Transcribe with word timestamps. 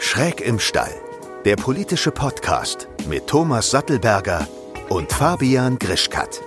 Schräg 0.00 0.40
im 0.40 0.58
Stall, 0.58 0.92
der 1.44 1.56
politische 1.56 2.10
Podcast 2.10 2.88
mit 3.08 3.26
Thomas 3.26 3.70
Sattelberger 3.70 4.48
und 4.88 5.12
Fabian 5.12 5.78
Grischkat. 5.78 6.40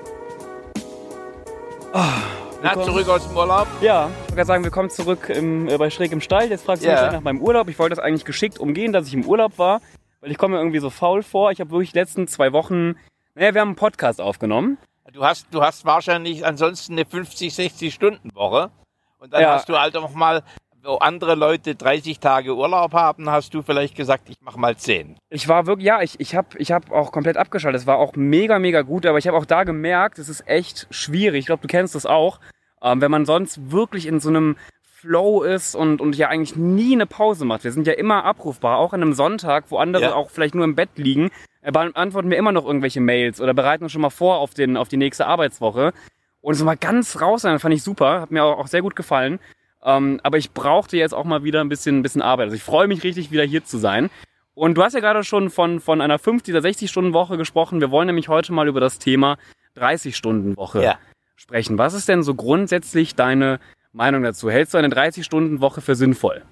Na, 1.94 2.74
zurück 2.84 3.08
aus 3.10 3.28
dem 3.28 3.38
Urlaub? 3.38 3.68
Ja, 3.82 4.08
ich 4.08 4.20
wollte 4.22 4.36
gerade 4.36 4.48
sagen, 4.48 4.64
willkommen 4.64 4.90
zurück 4.90 5.30
im, 5.30 5.68
äh, 5.70 5.78
bei 5.78 5.90
Schräg 5.90 6.12
im 6.12 6.22
Stall. 6.22 6.50
Jetzt 6.50 6.66
fragst 6.66 6.84
du 6.84 6.88
Ja. 6.88 7.04
mich 7.04 7.12
nach 7.12 7.22
meinem 7.22 7.42
Urlaub. 7.42 7.70
Ich 7.70 7.78
wollte 7.78 7.96
das 7.96 8.04
eigentlich 8.04 8.26
geschickt 8.26 8.58
umgehen, 8.60 8.92
dass 8.94 9.08
ich 9.08 9.14
im 9.14 9.26
Urlaub 9.26 9.58
war, 9.58 9.82
weil 10.22 10.32
ich 10.32 10.38
komme 10.38 10.56
mir 10.56 10.62
irgendwie 10.62 10.80
so 10.80 10.90
faul 10.90 11.22
vor. 11.24 11.52
Ich 11.52 11.60
habe 11.60 11.70
wirklich 11.72 11.92
die 11.92 12.00
letzten 12.00 12.28
zwei 12.28 12.54
Wochen, 12.54 12.96
naja, 13.36 13.54
wir 13.54 13.62
haben 13.62 13.70
einen 13.70 13.76
Podcast 13.76 14.20
aufgenommen. 14.22 14.78
Du 15.12 15.24
hast, 15.24 15.48
du 15.52 15.62
hast 15.62 15.86
wahrscheinlich 15.86 16.46
ansonsten 16.46 16.94
eine 16.94 17.06
50, 17.06 17.54
60 17.54 17.94
Stunden 17.94 18.34
Woche. 18.34 18.72
Und 19.20 19.34
dann 19.34 19.42
Ja. 19.42 19.54
hast 19.54 19.70
du 19.70 19.78
halt 19.78 19.96
auch 19.96 20.12
mal, 20.14 20.44
wo 20.84 20.96
andere 20.96 21.36
Leute 21.36 21.76
30 21.76 22.20
Tage 22.20 22.56
Urlaub 22.56 22.94
haben, 22.94 23.30
hast 23.30 23.54
du 23.54 23.62
vielleicht 23.62 23.96
gesagt, 23.96 24.30
ich 24.30 24.36
mach 24.42 24.58
mal 24.58 24.76
10. 24.76 25.16
Ich 25.30 25.48
war 25.48 25.66
wirklich, 25.66 25.88
ja, 25.88 26.02
ich, 26.02 26.20
ich 26.20 26.36
habe 26.36 26.58
ich 26.58 26.72
hab 26.72 26.92
auch 26.92 27.12
komplett 27.12 27.38
abgeschaltet. 27.38 27.82
Es 27.82 27.88
war 27.88 27.98
auch 27.98 28.16
mega, 28.16 28.60
mega 28.60 28.82
gut, 28.82 29.06
aber 29.06 29.18
ich 29.18 29.28
habe 29.28 29.38
auch 29.38 29.46
da 29.46 29.64
gemerkt, 29.64 30.20
es 30.20 30.28
ist 30.28 30.48
echt 30.48 30.88
schwierig. 30.92 31.40
Ich 31.40 31.46
glaube, 31.46 31.62
du 31.62 31.68
kennst 31.68 31.96
das 31.96 32.06
auch. 32.06 32.40
Ähm, 32.82 33.00
wenn 33.00 33.12
man 33.12 33.26
sonst 33.26 33.72
wirklich 33.72 34.08
in 34.08 34.20
so 34.20 34.28
einem 34.30 34.58
Flow 34.82 35.44
ist 35.44 35.76
und, 35.76 36.02
und 36.02 36.18
ja 36.18 36.28
eigentlich 36.28 36.56
nie 36.56 36.94
eine 36.94 37.06
Pause 37.06 37.46
macht. 37.46 37.64
Wir 37.64 37.72
sind 37.72 37.88
ja 37.88 37.94
immer 37.94 38.26
abrufbar, 38.26 38.78
auch 38.78 38.94
an 38.94 39.02
einem 39.02 39.14
Sonntag, 39.14 39.66
wo 39.70 39.78
andere 39.78 40.04
Ja. 40.04 40.16
auch 40.16 40.30
vielleicht 40.30 40.56
nur 40.56 40.66
im 40.66 40.76
Bett 40.76 40.90
liegen, 40.96 41.30
äh, 41.62 41.72
beantworten 41.72 42.30
wir 42.30 42.38
immer 42.38 42.52
noch 42.52 42.66
irgendwelche 42.66 43.02
Mails 43.02 43.40
oder 43.40 43.54
bereiten 43.54 43.84
uns 43.84 43.92
schon 43.94 44.02
mal 44.02 44.10
vor 44.10 44.38
auf, 44.38 44.54
den, 44.54 44.76
auf 44.76 44.90
die 44.90 44.98
nächste 44.98 45.28
Arbeitswoche. 45.28 45.94
Und 46.42 46.56
so 46.56 46.66
mal 46.66 46.76
ganz 46.76 47.22
raus 47.22 47.44
sein, 47.44 47.60
fand 47.60 47.74
ich 47.74 47.84
super, 47.84 48.20
hat 48.22 48.32
mir 48.32 48.44
auch, 48.44 48.60
auch 48.60 48.68
sehr 48.68 48.82
gut 48.82 48.98
gefallen. 48.98 49.40
Ähm, 49.84 50.20
aber 50.24 50.38
ich 50.38 50.52
brauchte 50.52 50.98
jetzt 50.98 51.14
auch 51.14 51.26
mal 51.26 51.44
wieder 51.44 51.62
ein 51.62 51.70
bisschen, 51.70 52.00
ein 52.00 52.04
bisschen 52.04 52.22
Arbeit. 52.22 52.46
Also 52.46 52.56
ich 52.56 52.64
freue 52.64 52.88
mich 52.88 53.04
richtig, 53.04 53.32
wieder 53.32 53.44
hier 53.44 53.64
zu 53.66 53.78
sein. 53.78 54.10
Und 54.56 54.76
du 54.78 54.84
hast 54.84 54.94
ja 54.94 55.00
gerade 55.00 55.24
schon 55.24 55.50
von, 55.50 55.80
von 55.80 56.00
einer 56.00 56.20
50 56.20 56.54
oder 56.54 56.62
60 56.62 56.90
Stunden 56.90 57.14
Woche 57.14 57.38
gesprochen. 57.38 57.82
Wir 57.82 57.92
wollen 57.92 58.08
nämlich 58.08 58.30
heute 58.30 58.54
mal 58.54 58.68
über 58.68 58.80
das 58.80 59.00
Thema 59.00 59.38
30 59.76 60.16
Stunden 60.16 60.56
Woche 60.58 60.84
Ja. 60.84 60.98
sprechen. 61.36 61.78
Was 61.78 61.94
ist 61.94 62.08
denn 62.08 62.22
so 62.24 62.36
grundsätzlich 62.36 63.16
deine 63.16 63.60
Meinung 63.92 64.22
dazu? 64.24 64.50
Hältst 64.52 64.74
du 64.74 64.78
eine 64.78 64.90
30 64.90 65.26
Stunden 65.26 65.60
Woche 65.60 65.82
für 65.82 65.96
sinnvoll? 65.96 66.44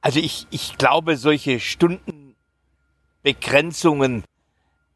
Also 0.00 0.20
ich, 0.20 0.46
ich 0.50 0.78
glaube, 0.78 1.16
solche 1.16 1.60
Stundenbegrenzungen 3.24 4.24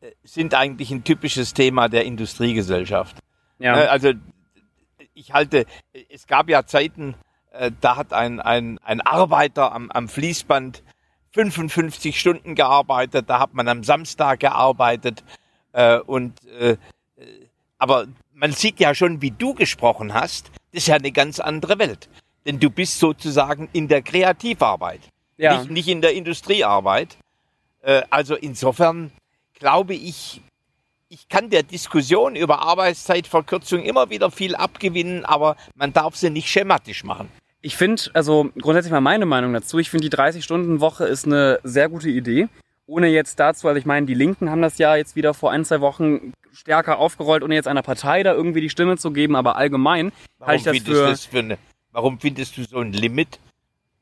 äh, 0.00 0.10
sind 0.22 0.54
eigentlich 0.54 0.90
ein 0.90 1.04
typisches 1.04 1.54
Thema 1.54 1.88
der 1.88 2.04
Industriegesellschaft. 2.04 3.16
Ja. 3.58 3.76
Ne, 3.76 3.90
Also 3.90 4.12
ich 5.14 5.32
halte, 5.32 5.66
es 6.10 6.26
gab 6.26 6.48
ja 6.48 6.66
Zeiten, 6.66 7.14
äh, 7.52 7.70
da 7.80 7.96
hat 7.96 8.12
ein, 8.12 8.40
ein, 8.40 8.78
ein 8.78 9.00
Arbeiter 9.00 9.72
am, 9.72 9.90
am 9.90 10.08
Fließband 10.08 10.82
55 11.32 12.18
Stunden 12.18 12.54
gearbeitet, 12.54 13.28
da 13.28 13.40
hat 13.40 13.54
man 13.54 13.66
am 13.68 13.82
Samstag 13.82 14.40
gearbeitet 14.40 15.24
äh, 15.72 15.98
und 15.98 16.44
äh, 16.46 16.72
äh, 16.72 16.76
aber 17.78 18.06
man 18.32 18.52
sieht 18.52 18.80
ja 18.80 18.94
schon, 18.94 19.20
wie 19.20 19.30
du 19.30 19.54
gesprochen 19.54 20.14
hast, 20.14 20.50
das 20.72 20.82
ist 20.82 20.86
ja 20.88 20.96
eine 20.96 21.12
ganz 21.12 21.40
andere 21.40 21.78
Welt. 21.78 22.08
Denn 22.46 22.60
du 22.60 22.70
bist 22.70 22.98
sozusagen 22.98 23.68
in 23.72 23.88
der 23.88 24.02
Kreativarbeit, 24.02 25.00
ja. 25.36 25.58
nicht, 25.58 25.70
nicht 25.70 25.88
in 25.88 26.00
der 26.00 26.12
Industriearbeit. 26.14 27.16
Äh, 27.82 28.02
also 28.10 28.34
insofern 28.34 29.12
glaube 29.54 29.94
ich, 29.94 30.42
ich 31.14 31.28
kann 31.28 31.48
der 31.48 31.62
Diskussion 31.62 32.34
über 32.34 32.62
Arbeitszeitverkürzung 32.62 33.84
immer 33.84 34.10
wieder 34.10 34.32
viel 34.32 34.56
abgewinnen, 34.56 35.24
aber 35.24 35.56
man 35.76 35.92
darf 35.92 36.16
sie 36.16 36.28
nicht 36.28 36.48
schematisch 36.48 37.04
machen. 37.04 37.28
Ich 37.60 37.76
finde, 37.76 38.02
also 38.14 38.50
grundsätzlich 38.60 38.90
mal 38.90 39.00
meine 39.00 39.24
Meinung 39.24 39.52
dazu, 39.52 39.78
ich 39.78 39.90
finde 39.90 40.10
die 40.10 40.16
30-Stunden-Woche 40.16 41.04
ist 41.04 41.24
eine 41.24 41.60
sehr 41.62 41.88
gute 41.88 42.10
Idee. 42.10 42.48
Ohne 42.86 43.08
jetzt 43.08 43.38
dazu, 43.38 43.68
also 43.68 43.78
ich 43.78 43.86
meine, 43.86 44.06
die 44.06 44.14
Linken 44.14 44.50
haben 44.50 44.60
das 44.60 44.76
ja 44.76 44.96
jetzt 44.96 45.14
wieder 45.14 45.34
vor 45.34 45.52
ein, 45.52 45.64
zwei 45.64 45.80
Wochen 45.80 46.32
stärker 46.52 46.98
aufgerollt, 46.98 47.44
ohne 47.44 47.54
jetzt 47.54 47.68
einer 47.68 47.82
Partei 47.82 48.24
da 48.24 48.34
irgendwie 48.34 48.60
die 48.60 48.68
Stimme 48.68 48.98
zu 48.98 49.12
geben, 49.12 49.36
aber 49.36 49.56
allgemein 49.56 50.12
halte 50.40 50.72
ich 50.72 50.82
das 50.82 50.94
für... 50.94 51.06
das 51.06 51.24
für 51.26 51.38
eine, 51.38 51.58
warum 51.92 52.18
findest 52.18 52.56
du 52.58 52.64
so 52.64 52.78
ein 52.78 52.92
Limit? 52.92 53.38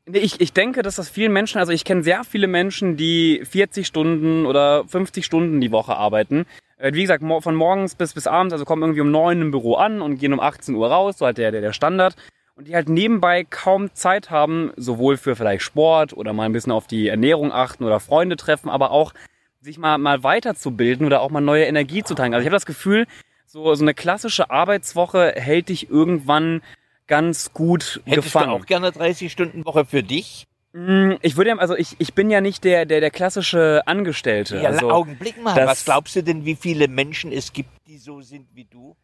Ich, 0.07 0.41
ich 0.41 0.53
denke, 0.53 0.83
dass 0.83 0.97
das 0.97 1.09
vielen 1.09 1.33
Menschen, 1.33 1.59
also 1.59 1.73
ich 1.73 1.85
kenne 1.85 2.03
sehr 2.03 2.25
viele 2.25 2.49
Menschen, 2.49 2.97
die 2.97 3.43
40 3.45 3.87
Stunden 3.87 4.47
oder 4.47 4.85
50 4.89 5.25
Stunden 5.25 5.61
die 5.61 5.71
Woche 5.71 5.95
arbeiten. 5.95 6.47
Äh, 6.83 6.95
Wie 6.95 7.03
gesagt, 7.03 7.23
von 7.23 7.55
morgens 7.55 7.95
bis, 7.95 8.13
bis 8.13 8.27
abends, 8.27 8.53
also 8.53 8.65
kommen 8.65 8.83
irgendwie 8.83 9.03
um 9.03 9.13
9 9.13 9.41
im 9.41 9.51
Büro 9.53 9.75
an 9.77 10.03
und 10.03 10.19
gehen 10.19 10.33
um 10.33 10.41
18 10.41 10.75
Uhr 10.75 10.91
raus, 10.91 11.19
so 11.19 11.27
halt 11.27 11.39
der, 11.39 11.53
der, 11.53 11.61
der 11.61 11.73
Standard. 11.73 12.17
Und 12.57 12.67
die 12.67 12.75
halt 12.75 12.89
nebenbei 12.89 13.45
kaum 13.49 13.95
Zeit 13.95 14.31
haben, 14.31 14.73
sowohl 14.77 15.17
für 15.17 15.37
vielleicht 15.37 15.63
Sport 15.63 16.13
oder 16.13 16.33
mal 16.33 16.45
ein 16.45 16.53
bisschen 16.53 16.73
auf 16.73 16.89
die 16.89 17.07
Ernährung 17.07 17.53
achten 17.53 17.85
oder 17.85 18.01
Freunde 18.01 18.37
treffen, 18.37 18.69
aber 18.69 18.91
auch 18.91 19.15
sich 19.61 19.79
mal, 19.79 19.97
mal 19.97 20.25
weiterzubilden 20.25 21.07
oder 21.07 21.21
auch 21.21 21.31
mal 21.31 21.41
neue 21.41 21.65
Energie 21.65 22.03
zu 22.03 22.15
tanken. 22.15 22.35
Also 22.35 22.43
ich 22.43 22.49
habe 22.49 22.57
das 22.57 22.67
Gefühl, 22.67 23.07
so, 23.47 23.73
so 23.75 23.85
eine 23.85 23.95
klassische 23.95 24.51
Arbeitswoche 24.51 25.35
hält 25.37 25.69
dich 25.69 25.89
irgendwann 25.89 26.63
ganz 27.07 27.53
gut 27.53 28.01
Hättest 28.05 28.25
gefangen. 28.25 28.51
du 28.51 28.57
auch 28.57 28.67
gerne 28.67 28.91
30 28.91 29.31
Stunden 29.31 29.65
Woche 29.65 29.85
für 29.85 30.03
dich? 30.03 30.47
Mm, 30.73 31.13
Ich 31.21 31.37
würde 31.37 31.51
ja, 31.51 31.57
also 31.59 31.77
ich, 31.77 31.97
ich 31.99 32.15
bin 32.15 32.31
ja 32.31 32.41
nicht 32.41 32.65
der, 32.65 32.87
der, 32.87 33.01
der 33.01 33.11
klassische 33.11 33.83
Angestellte. 33.87 34.57
Ja, 34.59 34.71
also, 34.71 34.91
Augenblick 34.91 35.41
mal. 35.43 35.55
Was 35.67 35.85
glaubst 35.85 36.17
du 36.17 36.23
denn, 36.23 36.45
wie 36.45 36.55
viele 36.57 36.89
Menschen 36.89 37.31
es 37.33 37.53
gibt, 37.53 37.69
die 37.87 37.99
so 37.99 38.21
sind 38.23 38.47
wie 38.55 38.65
du? 38.65 38.97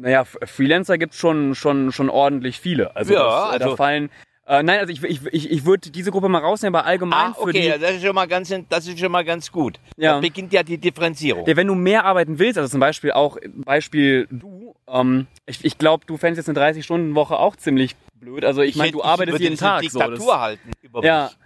naja, 0.00 0.24
Freelancer 0.24 0.96
gibt 0.96 1.12
es 1.14 1.18
schon, 1.18 1.56
schon, 1.56 1.90
schon 1.90 2.08
ordentlich 2.08 2.60
viele. 2.60 2.94
Also, 2.94 3.14
Ja, 3.14 3.46
das, 3.48 3.56
äh, 3.56 3.58
da 3.58 3.64
also- 3.64 3.76
fallen. 3.76 4.10
Äh, 4.46 4.62
nein, 4.62 4.78
also 4.78 4.90
ich, 4.92 5.02
ich, 5.02 5.26
ich, 5.26 5.50
ich 5.50 5.64
würde 5.66 5.90
diese 5.90 6.10
Gruppe 6.10 6.28
mal 6.30 6.38
rausnehmen, 6.38 6.74
aber 6.74 6.86
allgemein 6.86 7.32
Ah, 7.32 7.34
für 7.34 7.42
okay, 7.42 7.52
die. 7.60 7.66
ja, 7.66 7.76
das 7.78 7.96
ist 7.96 8.02
schon 8.02 8.14
mal 8.14 8.26
ganz, 8.26 8.48
das 8.70 8.86
ist 8.86 8.98
schon 8.98 9.12
mal 9.12 9.22
ganz 9.24 9.52
gut. 9.52 9.78
Ja. 9.98 10.14
Da 10.14 10.20
beginnt 10.20 10.52
ja 10.54 10.62
die 10.62 10.78
Differenzierung. 10.78 11.46
Ja, 11.46 11.54
wenn 11.56 11.66
du 11.66 11.74
mehr 11.74 12.04
arbeiten 12.06 12.38
willst, 12.38 12.56
also 12.58 12.70
zum 12.70 12.80
Beispiel 12.80 13.10
auch 13.12 13.36
Beispiel 13.56 14.26
du, 14.30 14.74
ähm, 14.88 15.26
ich, 15.44 15.64
ich 15.66 15.76
glaube, 15.76 16.06
du 16.06 16.16
fändest 16.16 16.48
jetzt 16.48 16.56
eine 16.56 16.72
30-Stunden-Woche 16.78 17.36
auch 17.38 17.56
ziemlich 17.56 17.94
blöd. 18.18 18.44
Also 18.44 18.62
ich, 18.62 18.76
meine, 18.76 18.88
hätte- 18.88 18.98
du 18.98 19.04
arbeitest 19.04 19.40
jeden 19.40 19.56
Tag. 19.56 19.82
So, 19.84 19.98
Diktatur 19.98 20.26
das, 20.32 20.40
halten 20.40 20.70
über 20.82 21.04
ja. 21.04 21.24
mich. 21.24 21.36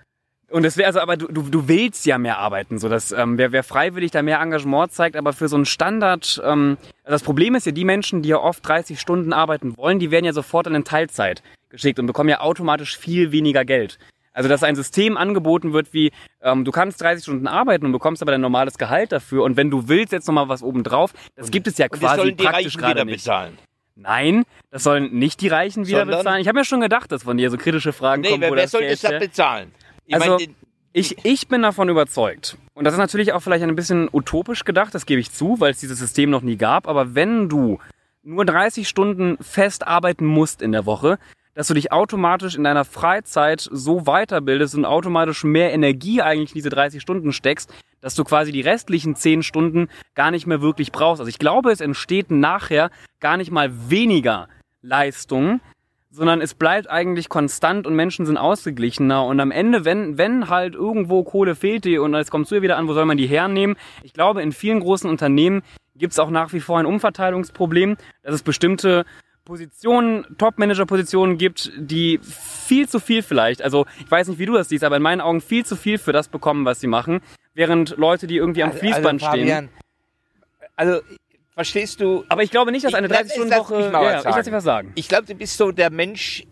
Und 0.53 0.65
das 0.65 0.77
wäre 0.77 0.87
also, 0.87 1.01
aber 1.01 1.17
du, 1.17 1.29
du, 1.29 1.43
du 1.43 1.67
willst 1.67 2.05
ja 2.05 2.19
mehr 2.19 2.37
arbeiten. 2.39 2.79
So, 2.79 2.91
dass, 2.91 3.11
ähm, 3.11 3.39
wer, 3.39 3.53
wer 3.53 3.63
freiwillig 3.63 4.11
da 4.11 4.21
mehr 4.23 4.39
Engagement 4.41 4.93
zeigt, 4.93 5.17
aber 5.17 5.33
für 5.33 5.49
so 5.49 5.57
einen 5.57 5.65
Standard, 5.65 6.43
ähm, 6.45 6.77
also 7.05 7.15
das 7.15 7.23
Problem 7.23 7.55
ist 7.55 7.65
ja, 7.65 7.73
die 7.73 7.87
Menschen, 7.87 8.21
die 8.21 8.29
ja 8.29 8.37
oft 8.37 8.67
30 8.67 9.01
Stunden 9.01 9.33
arbeiten 9.33 9.77
wollen, 9.79 9.99
die 9.99 10.11
werden 10.11 10.27
ja 10.27 10.35
sofort 10.35 10.67
in 10.67 10.75
eine 10.75 10.85
Teilzeit 10.85 11.43
geschickt 11.71 11.99
und 11.99 12.07
bekommen 12.07 12.29
ja 12.29 12.41
automatisch 12.41 12.99
viel 12.99 13.33
weniger 13.33 13.65
Geld. 13.65 13.99
Also 14.35 14.49
dass 14.49 14.63
ein 14.63 14.77
System 14.77 15.17
angeboten 15.17 15.73
wird 15.73 15.93
wie, 15.93 16.11
ähm, 16.43 16.65
du 16.65 16.71
kannst 16.71 17.01
30 17.01 17.23
Stunden 17.25 17.47
arbeiten 17.47 17.87
und 17.87 17.93
bekommst 17.93 18.21
aber 18.23 18.33
dein 18.33 18.41
normales 18.41 18.77
Gehalt 18.79 19.13
dafür 19.13 19.45
und 19.45 19.57
wenn 19.57 19.71
du 19.71 19.89
willst 19.89 20.13
jetzt 20.13 20.27
nochmal 20.27 20.49
was 20.49 20.63
obendrauf, 20.63 21.13
das 21.35 21.51
gibt 21.51 21.67
es 21.67 21.79
ja 21.79 21.87
Und 21.91 21.99
quasi 21.99 22.33
praktisch 22.33 22.77
gerade 22.77 23.05
nicht. 23.05 23.17
bezahlen. 23.17 23.59
Nein, 23.95 24.45
das 24.71 24.83
sollen 24.85 25.13
nicht 25.19 25.41
die 25.41 25.49
Reichen 25.49 25.87
wieder 25.87 26.01
Sondern? 26.01 26.19
bezahlen. 26.21 26.41
Ich 26.41 26.49
habe 26.49 26.59
mir 26.59 26.65
schon 26.65 26.81
gedacht, 26.81 27.13
dass 27.13 27.23
von 27.25 27.37
dir 27.37 27.51
so 27.51 27.57
kritische 27.59 27.93
Fragen 27.93 28.23
Nee, 28.23 28.31
kommen, 28.31 28.41
wer, 28.43 28.51
wo 28.51 28.55
wer 28.57 28.63
das 28.63 28.71
soll 28.71 28.87
das 28.87 29.01
bezahlen? 29.03 29.73
Ich 30.07 30.15
Also- 30.15 30.37
meine, 30.39 30.55
ich, 30.95 31.25
ich 31.25 31.49
bin 31.49 31.63
davon 31.63 31.89
überzeugt. 31.89 32.59
Und 32.75 32.85
das 32.85 32.93
ist 32.95 32.99
natürlich 32.99 33.33
auch 33.33 33.41
vielleicht 33.41 33.63
ein 33.65 33.75
bisschen 33.77 34.09
utopisch 34.13 34.65
gedacht, 34.65 34.95
das 34.95 35.07
gebe 35.07 35.21
ich 35.21 35.31
zu, 35.33 35.59
weil 35.59 35.71
es 35.71 35.81
dieses 35.81 35.99
System 35.99 36.29
noch 36.31 36.43
nie 36.43 36.57
gab. 36.57 36.87
Aber 36.87 37.15
wenn 37.15 37.49
du 37.49 37.79
nur 38.23 38.45
30 38.45 38.89
Stunden 38.89 39.37
fest 39.43 39.87
arbeiten 39.87 40.27
musst 40.27 40.61
in 40.63 40.73
der 40.73 40.85
Woche, 40.87 41.19
dass 41.55 41.69
du 41.69 41.75
dich 41.75 41.93
automatisch 41.93 42.57
in 42.57 42.65
deiner 42.65 42.85
Freizeit 42.85 43.69
so 43.71 44.03
weiterbildest 44.05 44.75
und 44.75 44.85
automatisch 44.85 45.45
mehr 45.45 45.73
Energie 45.73 46.23
eigentlich 46.23 46.51
in 46.51 46.57
diese 46.57 46.71
30 46.71 47.03
Stunden 47.03 47.33
steckst, 47.33 47.73
dass 48.01 48.15
du 48.15 48.25
quasi 48.25 48.53
die 48.53 48.63
restlichen 48.63 49.15
10 49.15 49.43
Stunden 49.43 49.89
gar 50.15 50.31
nicht 50.31 50.47
mehr 50.47 50.63
wirklich 50.63 50.93
brauchst. 50.93 51.21
Also 51.21 51.29
ich 51.29 51.39
glaube, 51.39 51.71
es 51.71 51.81
entsteht 51.81 52.31
nachher 52.31 52.91
gar 53.21 53.37
nicht 53.37 53.51
mal 53.51 53.71
weniger 53.91 54.49
Leistung, 54.81 55.61
sondern 56.11 56.43
es 56.43 56.55
bleibt 56.55 56.91
eigentlich 56.91 57.29
konstant 57.29 57.87
und 57.87 57.95
Menschen 57.95 58.27
sind 58.27 58.37
ausgeglichener. 58.37 59.25
Und 59.25 59.41
am 59.41 59.51
Ende, 59.51 59.85
wenn, 59.85 60.19
wenn 60.19 60.49
halt 60.51 60.75
irgendwo 60.75 61.23
Kohle 61.23 61.55
fehlt 61.55 61.85
die 61.85 61.99
und 61.99 62.15
jetzt 62.15 62.31
kommst 62.31 62.51
du 62.51 62.61
wieder 62.61 62.77
an, 62.77 62.87
wo 62.87 62.93
soll 62.93 63.07
man 63.07 63.17
die 63.17 63.27
hernehmen? 63.27 63.77
Ich 64.03 64.13
glaube, 64.13 64.43
in 64.43 64.53
vielen 64.53 64.81
großen 64.81 65.09
Unternehmen 65.09 65.63
gibt 65.97 66.13
es 66.13 66.19
auch 66.19 66.31
nach 66.31 66.53
wie 66.53 66.61
vor 66.61 66.79
ein 66.79 66.87
Umverteilungsproblem, 66.87 67.97
dass 68.23 68.35
es 68.35 68.43
bestimmte 68.43 69.05
Positionen, 69.45 70.25
Top-Manager-Positionen 70.39 71.37
gibt, 71.39 71.73
die 71.77 72.21
viel 72.23 72.89
zu 72.89 73.01
viel 73.01 73.23
vielleicht, 73.23 73.61
also 73.63 73.87
ich 73.99 74.11
weiß 74.11 74.29
nicht, 74.29 74.39
wie 74.39 74.47
du 74.47 74.53
das 74.55 74.69
siehst, 74.69 74.85
aber 74.85 74.97
in 74.97 75.03
meinen 75.03 75.21
Augen 75.21 75.41
viel 75.41 75.67
zu 75.67 75.75
viel 75.77 75.99
für 75.99 76.13
das 76.13 76.29
bekommen, 76.29 76.65
was 76.65 76.81
sie 76.81 76.87
machen, 76.87 77.21
während 77.55 77.97
Leute, 77.97 78.27
die 78.27 78.37
irgendwie 78.37 78.63
am 78.63 78.71
also, 78.71 78.81
Fließband 78.81 79.23
also, 79.23 79.27
stehen. 79.27 79.49
Fabian, 79.49 79.69
Also, 80.77 81.01
verstehst 81.55 82.01
du? 82.01 82.25
Aber 82.29 82.43
ich 82.43 82.51
glaube 82.51 82.71
nicht, 82.73 82.85
dass 82.85 82.95
eine 82.95 83.09
Ich- 83.09 83.13
lass- 83.13 83.23
30-Stunden-Woche. 83.29 83.75
lass 83.75 83.85
mich 83.85 83.93
mal 83.93 84.05
Ja, 84.05 84.19
ich 84.21 84.25
lass 84.25 84.45
dir 84.47 84.53
was 84.53 84.65
sagen. 84.65 84.93
Ich 84.95 85.09
glaube, 85.09 85.27
du 85.27 85.35
bist 85.35 85.57
so 85.57 85.73
der 85.73 85.91
Mensch, 85.91 86.45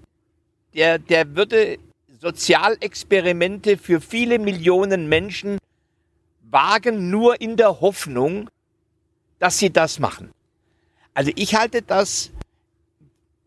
der, 0.75 0.99
der 0.99 1.35
würde 1.37 1.79
Sozialexperimente 2.21 3.79
für 3.79 4.01
viele 4.01 4.39
Millionen 4.39 5.09
Menschen 5.09 5.59
wagen, 6.51 7.09
nur 7.11 7.41
in 7.41 7.57
der 7.57 7.81
Hoffnung, 7.81 8.51
dass 9.39 9.59
sie 9.59 9.73
das 9.73 9.99
machen. 10.01 10.31
Also 11.15 11.31
ich 11.37 11.55
halte 11.55 11.83
das, 11.83 12.31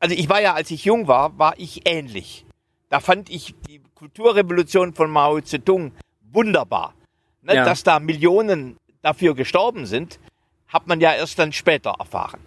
also 0.04 0.16
ich 0.16 0.28
war 0.28 0.42
ja, 0.42 0.54
als 0.54 0.70
ich 0.70 0.84
jung 0.84 1.08
war, 1.08 1.40
war 1.40 1.58
ich 1.58 1.88
ähnlich. 1.88 2.46
Da 2.90 3.00
fand 3.00 3.30
ich 3.30 3.56
die 3.70 3.82
Kulturrevolution 3.96 4.94
von 4.94 5.10
Mao 5.10 5.40
Zedong 5.40 5.94
wunderbar. 6.30 6.94
Ne, 7.42 7.56
Ja. 7.56 7.64
Dass 7.64 7.84
da 7.84 8.02
Millionen 8.02 8.76
dafür 9.02 9.34
gestorben 9.34 9.86
sind, 9.86 10.20
hat 10.68 10.88
man 10.88 11.00
ja 11.00 11.14
erst 11.14 11.40
dann 11.40 11.54
später 11.54 11.96
erfahren. 11.98 12.42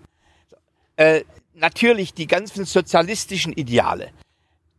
Äh, 0.96 1.24
natürlich 1.54 2.12
die 2.12 2.26
ganzen 2.26 2.66
sozialistischen 2.66 3.54
Ideale. 3.54 4.10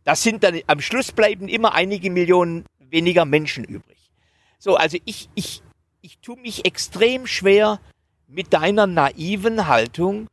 Das 0.04 0.22
sind 0.22 0.44
dann 0.44 0.60
am 0.68 0.80
Schluss 0.80 1.10
bleiben 1.10 1.48
immer 1.48 1.74
einige 1.74 2.12
Millionen 2.12 2.64
weniger 2.78 3.24
Menschen 3.24 3.64
übrig. 3.64 4.12
So, 4.60 4.76
also 4.76 4.98
ich, 5.04 5.28
ich, 5.34 5.62
ich 6.00 6.18
tue 6.20 6.36
mich 6.36 6.64
extrem 6.64 7.26
schwer 7.26 7.80
mit 8.28 8.52
deiner 8.52 8.86
naiven 8.86 9.66
Haltung, 9.66 10.28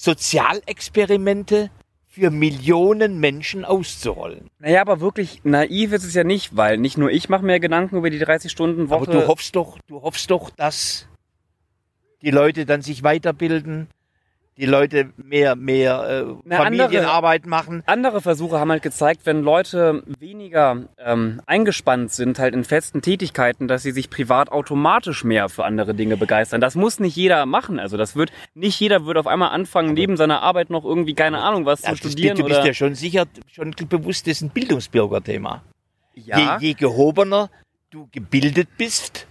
Sozialexperimente 0.00 1.70
für 2.06 2.30
Millionen 2.30 3.18
Menschen 3.18 3.64
auszurollen. 3.64 4.48
Naja, 4.60 4.80
aber 4.80 5.00
wirklich 5.00 5.40
naiv 5.42 5.92
ist 5.92 6.04
es 6.04 6.14
ja 6.14 6.22
nicht, 6.22 6.56
weil 6.56 6.78
nicht 6.78 6.96
nur 6.98 7.10
ich 7.10 7.28
mache 7.28 7.44
mir 7.44 7.58
Gedanken 7.58 7.96
über 7.96 8.08
die 8.08 8.24
30-Stunden-Woche. 8.24 9.10
Aber 9.10 9.12
du 9.12 9.26
hoffst 9.26 9.56
doch, 9.56 9.76
du 9.88 10.00
hoffst 10.00 10.30
doch, 10.30 10.50
dass 10.50 11.08
die 12.22 12.30
Leute 12.30 12.64
dann 12.64 12.80
sich 12.80 13.02
weiterbilden, 13.02 13.88
die 14.58 14.66
Leute 14.66 15.10
mehr, 15.16 15.54
mehr 15.54 16.26
äh, 16.28 16.34
Na, 16.44 16.56
Familienarbeit 16.56 17.46
machen. 17.46 17.84
Andere 17.86 18.20
Versuche 18.20 18.58
haben 18.58 18.70
halt 18.72 18.82
gezeigt, 18.82 19.20
wenn 19.24 19.42
Leute 19.42 20.02
weniger 20.18 20.88
ähm, 20.98 21.40
eingespannt 21.46 22.10
sind, 22.10 22.40
halt 22.40 22.54
in 22.54 22.64
festen 22.64 23.00
Tätigkeiten, 23.00 23.68
dass 23.68 23.84
sie 23.84 23.92
sich 23.92 24.10
privat 24.10 24.50
automatisch 24.50 25.22
mehr 25.22 25.48
für 25.48 25.64
andere 25.64 25.94
Dinge 25.94 26.16
begeistern. 26.16 26.60
Das 26.60 26.74
muss 26.74 26.98
nicht 26.98 27.14
jeder 27.14 27.46
machen. 27.46 27.78
Also 27.78 27.96
das 27.96 28.16
wird, 28.16 28.32
nicht 28.54 28.78
jeder 28.80 29.06
wird 29.06 29.16
auf 29.16 29.28
einmal 29.28 29.50
anfangen, 29.50 29.94
neben 29.94 30.16
seiner 30.16 30.42
Arbeit 30.42 30.70
noch 30.70 30.84
irgendwie, 30.84 31.14
keine 31.14 31.38
Ahnung, 31.38 31.64
was 31.64 31.82
Ja, 31.82 31.90
zu 31.90 31.96
studieren 32.08 32.36
du 32.36 32.44
bist 32.44 32.64
ja 32.64 32.74
schon 32.74 32.94
sicher, 32.96 33.26
schon 33.52 33.70
bewusst, 33.88 34.26
das 34.26 34.32
ist 34.38 34.42
ein 34.42 34.50
Bildungsbürgerthema. 34.50 35.62
ja, 36.14 36.58
Je, 36.58 36.68
je 36.68 36.74
gehobener 36.74 37.48
du 37.90 38.08
gebildet 38.10 38.68
bist, 38.76 39.26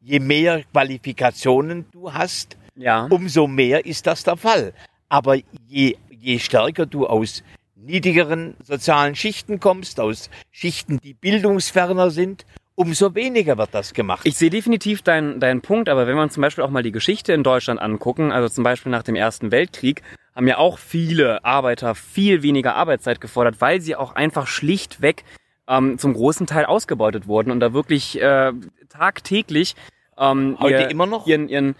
je 0.00 0.18
mehr 0.18 0.64
Qualifikationen 0.72 1.86
du 1.92 2.12
hast, 2.12 2.56
ja. 2.76 3.06
umso 3.10 3.46
mehr 3.46 3.84
ist 3.86 4.06
das 4.06 4.24
der 4.24 4.36
Fall. 4.36 4.72
Aber 5.08 5.36
je, 5.68 5.96
je 6.10 6.38
stärker 6.38 6.86
du 6.86 7.06
aus 7.06 7.42
niedrigeren 7.74 8.56
sozialen 8.62 9.14
Schichten 9.14 9.60
kommst, 9.60 10.00
aus 10.00 10.28
Schichten, 10.50 10.98
die 10.98 11.14
bildungsferner 11.14 12.10
sind, 12.10 12.44
umso 12.74 13.14
weniger 13.14 13.56
wird 13.58 13.70
das 13.72 13.94
gemacht. 13.94 14.22
Ich 14.24 14.36
sehe 14.36 14.50
definitiv 14.50 15.02
deinen 15.02 15.40
deinen 15.40 15.62
Punkt, 15.62 15.88
aber 15.88 16.06
wenn 16.06 16.16
wir 16.16 16.22
uns 16.22 16.34
zum 16.34 16.42
Beispiel 16.42 16.64
auch 16.64 16.70
mal 16.70 16.82
die 16.82 16.92
Geschichte 16.92 17.32
in 17.32 17.42
Deutschland 17.42 17.80
angucken, 17.80 18.32
also 18.32 18.48
zum 18.48 18.64
Beispiel 18.64 18.92
nach 18.92 19.02
dem 19.02 19.14
Ersten 19.14 19.50
Weltkrieg, 19.50 20.02
haben 20.34 20.46
ja 20.46 20.58
auch 20.58 20.78
viele 20.78 21.44
Arbeiter 21.44 21.94
viel 21.94 22.42
weniger 22.42 22.74
Arbeitszeit 22.74 23.20
gefordert, 23.20 23.60
weil 23.60 23.80
sie 23.80 23.96
auch 23.96 24.14
einfach 24.14 24.46
schlichtweg 24.46 25.24
ähm, 25.66 25.98
zum 25.98 26.12
großen 26.12 26.46
Teil 26.46 26.66
ausgebeutet 26.66 27.26
wurden 27.26 27.50
und 27.50 27.60
da 27.60 27.72
wirklich 27.72 28.20
äh, 28.20 28.52
tagtäglich 28.88 29.74
ähm, 30.18 30.56
Heute 30.60 30.82
ihr, 30.82 30.90
immer 30.90 31.06
noch? 31.06 31.26
ihren, 31.26 31.48
ihren 31.48 31.74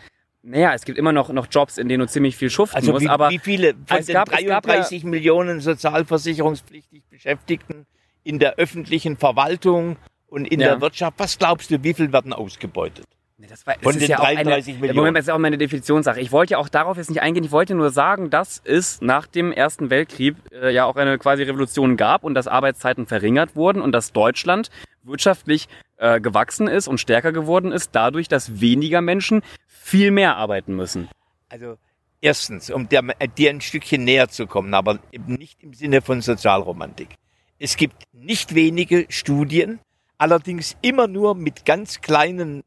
naja, 0.46 0.72
es 0.74 0.84
gibt 0.84 0.96
immer 0.98 1.12
noch, 1.12 1.28
noch 1.30 1.48
Jobs, 1.50 1.76
in 1.76 1.88
denen 1.88 2.00
du 2.02 2.06
ziemlich 2.06 2.36
viel 2.36 2.50
schuften 2.50 2.76
also 2.76 2.92
musst, 2.92 3.04
wie, 3.04 3.08
aber 3.08 3.30
wie 3.30 3.38
viele 3.38 3.74
von 3.86 3.98
es 3.98 4.06
den 4.06 4.14
gab- 4.14 4.28
es 4.32 4.34
gab 4.46 4.66
ja- 4.66 4.74
33 4.74 5.04
Millionen 5.04 5.60
sozialversicherungspflichtig 5.60 7.02
Beschäftigten 7.10 7.86
in 8.24 8.38
der 8.38 8.54
öffentlichen 8.56 9.16
Verwaltung 9.16 9.96
und 10.28 10.46
in 10.46 10.60
Ja. 10.60 10.68
der 10.70 10.80
Wirtschaft, 10.80 11.14
was 11.18 11.38
glaubst 11.38 11.70
du, 11.70 11.82
wie 11.82 11.94
viel 11.94 12.12
werden 12.12 12.32
ausgebeutet? 12.32 13.04
Das 13.38 13.66
war, 13.66 13.74
Von 13.82 13.98
den 13.98 14.08
ja 14.08 14.18
auch 14.18 14.24
eine, 14.24 14.36
33 14.44 14.80
Millionen. 14.80 14.96
Moment, 14.96 15.16
das 15.18 15.24
ist 15.24 15.28
ja 15.28 15.34
auch 15.34 15.38
meine 15.38 15.58
Definitionssache. 15.58 16.20
Ich 16.20 16.32
wollte 16.32 16.52
ja 16.52 16.58
auch 16.58 16.70
darauf 16.70 16.96
jetzt 16.96 17.10
nicht 17.10 17.20
eingehen. 17.20 17.44
Ich 17.44 17.50
wollte 17.52 17.74
nur 17.74 17.90
sagen, 17.90 18.30
dass 18.30 18.62
es 18.64 19.02
nach 19.02 19.26
dem 19.26 19.52
Ersten 19.52 19.90
Weltkrieg 19.90 20.36
äh, 20.52 20.72
ja 20.72 20.86
auch 20.86 20.96
eine 20.96 21.18
quasi 21.18 21.42
Revolution 21.42 21.98
gab 21.98 22.24
und 22.24 22.32
dass 22.34 22.48
Arbeitszeiten 22.48 23.06
verringert 23.06 23.54
wurden 23.54 23.82
und 23.82 23.92
dass 23.92 24.12
Deutschland 24.12 24.70
wirtschaftlich 25.06 25.68
äh, 25.96 26.20
gewachsen 26.20 26.68
ist 26.68 26.88
und 26.88 26.98
stärker 26.98 27.32
geworden 27.32 27.72
ist, 27.72 27.90
dadurch, 27.92 28.28
dass 28.28 28.60
weniger 28.60 29.00
Menschen 29.00 29.42
viel 29.66 30.10
mehr 30.10 30.36
arbeiten 30.36 30.74
müssen. 30.74 31.08
Also 31.48 31.78
erstens, 32.20 32.70
um 32.70 32.88
der, 32.88 33.02
dir 33.36 33.50
ein 33.50 33.60
Stückchen 33.60 34.04
näher 34.04 34.28
zu 34.28 34.46
kommen, 34.46 34.74
aber 34.74 34.98
eben 35.12 35.34
nicht 35.34 35.62
im 35.62 35.74
Sinne 35.74 36.02
von 36.02 36.20
Sozialromantik. 36.20 37.14
Es 37.58 37.76
gibt 37.76 38.04
nicht 38.12 38.54
wenige 38.54 39.06
Studien, 39.08 39.80
allerdings 40.18 40.76
immer 40.82 41.06
nur 41.08 41.34
mit 41.34 41.64
ganz 41.64 42.00
kleinen 42.00 42.62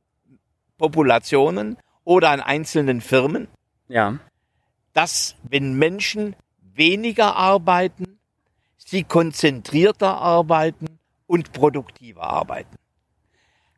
Populationen 0.77 1.77
oder 2.03 2.29
an 2.31 2.41
einzelnen 2.41 3.01
Firmen, 3.01 3.47
Ja, 3.87 4.19
dass 4.93 5.35
wenn 5.43 5.77
Menschen 5.77 6.35
weniger 6.61 7.35
arbeiten, 7.35 8.19
sie 8.77 9.03
konzentrierter 9.03 10.17
arbeiten 10.17 10.98
und 11.29 11.53
produktiver 11.53 12.23
arbeiten. 12.23 12.75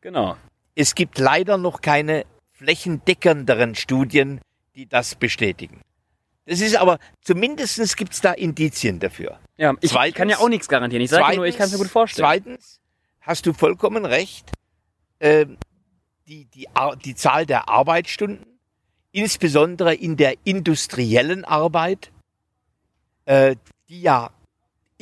genau. 0.00 0.36
Es 0.74 0.94
gibt 0.94 1.18
leider 1.18 1.58
noch 1.58 1.82
keine 1.82 2.24
flächendeckenderen 2.52 3.74
Studien, 3.74 4.40
die 4.74 4.86
das 4.86 5.14
bestätigen. 5.16 5.82
Das 6.46 6.62
ist 6.62 6.76
aber, 6.76 6.98
zumindestens 7.20 7.94
gibt 7.94 8.14
es 8.14 8.22
da 8.22 8.32
Indizien 8.32 8.98
dafür. 9.00 9.38
Ja, 9.58 9.74
ich 9.82 9.90
Zweitens- 9.90 10.16
kann 10.16 10.30
ja 10.30 10.38
auch 10.38 10.48
nichts 10.48 10.68
garantieren. 10.68 11.04
Ich 11.04 11.10
sage 11.10 11.36
nur, 11.36 11.44
ich 11.44 11.58
kann 11.58 11.66
es 11.66 11.72
mir 11.72 11.78
gut 11.78 11.88
vorstellen. 11.88 12.26
Zweitens, 12.26 12.80
hast 13.20 13.44
du 13.44 13.52
vollkommen 13.52 14.06
recht, 14.06 14.50
ähm, 15.20 15.58
die, 16.26 16.46
die, 16.46 16.66
die 17.04 17.14
Zahl 17.14 17.44
der 17.44 17.68
Arbeitsstunden, 17.68 18.46
insbesondere 19.12 19.94
in 19.94 20.16
der 20.16 20.36
industriellen 20.44 21.44
Arbeit, 21.44 22.10
äh, 23.26 23.56
die 23.90 24.00
ja 24.00 24.30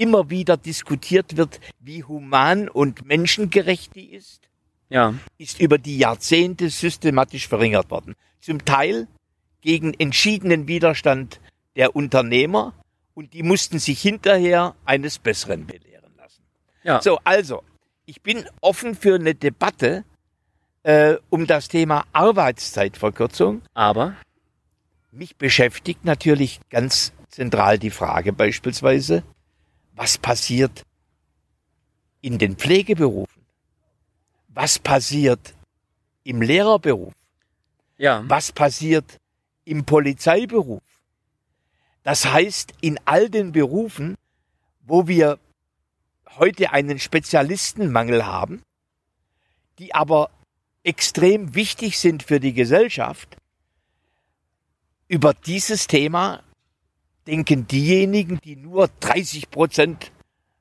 immer 0.00 0.30
wieder 0.30 0.56
diskutiert 0.56 1.36
wird, 1.36 1.60
wie 1.78 2.02
human 2.02 2.68
und 2.68 3.04
menschengerecht 3.04 3.94
die 3.94 4.14
ist, 4.14 4.40
Ja, 4.88 5.14
ist 5.36 5.60
über 5.60 5.76
die 5.76 5.98
Jahrzehnte 5.98 6.70
systematisch 6.70 7.46
verringert 7.48 7.90
worden. 7.90 8.14
Zum 8.40 8.64
Teil 8.64 9.06
gegen 9.60 9.92
entschiedenen 9.94 10.66
Widerstand 10.66 11.38
der 11.76 11.94
Unternehmer 11.94 12.72
und 13.12 13.34
die 13.34 13.42
mussten 13.42 13.78
sich 13.78 14.00
hinterher 14.00 14.74
eines 14.86 15.18
Besseren 15.18 15.66
belehren 15.66 16.12
lassen. 16.16 16.42
ja. 16.82 17.02
So, 17.02 17.18
also, 17.24 17.62
ich 18.06 18.22
bin 18.22 18.44
offen 18.62 18.94
für 18.94 19.16
eine 19.16 19.34
Debatte 19.34 20.04
äh, 20.82 21.16
um 21.28 21.46
das 21.46 21.68
Thema 21.68 22.04
Arbeitszeitverkürzung. 22.14 23.60
Aber, 23.74 24.14
Mich 25.12 25.36
beschäftigt 25.36 26.04
natürlich 26.06 26.58
ganz 26.70 27.12
zentral 27.28 27.78
die 27.78 27.90
Frage 27.90 28.32
beispielsweise, 28.32 29.22
was 30.00 30.16
passiert 30.16 30.86
in 32.22 32.38
den 32.38 32.56
Pflegeberufen? 32.56 33.42
Was 34.48 34.78
passiert 34.78 35.54
im 36.24 36.40
Lehrerberuf? 36.40 37.12
ja, 37.98 38.24
Was 38.26 38.50
passiert 38.50 39.18
im 39.66 39.84
Polizeiberuf? 39.84 40.80
Das 42.02 42.24
heißt, 42.24 42.72
in 42.80 42.98
all 43.04 43.28
den 43.28 43.52
Berufen, 43.52 44.16
wo 44.80 45.06
wir 45.06 45.38
heute 46.38 46.72
einen 46.72 46.98
Spezialistenmangel 46.98 48.24
haben, 48.24 48.62
die 49.78 49.94
aber 49.94 50.30
extrem 50.82 51.54
wichtig 51.54 51.98
sind 51.98 52.22
für 52.22 52.40
die 52.40 52.54
Gesellschaft, 52.54 53.36
über 55.08 55.34
dieses 55.34 55.88
Thema 55.88 56.42
denken 57.30 57.66
diejenigen, 57.66 58.38
die 58.44 58.56
nur 58.56 58.88
30 59.00 59.50
Prozent, 59.50 60.10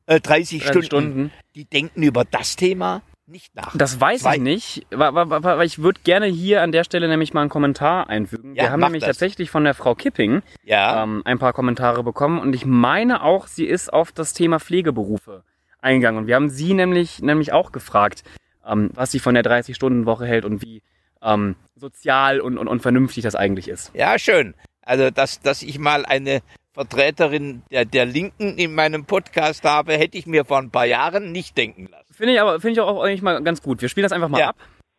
äh, 0.05 0.19
30, 0.19 0.59
30 0.63 0.85
Stunden, 0.85 0.85
Stunden. 0.85 1.31
die 1.55 1.65
denken 1.65 2.03
über 2.03 2.23
das 2.25 2.55
Thema 2.55 3.01
nicht 3.25 3.55
nach. 3.55 3.75
Das 3.77 3.99
weiß 3.99 4.21
Zwei- 4.21 4.35
ich 4.35 4.41
nicht, 4.41 4.87
weil 4.91 5.61
ich 5.65 5.79
würde 5.79 5.99
gerne 6.03 6.25
hier 6.27 6.61
an 6.63 6.71
der 6.71 6.83
Stelle 6.83 7.07
nämlich 7.07 7.33
mal 7.33 7.41
einen 7.41 7.49
Kommentar 7.49 8.09
einfügen. 8.09 8.55
Ja, 8.55 8.63
Wir 8.63 8.71
haben 8.71 8.79
nämlich 8.81 9.01
das. 9.01 9.09
tatsächlich 9.17 9.51
von 9.51 9.63
der 9.63 9.73
Frau 9.75 9.93
Kipping 9.95 10.41
ja, 10.63 11.03
ähm, 11.03 11.21
ein 11.25 11.37
paar 11.37 11.53
Kommentare 11.53 12.03
bekommen 12.03 12.39
und 12.39 12.53
ich 12.55 12.65
meine 12.65 13.23
auch, 13.23 13.47
sie 13.47 13.65
ist 13.65 13.91
auf 13.93 14.11
das 14.11 14.33
Thema 14.33 14.59
Pflegeberufe 14.59 15.43
eingegangen 15.79 16.21
und 16.21 16.27
wir 16.27 16.35
haben 16.35 16.49
sie 16.49 16.73
nämlich, 16.73 17.21
nämlich 17.21 17.51
auch 17.53 17.71
gefragt, 17.71 18.23
ähm, 18.65 18.89
was 18.93 19.11
sie 19.11 19.19
von 19.19 19.35
der 19.35 19.43
30-Stunden-Woche 19.43 20.25
hält 20.25 20.43
und 20.45 20.61
wie 20.63 20.81
ähm, 21.21 21.55
sozial 21.75 22.39
und, 22.41 22.57
und, 22.57 22.67
und 22.67 22.81
vernünftig 22.81 23.23
das 23.23 23.35
eigentlich 23.35 23.67
ist. 23.67 23.91
Ja, 23.93 24.17
schön. 24.17 24.55
Also, 24.85 25.09
dass, 25.11 25.39
dass 25.41 25.61
ich 25.61 25.79
mal 25.79 26.05
eine 26.05 26.41
Vertreterin 26.73 27.63
der, 27.71 27.85
der 27.85 28.05
Linken 28.05 28.57
in 28.57 28.73
meinem 28.73 29.05
Podcast 29.05 29.63
habe, 29.65 29.93
hätte 29.93 30.17
ich 30.17 30.25
mir 30.25 30.45
vor 30.45 30.57
ein 30.59 30.71
paar 30.71 30.85
Jahren 30.85 31.31
nicht 31.31 31.57
denken 31.57 31.87
lassen. 31.91 32.13
Finde 32.13 32.33
ich 32.33 32.41
aber 32.41 32.59
finde 32.59 32.71
ich 32.73 32.79
auch 32.81 33.03
eigentlich 33.03 33.21
mal 33.21 33.41
ganz 33.43 33.61
gut. 33.61 33.81
Wir 33.81 33.89
spielen 33.89 34.03
das 34.03 34.11
einfach 34.13 34.29
mal 34.29 34.39
Ja. 34.39 34.49
ab. 34.49 34.55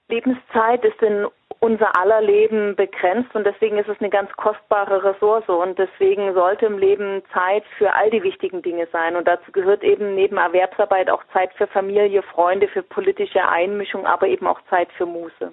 Lebenszeit 0.09 0.85
ist 0.85 1.01
in 1.03 1.27
unser 1.61 1.95
aller 1.97 2.21
Leben 2.23 2.75
begrenzt 2.75 3.35
und 3.35 3.45
deswegen 3.45 3.79
ist 3.79 3.89
es 3.89 4.01
eine 4.01 4.09
ganz 4.11 4.33
kostbare 4.33 5.05
Ressource 5.05 5.47
und 5.49 5.79
deswegen 5.79 6.33
sollte 6.35 6.67
im 6.67 6.79
Leben 6.79 7.23
Zeit 7.33 7.65
für 7.77 7.95
all 7.95 8.11
die 8.11 8.23
wichtigen 8.23 8.63
Dinge 8.63 8.89
sein 8.93 9.15
und 9.15 9.29
dazu 9.29 9.53
gehört 9.53 9.83
eben 9.85 10.15
neben 10.15 10.39
Erwerbsarbeit 10.39 11.11
auch 11.11 11.23
Zeit 11.33 11.53
für 11.55 11.67
Familie, 11.67 12.23
Freunde, 12.23 12.67
für 12.69 12.83
politische 12.83 13.47
Einmischung, 13.47 14.07
aber 14.07 14.27
eben 14.27 14.47
auch 14.47 14.61
Zeit 14.71 14.89
für 14.97 15.07
Muße. 15.07 15.53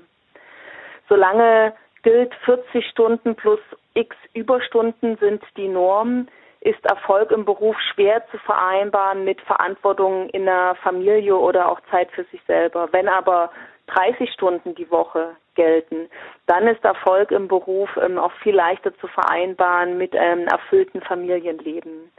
Solange 1.09 1.73
gilt 2.03 2.33
40 2.45 2.85
Stunden 2.89 3.35
plus 3.35 3.59
x 3.97 4.15
Überstunden 4.33 5.17
sind 5.17 5.43
die 5.57 5.67
Norm, 5.67 6.27
ist 6.61 6.85
Erfolg 6.85 7.31
im 7.31 7.45
Beruf 7.45 7.75
schwer 7.93 8.23
zu 8.29 8.37
vereinbaren 8.39 9.23
mit 9.23 9.41
Verantwortung 9.41 10.29
in 10.29 10.45
der 10.45 10.75
Familie 10.83 11.35
oder 11.35 11.71
auch 11.71 11.79
Zeit 11.89 12.11
für 12.11 12.23
sich 12.25 12.41
selber. 12.45 12.89
Wenn 12.91 13.07
aber 13.07 13.51
30 13.87 14.31
Stunden 14.31 14.75
die 14.75 14.89
Woche 14.91 15.35
gelten, 15.55 16.09
dann 16.45 16.67
ist 16.67 16.83
Erfolg 16.83 17.31
im 17.31 17.47
Beruf 17.47 17.89
ähm, 18.01 18.17
auch 18.17 18.31
viel 18.43 18.55
leichter 18.55 18.95
zu 18.99 19.07
vereinbaren 19.07 19.97
mit 19.97 20.15
einem 20.15 20.45
erfüllten 20.47 21.01
Familienleben. 21.01 22.11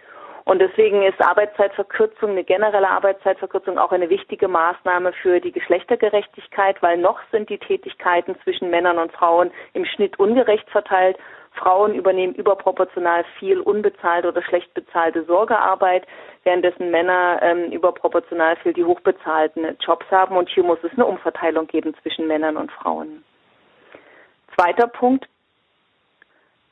Und 0.48 0.60
deswegen 0.60 1.02
ist 1.02 1.20
Arbeitszeitverkürzung, 1.20 2.30
eine 2.30 2.42
generelle 2.42 2.88
Arbeitszeitverkürzung 2.88 3.78
auch 3.78 3.92
eine 3.92 4.08
wichtige 4.08 4.48
Maßnahme 4.48 5.12
für 5.12 5.40
die 5.40 5.52
Geschlechtergerechtigkeit, 5.52 6.82
weil 6.82 6.96
noch 6.96 7.20
sind 7.30 7.50
die 7.50 7.58
Tätigkeiten 7.58 8.34
zwischen 8.44 8.70
Männern 8.70 8.96
und 8.96 9.12
Frauen 9.12 9.50
im 9.74 9.84
Schnitt 9.84 10.18
ungerecht 10.18 10.68
verteilt. 10.70 11.18
Frauen 11.58 11.94
übernehmen 11.94 12.34
überproportional 12.34 13.24
viel 13.38 13.60
unbezahlte 13.60 14.28
oder 14.28 14.42
schlecht 14.42 14.72
bezahlte 14.74 15.24
Sorgearbeit, 15.24 16.06
währenddessen 16.44 16.90
Männer 16.90 17.40
ähm, 17.42 17.72
überproportional 17.72 18.56
viel 18.56 18.72
die 18.72 18.84
hochbezahlten 18.84 19.76
Jobs 19.80 20.06
haben. 20.10 20.36
Und 20.36 20.48
hier 20.48 20.62
muss 20.62 20.78
es 20.82 20.92
eine 20.92 21.06
Umverteilung 21.06 21.66
geben 21.66 21.94
zwischen 22.02 22.26
Männern 22.26 22.56
und 22.56 22.70
Frauen. 22.72 23.24
Zweiter 24.54 24.86
Punkt. 24.86 25.28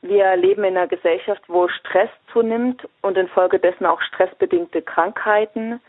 Wir 0.01 0.35
leben 0.35 0.63
in 0.63 0.77
einer 0.77 0.87
Gesellschaft, 0.87 1.41
wo 1.47 1.67
Stress 1.67 2.09
zunimmt 2.31 2.87
und 3.01 3.17
infolgedessen 3.17 3.85
auch 3.85 4.01
stressbedingte 4.01 4.81
Krankheiten. 4.81 5.81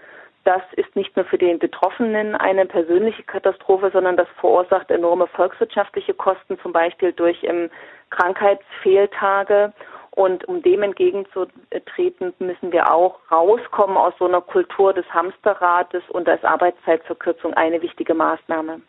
Das 0.44 0.62
ist 0.76 0.96
nicht 0.96 1.14
nur 1.14 1.26
für 1.26 1.36
den 1.36 1.58
Betroffenen 1.58 2.34
eine 2.34 2.64
persönliche 2.64 3.22
Katastrophe, 3.24 3.90
sondern 3.92 4.16
das 4.16 4.28
verursacht 4.40 4.90
enorme 4.90 5.26
volkswirtschaftliche 5.26 6.14
Kosten, 6.14 6.58
zum 6.60 6.72
Beispiel 6.72 7.12
durch 7.12 7.44
ähm, 7.44 7.70
Krankheitsfehltage. 8.10 9.72
Und 10.10 10.44
um 10.46 10.62
dem 10.62 10.82
entgegenzutreten, 10.82 12.34
müssen 12.40 12.72
wir 12.72 12.92
auch 12.92 13.20
rauskommen 13.30 13.96
aus 13.96 14.12
so 14.18 14.26
einer 14.26 14.40
Kultur 14.40 14.92
des 14.92 15.06
Hamsterrates 15.10 16.02
und 16.08 16.28
als 16.28 16.42
Arbeitszeitverkürzung 16.42 17.54
eine 17.54 17.80
wichtige 17.82 18.14
Maßnahme. 18.14 18.80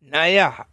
Naja, 0.00 0.66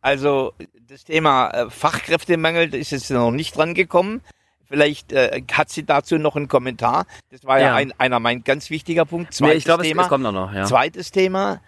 also 0.00 0.52
das 0.88 1.04
Thema 1.04 1.50
äh, 1.50 1.70
Fachkräftemangel 1.70 2.74
ist 2.74 2.90
jetzt 2.90 3.10
noch 3.10 3.30
nicht 3.30 3.56
dran 3.56 3.74
gekommen. 3.74 4.22
Vielleicht 4.64 5.12
äh, 5.12 5.42
hat 5.52 5.68
sie 5.68 5.84
dazu 5.84 6.16
noch 6.18 6.36
einen 6.36 6.48
Kommentar. 6.48 7.06
Das 7.30 7.44
war 7.44 7.58
ja, 7.58 7.66
ja 7.66 7.74
ein, 7.74 7.92
einer 7.98 8.20
mein 8.20 8.44
ganz 8.44 8.70
wichtiger 8.70 9.04
Punkt. 9.04 9.34
Zweites 9.34 9.52
nee, 9.52 9.58
ich 9.58 9.64
glaube, 9.64 9.86
es, 9.86 9.96
es, 9.96 10.08
kommt 10.08 10.24
noch. 10.24 10.52
Ja. 10.52 10.64
Zweites 10.64 11.10
Thema. 11.10 11.60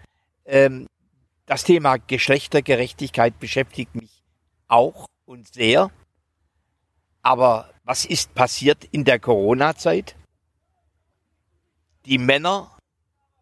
Ähm, 0.45 0.87
das 1.45 1.63
Thema 1.63 1.97
Geschlechtergerechtigkeit 1.97 3.39
beschäftigt 3.39 3.95
mich 3.95 4.22
auch 4.67 5.07
und 5.25 5.53
sehr. 5.53 5.91
Aber 7.21 7.69
was 7.83 8.05
ist 8.05 8.33
passiert 8.35 8.83
in 8.85 9.05
der 9.05 9.19
Corona-Zeit? 9.19 10.15
Die 12.05 12.17
Männer 12.17 12.77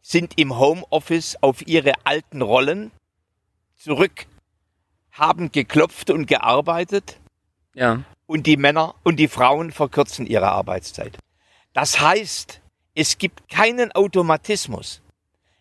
sind 0.01 0.37
im 0.37 0.57
Homeoffice 0.57 1.37
auf 1.41 1.65
ihre 1.67 1.93
alten 2.03 2.41
Rollen 2.41 2.91
zurück, 3.75 4.27
haben 5.11 5.51
geklopft 5.51 6.09
und 6.09 6.27
gearbeitet. 6.27 7.19
Ja 7.73 8.03
und 8.31 8.47
die 8.47 8.55
Männer 8.55 8.95
und 9.03 9.17
die 9.17 9.27
Frauen 9.27 9.73
verkürzen 9.73 10.25
ihre 10.25 10.49
Arbeitszeit. 10.49 11.17
Das 11.73 11.99
heißt, 11.99 12.61
es 12.95 13.17
gibt 13.17 13.49
keinen 13.49 13.91
Automatismus, 13.91 15.01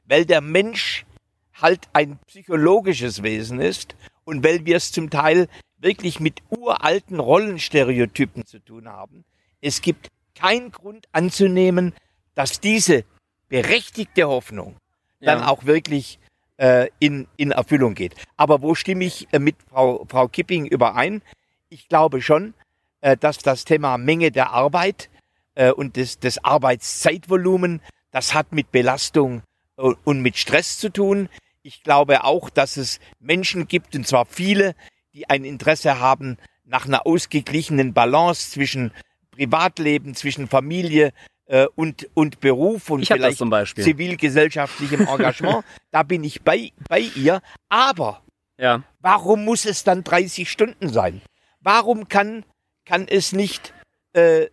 weil 0.05 0.25
der 0.25 0.41
Mensch 0.41 1.05
halt 1.53 1.89
ein 1.93 2.21
psychologisches 2.29 3.25
Wesen 3.25 3.61
ist 3.61 3.97
und 4.25 4.45
weil 4.45 4.65
wir 4.67 4.77
es 4.77 4.93
zum 4.93 5.11
Teil 5.11 5.49
wirklich 5.79 6.21
mit 6.21 6.43
uralten 6.51 7.21
Rollenstereotypen 7.21 8.45
zu 8.47 8.59
tun 8.59 8.89
haben. 8.89 9.25
Es 9.61 9.81
gibt 9.81 10.09
keinen 10.35 10.73
Grund 10.73 11.07
anzunehmen, 11.13 11.95
dass 12.35 12.61
diese 12.61 13.05
berechtigte 13.49 14.29
Hoffnung 14.29 14.77
ja. 15.21 15.35
dann 15.35 15.45
auch 15.45 15.65
wirklich 15.65 16.19
äh, 16.57 16.89
in, 16.99 17.27
in 17.37 17.51
Erfüllung 17.51 17.95
geht. 17.95 18.15
Aber 18.37 18.63
wo 18.63 18.75
stimme 18.75 19.05
ich 19.05 19.29
äh, 19.33 19.39
mit 19.39 19.57
Frau, 19.69 20.05
Frau 20.09 20.29
Kipping 20.29 20.67
überein? 20.67 21.23
Ich 21.69 21.89
glaube 21.89 22.23
schon, 22.23 22.55
äh, 23.01 23.17
dass 23.17 23.39
das 23.39 23.65
Thema 23.65 23.99
Menge 23.99 24.31
der 24.31 24.51
Arbeit 24.51 25.11
äh, 25.55 25.73
und 25.73 25.97
das, 25.97 26.19
das 26.19 26.43
Arbeitszeitvolumen, 26.45 27.81
das 28.11 28.35
hat 28.35 28.53
mit 28.53 28.71
Belastung 28.73 29.43
äh, 29.77 29.93
und 30.05 30.21
mit 30.21 30.37
Stress 30.37 30.79
zu 30.79 30.91
tun. 30.91 31.29
Ich 31.63 31.83
glaube 31.83 32.25
auch, 32.25 32.51
dass 32.51 32.77
es 32.77 33.01
Menschen 33.19 33.69
gibt, 33.69 33.95
und 33.95 34.07
zwar 34.07 34.27
viele, 34.27 34.75
die 35.13 35.29
ein 35.29 35.45
Interesse 35.45 35.99
haben 35.99 36.39
nach 36.65 36.87
einer 36.87 37.07
ausgeglichenen 37.07 37.93
Balance 37.93 38.51
zwischen 38.51 38.93
Privatleben, 39.31 40.15
zwischen 40.15 40.49
Familie 40.49 41.13
äh, 41.47 41.67
und, 41.75 42.09
und 42.15 42.41
Beruf 42.41 42.91
und 42.91 43.07
vielleicht 43.07 43.39
zivilgesellschaftlichem 43.39 45.01
Engagement. 45.09 45.65
da 45.91 46.03
bin 46.03 46.25
ich 46.25 46.43
bei, 46.43 46.73
bei 46.89 47.01
ihr. 47.01 47.43
Aber 47.69 48.23
ja. 48.59 48.83
warum 49.01 49.45
muss 49.45 49.67
es 49.67 49.85
dann 49.85 50.05
30 50.05 50.51
Stunden 50.51 50.89
sein? 50.89 51.21
Warum 51.61 52.09
kann 52.09 52.45
kann 52.91 53.07
es 53.09 53.33
nicht 53.33 53.73
äh, 54.15 54.49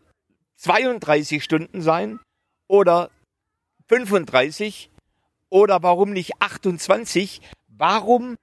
32 0.58 1.44
Stunden 1.44 1.82
sein 1.82 2.20
oder 2.68 3.10
35 3.88 4.92
oder 5.50 5.84
warum 5.84 6.12
nicht 6.12 6.42
28? 6.42 7.42
Warum 7.68 8.38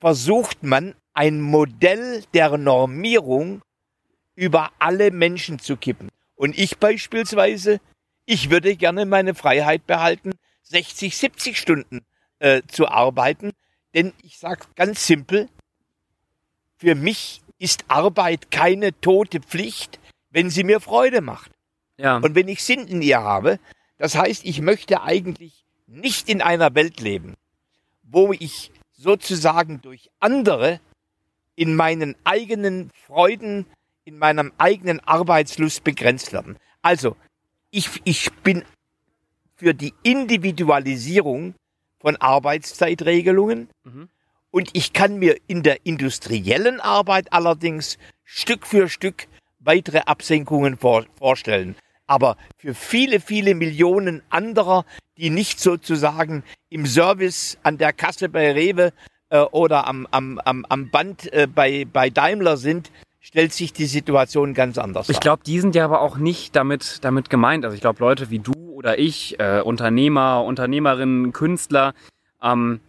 versucht 0.00 0.62
man 0.62 0.94
ein 1.12 1.40
Modell 1.40 2.24
der 2.34 2.56
Normierung 2.58 3.62
über 4.34 4.70
alle 4.78 5.10
Menschen 5.10 5.58
zu 5.58 5.76
kippen? 5.76 6.08
Und 6.36 6.58
ich 6.58 6.78
beispielsweise, 6.78 7.80
ich 8.26 8.50
würde 8.50 8.76
gerne 8.76 9.06
meine 9.06 9.34
Freiheit 9.34 9.86
behalten, 9.86 10.32
60, 10.62 11.16
70 11.16 11.58
Stunden 11.58 12.04
äh, 12.38 12.62
zu 12.66 12.88
arbeiten, 12.88 13.52
denn 13.94 14.12
ich 14.22 14.38
sage 14.38 14.64
ganz 14.74 15.06
simpel, 15.06 15.48
für 16.76 16.94
mich 16.94 17.42
ist 17.58 17.84
Arbeit 17.88 18.50
keine 18.50 18.98
tote 19.00 19.40
Pflicht, 19.40 20.00
wenn 20.30 20.50
sie 20.50 20.64
mir 20.64 20.80
Freude 20.80 21.20
macht. 21.20 21.52
Ja. 21.96 22.16
Und 22.16 22.34
wenn 22.34 22.48
ich 22.48 22.62
Sinn 22.64 22.86
in 22.88 23.02
ihr 23.02 23.22
habe, 23.22 23.60
das 23.98 24.16
heißt, 24.16 24.44
ich 24.44 24.60
möchte 24.60 25.02
eigentlich 25.02 25.63
nicht 25.86 26.28
in 26.28 26.42
einer 26.42 26.74
Welt 26.74 27.00
leben, 27.00 27.34
wo 28.02 28.32
ich 28.32 28.70
sozusagen 28.92 29.80
durch 29.82 30.10
andere 30.20 30.80
in 31.56 31.74
meinen 31.76 32.16
eigenen 32.24 32.90
Freuden, 33.06 33.66
in 34.04 34.18
meinem 34.18 34.52
eigenen 34.58 35.00
Arbeitslust 35.00 35.84
begrenzt 35.84 36.32
werden. 36.32 36.56
Also, 36.82 37.16
ich, 37.70 38.00
ich 38.04 38.32
bin 38.42 38.64
für 39.56 39.74
die 39.74 39.94
Individualisierung 40.02 41.54
von 42.04 42.16
Arbeitszeitregelungen. 42.16 43.68
Mhm. 43.84 44.08
Und 44.50 44.70
ich 44.74 44.92
kann 44.92 45.18
mir 45.18 45.36
in 45.46 45.62
der 45.62 45.84
industriellen 45.84 46.80
Arbeit 46.80 47.32
allerdings 47.32 47.98
Stück 48.24 48.66
für 48.66 48.88
Stück 48.88 49.26
weitere 49.58 50.00
Absenkungen 50.00 50.76
vor, 50.76 51.06
vorstellen. 51.16 51.74
Aber 52.06 52.36
für 52.58 52.74
viele, 52.74 53.20
viele 53.20 53.54
Millionen 53.54 54.22
anderer, 54.28 54.84
die 55.16 55.30
nicht 55.30 55.60
sozusagen 55.60 56.42
im 56.70 56.86
Service 56.86 57.58
an 57.62 57.78
der 57.78 57.92
Kasse 57.92 58.28
bei 58.28 58.52
Rewe 58.52 58.92
äh, 59.30 59.40
oder 59.40 59.86
am, 59.86 60.06
am, 60.10 60.38
am, 60.44 60.64
am 60.68 60.90
Band 60.90 61.32
äh, 61.32 61.46
bei, 61.52 61.86
bei 61.90 62.10
Daimler 62.10 62.56
sind, 62.56 62.90
stellt 63.20 63.52
sich 63.52 63.72
die 63.72 63.86
Situation 63.86 64.54
ganz 64.54 64.76
anders 64.76 65.08
Ich 65.08 65.20
glaube, 65.20 65.42
die 65.46 65.60
sind 65.60 65.74
ja 65.74 65.84
aber 65.84 66.00
auch 66.00 66.16
nicht 66.16 66.54
damit, 66.56 66.98
damit 67.02 67.30
gemeint. 67.30 67.64
Also 67.64 67.74
ich 67.74 67.80
glaube, 67.80 68.00
Leute 68.00 68.30
wie 68.30 68.38
du 68.38 68.52
oder 68.52 68.98
ich, 68.98 69.40
äh, 69.40 69.60
Unternehmer, 69.60 70.44
Unternehmerinnen, 70.44 71.32
Künstler, 71.32 71.94
ähm, 72.42 72.80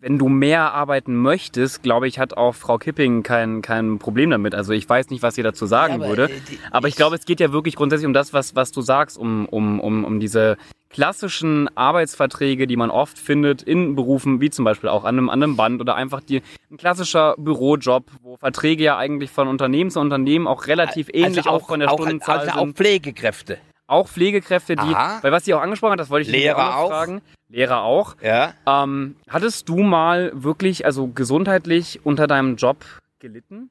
wenn 0.00 0.18
du 0.18 0.28
mehr 0.28 0.74
arbeiten 0.74 1.16
möchtest, 1.16 1.82
glaube 1.82 2.06
ich, 2.06 2.18
hat 2.18 2.36
auch 2.36 2.54
Frau 2.54 2.76
Kipping 2.76 3.22
kein, 3.22 3.62
kein 3.62 3.98
Problem 3.98 4.28
damit. 4.28 4.54
Also 4.54 4.74
ich 4.74 4.86
weiß 4.86 5.08
nicht, 5.08 5.22
was 5.22 5.34
sie 5.34 5.42
dazu 5.42 5.64
sagen 5.64 5.94
ja, 5.94 6.00
aber, 6.00 6.08
würde. 6.08 6.24
Äh, 6.24 6.40
die, 6.50 6.58
aber 6.70 6.88
ich, 6.88 6.92
ich 6.92 6.96
glaube, 6.96 7.16
es 7.16 7.24
geht 7.24 7.40
ja 7.40 7.52
wirklich 7.52 7.74
grundsätzlich 7.74 8.06
um 8.06 8.12
das, 8.12 8.34
was, 8.34 8.54
was 8.54 8.70
du 8.70 8.82
sagst, 8.82 9.16
um, 9.16 9.46
um, 9.46 9.80
um, 9.80 10.04
um 10.04 10.20
diese 10.20 10.58
klassischen 10.94 11.68
Arbeitsverträge, 11.76 12.68
die 12.68 12.76
man 12.76 12.90
oft 12.90 13.18
findet 13.18 13.62
in 13.62 13.96
Berufen, 13.96 14.40
wie 14.40 14.48
zum 14.48 14.64
Beispiel 14.64 14.88
auch 14.88 15.04
an 15.04 15.18
einem, 15.18 15.28
an 15.28 15.42
einem 15.42 15.56
Band 15.56 15.80
oder 15.80 15.96
einfach 15.96 16.20
die, 16.20 16.40
ein 16.70 16.76
klassischer 16.76 17.34
Bürojob, 17.36 18.04
wo 18.22 18.36
Verträge 18.36 18.84
ja 18.84 18.96
eigentlich 18.96 19.30
von 19.30 19.48
Unternehmen 19.48 19.90
zu 19.90 19.98
Unternehmen 19.98 20.46
auch 20.46 20.68
relativ 20.68 21.08
also 21.08 21.26
ähnlich 21.26 21.48
auch, 21.48 21.62
auch, 21.62 21.66
von 21.66 21.80
der 21.80 21.90
auch, 21.90 21.98
Stundenzahl 21.98 22.38
also 22.38 22.60
auch 22.60 22.68
Pflegekräfte 22.68 23.58
auch 23.86 24.08
Pflegekräfte, 24.08 24.76
die, 24.76 24.82
Aha. 24.82 25.18
weil 25.20 25.30
was 25.30 25.44
sie 25.44 25.52
auch 25.52 25.60
angesprochen 25.60 25.92
hat, 25.92 26.00
das 26.00 26.08
wollte 26.08 26.30
ich 26.30 26.32
Lehrer 26.34 26.78
auch, 26.78 26.84
auch 26.84 26.88
fragen. 26.88 27.20
Lehrer 27.48 27.82
auch. 27.82 28.16
Ja. 28.22 28.54
Ähm, 28.66 29.16
hattest 29.28 29.68
du 29.68 29.78
mal 29.80 30.32
wirklich, 30.34 30.86
also 30.86 31.08
gesundheitlich 31.08 32.00
unter 32.02 32.26
deinem 32.26 32.56
Job 32.56 32.84
gelitten? 33.18 33.68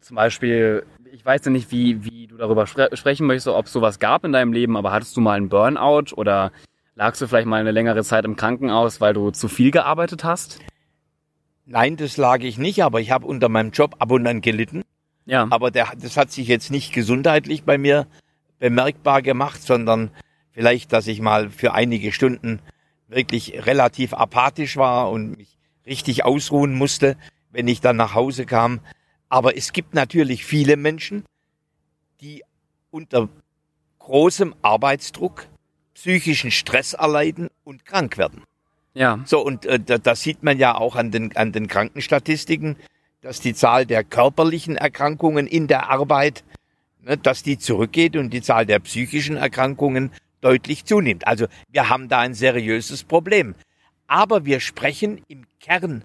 Zum 0.00 0.16
Beispiel, 0.16 0.84
ich 1.12 1.24
weiß 1.24 1.44
ja 1.44 1.50
nicht, 1.50 1.70
wie, 1.70 2.04
wie 2.04 2.26
du 2.26 2.36
darüber 2.36 2.66
spre 2.66 2.88
sprechen 2.94 3.26
möchtest, 3.26 3.48
ob 3.48 3.66
es 3.66 3.72
sowas 3.72 3.98
gab 3.98 4.24
in 4.24 4.32
deinem 4.32 4.52
Leben, 4.52 4.76
aber 4.76 4.92
hattest 4.92 5.16
du 5.16 5.20
mal 5.20 5.36
einen 5.36 5.48
Burnout 5.48 6.14
oder 6.14 6.52
lagst 6.94 7.20
du 7.20 7.26
vielleicht 7.26 7.46
mal 7.46 7.60
eine 7.60 7.70
längere 7.70 8.04
Zeit 8.04 8.24
im 8.24 8.36
Krankenhaus, 8.36 9.00
weil 9.00 9.14
du 9.14 9.30
zu 9.30 9.48
viel 9.48 9.70
gearbeitet 9.70 10.24
hast? 10.24 10.60
Nein, 11.66 11.96
das 11.96 12.16
lag 12.16 12.40
ich 12.40 12.58
nicht, 12.58 12.82
aber 12.82 13.00
ich 13.00 13.10
habe 13.10 13.26
unter 13.26 13.48
meinem 13.48 13.70
Job 13.70 13.96
ab 13.98 14.10
und 14.10 14.26
an 14.26 14.40
gelitten. 14.40 14.82
Ja. 15.24 15.46
Aber 15.50 15.70
der, 15.70 15.88
das 15.96 16.16
hat 16.16 16.32
sich 16.32 16.48
jetzt 16.48 16.70
nicht 16.70 16.92
gesundheitlich 16.92 17.64
bei 17.64 17.78
mir 17.78 18.06
bemerkbar 18.58 19.22
gemacht, 19.22 19.62
sondern 19.62 20.10
vielleicht, 20.50 20.92
dass 20.92 21.06
ich 21.06 21.20
mal 21.20 21.50
für 21.50 21.72
einige 21.72 22.12
Stunden 22.12 22.60
wirklich 23.08 23.66
relativ 23.66 24.14
apathisch 24.14 24.76
war 24.76 25.10
und 25.10 25.36
mich 25.36 25.58
richtig 25.86 26.24
ausruhen 26.24 26.74
musste, 26.74 27.16
wenn 27.50 27.68
ich 27.68 27.80
dann 27.80 27.96
nach 27.96 28.14
Hause 28.14 28.46
kam. 28.46 28.80
Aber 29.30 29.56
es 29.56 29.72
gibt 29.72 29.94
natürlich 29.94 30.44
viele 30.44 30.76
Menschen, 30.76 31.24
die 32.20 32.42
unter 32.90 33.30
großem 33.98 34.54
Arbeitsdruck 34.60 35.46
psychischen 35.94 36.50
Stress 36.50 36.92
erleiden 36.92 37.48
und 37.64 37.86
krank 37.86 38.18
werden. 38.18 38.42
Ja. 38.92 39.20
So, 39.24 39.40
und 39.40 39.66
äh, 39.66 39.78
da, 39.78 39.98
das 39.98 40.22
sieht 40.22 40.42
man 40.42 40.58
ja 40.58 40.74
auch 40.74 40.96
an 40.96 41.10
den, 41.10 41.36
an 41.36 41.52
den 41.52 41.68
Krankenstatistiken, 41.68 42.76
dass 43.20 43.40
die 43.40 43.54
Zahl 43.54 43.86
der 43.86 44.02
körperlichen 44.02 44.76
Erkrankungen 44.76 45.46
in 45.46 45.68
der 45.68 45.90
Arbeit, 45.90 46.42
ne, 47.02 47.16
dass 47.16 47.42
die 47.42 47.58
zurückgeht 47.58 48.16
und 48.16 48.30
die 48.30 48.42
Zahl 48.42 48.66
der 48.66 48.80
psychischen 48.80 49.36
Erkrankungen 49.36 50.10
deutlich 50.40 50.86
zunimmt. 50.86 51.26
Also 51.26 51.46
wir 51.68 51.88
haben 51.88 52.08
da 52.08 52.20
ein 52.20 52.34
seriöses 52.34 53.04
Problem. 53.04 53.54
Aber 54.06 54.44
wir 54.44 54.58
sprechen 54.58 55.22
im 55.28 55.46
Kern 55.60 56.02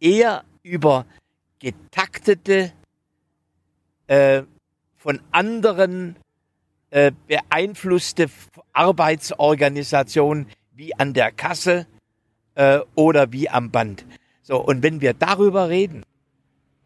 eher 0.00 0.44
über 0.62 1.06
getaktete, 1.58 2.72
äh, 4.06 4.42
von 4.96 5.20
anderen 5.30 6.16
äh, 6.90 7.12
beeinflusste 7.26 8.28
Arbeitsorganisation 8.72 10.46
wie 10.74 10.94
an 10.94 11.14
der 11.14 11.32
Kasse 11.32 11.86
äh, 12.54 12.80
oder 12.94 13.32
wie 13.32 13.48
am 13.48 13.70
Band. 13.70 14.04
So, 14.42 14.58
und 14.58 14.82
wenn 14.82 15.00
wir 15.00 15.14
darüber 15.14 15.68
reden, 15.68 16.04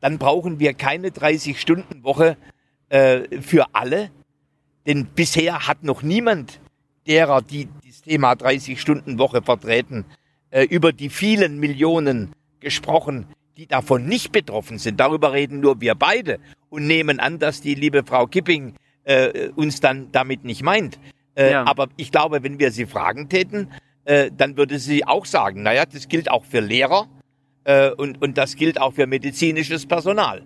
dann 0.01 0.19
brauchen 0.19 0.59
wir 0.61 0.75
keine 0.75 1.09
30-Stunden-Woche 1.09 2.37
äh, 2.89 3.41
für 3.41 3.75
alle, 3.75 4.11
denn 4.87 5.07
bisher 5.07 5.67
hat 5.67 5.83
noch 5.83 6.03
niemand 6.03 6.61
derer, 7.07 7.43
die 7.43 7.69
das 7.87 8.03
Thema 8.03 8.33
30-Stunden-Woche 8.33 9.43
vertreten, 9.43 10.05
äh, 10.51 10.65
über 10.65 10.93
die 10.93 11.11
vielen 11.11 11.59
Millionen 11.59 12.33
gesprochen, 12.61 13.27
die 13.61 13.67
davon 13.67 14.07
nicht 14.07 14.33
betroffen 14.33 14.79
sind. 14.79 14.99
Darüber 14.99 15.35
reden 15.35 15.61
nur 15.61 15.83
wir 15.83 15.95
beide 15.95 16.39
und 16.71 16.87
nehmen 16.87 17.21
an, 17.21 17.39
dass 17.39 17.61
die 17.61 17.75
liebe 17.75 18.03
Frau 18.05 18.27
Kipping 18.27 18.73
äh, 19.05 19.51
uns 19.55 19.81
dann 19.81 20.11
damit 20.13 20.45
nicht 20.45 20.63
meint. 20.63 20.99
Äh, 21.35 21.51
Ja. 21.51 21.67
Aber 21.67 21.89
ich 21.99 22.11
glaube, 22.11 22.43
wenn 22.43 22.59
wir 22.59 22.71
sie 22.71 22.87
fragen 22.87 23.29
täten, 23.29 23.71
äh, 24.07 24.31
dann 24.35 24.57
würde 24.57 24.79
sie 24.79 25.07
auch 25.07 25.27
sagen, 25.27 25.63
naja, 25.63 25.85
das 25.85 26.09
gilt 26.09 26.31
auch 26.31 26.47
für 26.47 26.61
Lehrer 26.61 27.07
äh, 27.65 27.91
und, 27.91 28.23
und 28.23 28.39
das 28.39 28.57
gilt 28.57 28.81
auch 28.81 28.95
für 28.95 29.07
medizinisches 29.07 29.85
Personal. 29.85 30.41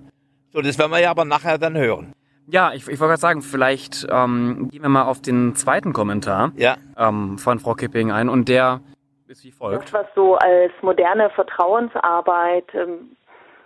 So, 0.52 0.60
das 0.60 0.76
werden 0.76 0.90
wir 0.90 0.98
ja 0.98 1.10
aber 1.12 1.24
nachher 1.24 1.56
dann 1.56 1.76
hören. 1.76 2.14
Ja, 2.48 2.72
ich, 2.72 2.82
ich 2.82 2.98
wollte 2.98 3.10
gerade 3.10 3.20
sagen, 3.20 3.42
vielleicht 3.42 4.08
ähm, 4.10 4.70
gehen 4.72 4.82
wir 4.82 4.88
mal 4.88 5.04
auf 5.04 5.22
den 5.22 5.54
zweiten 5.54 5.92
Kommentar 5.92 6.50
Ja, 6.56 6.78
ähm, 6.96 7.38
von 7.38 7.60
Frau 7.60 7.74
Kipping 7.74 8.10
ein 8.10 8.28
und 8.28 8.48
der 8.48 8.80
ist 9.28 9.44
wie 9.44 9.52
folgt. 9.52 9.84
Das, 9.84 9.92
was 9.92 10.06
so 10.14 10.36
als 10.36 10.72
moderne 10.82 11.30
Vertrauensarbeit 11.30 12.66
ähm, 12.74 13.16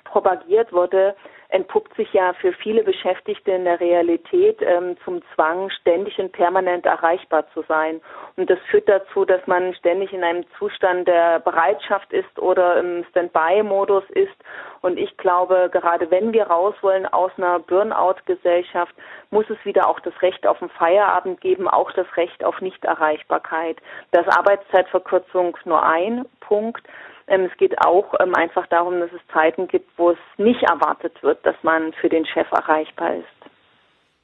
propagiert 0.05 0.73
wurde, 0.73 1.15
entpuppt 1.51 1.97
sich 1.97 2.13
ja 2.13 2.35
für 2.35 2.53
viele 2.53 2.83
Beschäftigte 2.83 3.53
in 3.53 3.65
der 3.65 3.81
Realität 3.81 4.59
ähm, 4.61 4.97
zum 5.05 5.23
Zwang, 5.35 5.71
ständig 5.71 6.19
und 6.19 6.33
permanent 6.33 6.85
erreichbar 6.85 7.47
zu 7.55 7.63
sein. 7.67 8.01
Und 8.37 8.51
das 8.51 8.59
führt 8.71 8.89
dazu, 8.89 9.25
dass 9.25 9.47
man 9.47 9.75
ständig 9.75 10.13
in 10.13 10.23
einem 10.23 10.45
Zustand 10.59 11.09
der 11.09 11.41
Bereitschaft 11.41 12.13
ist 12.13 12.39
oder 12.39 12.79
im 12.79 13.05
Standby-Modus 13.11 14.05
ist. 14.11 14.37
Und 14.83 14.99
ich 14.99 15.17
glaube, 15.17 15.71
gerade 15.73 16.11
wenn 16.11 16.33
wir 16.33 16.45
raus 16.49 16.75
wollen 16.83 17.07
aus 17.07 17.33
einer 17.39 17.59
Burnout-Gesellschaft, 17.61 18.95
muss 19.31 19.49
es 19.49 19.63
wieder 19.65 19.89
auch 19.89 20.01
das 20.01 20.15
Recht 20.21 20.47
auf 20.47 20.59
den 20.59 20.69
Feierabend 20.69 21.41
geben, 21.41 21.67
auch 21.67 21.91
das 21.93 22.07
Recht 22.17 22.45
auf 22.45 22.61
Nichterreichbarkeit. 22.61 23.79
Das 24.11 24.29
Arbeitszeitverkürzung 24.29 25.57
nur 25.65 25.83
ein 25.83 26.27
Punkt. 26.41 26.87
Ähm, 27.29 27.49
es 27.51 27.57
geht 27.59 27.79
auch 27.85 28.15
ähm, 28.21 28.35
einfach 28.35 28.67
darum, 28.69 29.01
dass 29.01 29.11
es 29.13 29.21
Zeiten 29.33 29.69
gibt, 29.69 29.91
wo 29.99 30.11
es 30.11 30.19
nicht 30.39 30.63
erwartet 30.63 31.23
wird, 31.23 31.45
dass 31.45 31.57
man 31.63 31.93
für 31.95 32.09
den 32.09 32.27
Chef 32.27 32.51
erreichbar 32.51 33.17
ist. 33.17 33.51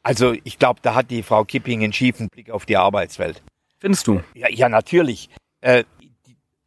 also 0.02 0.34
ich 0.44 0.58
glaube, 0.58 0.80
da 0.82 0.94
hat 0.94 1.10
die 1.10 1.22
Frau 1.22 1.44
Kipping 1.44 1.82
einen 1.82 1.92
schiefen 1.92 2.28
Blick 2.28 2.50
auf 2.50 2.66
die 2.66 2.76
Arbeitswelt. 2.76 3.42
Findest 3.78 4.06
du? 4.06 4.22
Ja, 4.34 4.48
ja 4.48 4.68
natürlich. 4.68 5.28
Äh, 5.60 5.84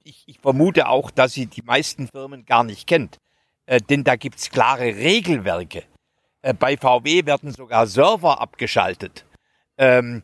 ich, 0.04 0.24
ich 0.28 0.40
vermute 0.40 0.88
auch, 0.88 1.12
dass 1.12 1.34
sie 1.34 1.48
die 1.48 1.64
meisten 1.64 2.08
Firmen 2.08 2.46
gar 2.46 2.64
nicht 2.64 2.88
kennt. 2.88 3.18
Äh, 3.66 3.82
denn 3.82 4.04
da 4.04 4.16
gibt's 4.16 4.50
klare 4.50 4.86
Regelwerke. 4.96 5.84
Äh, 6.42 6.54
bei 6.54 6.78
VW 6.78 7.26
werden 7.26 7.52
sogar 7.52 7.88
Server 7.88 8.40
abgeschaltet. 8.40 9.26
Ähm, 9.78 10.24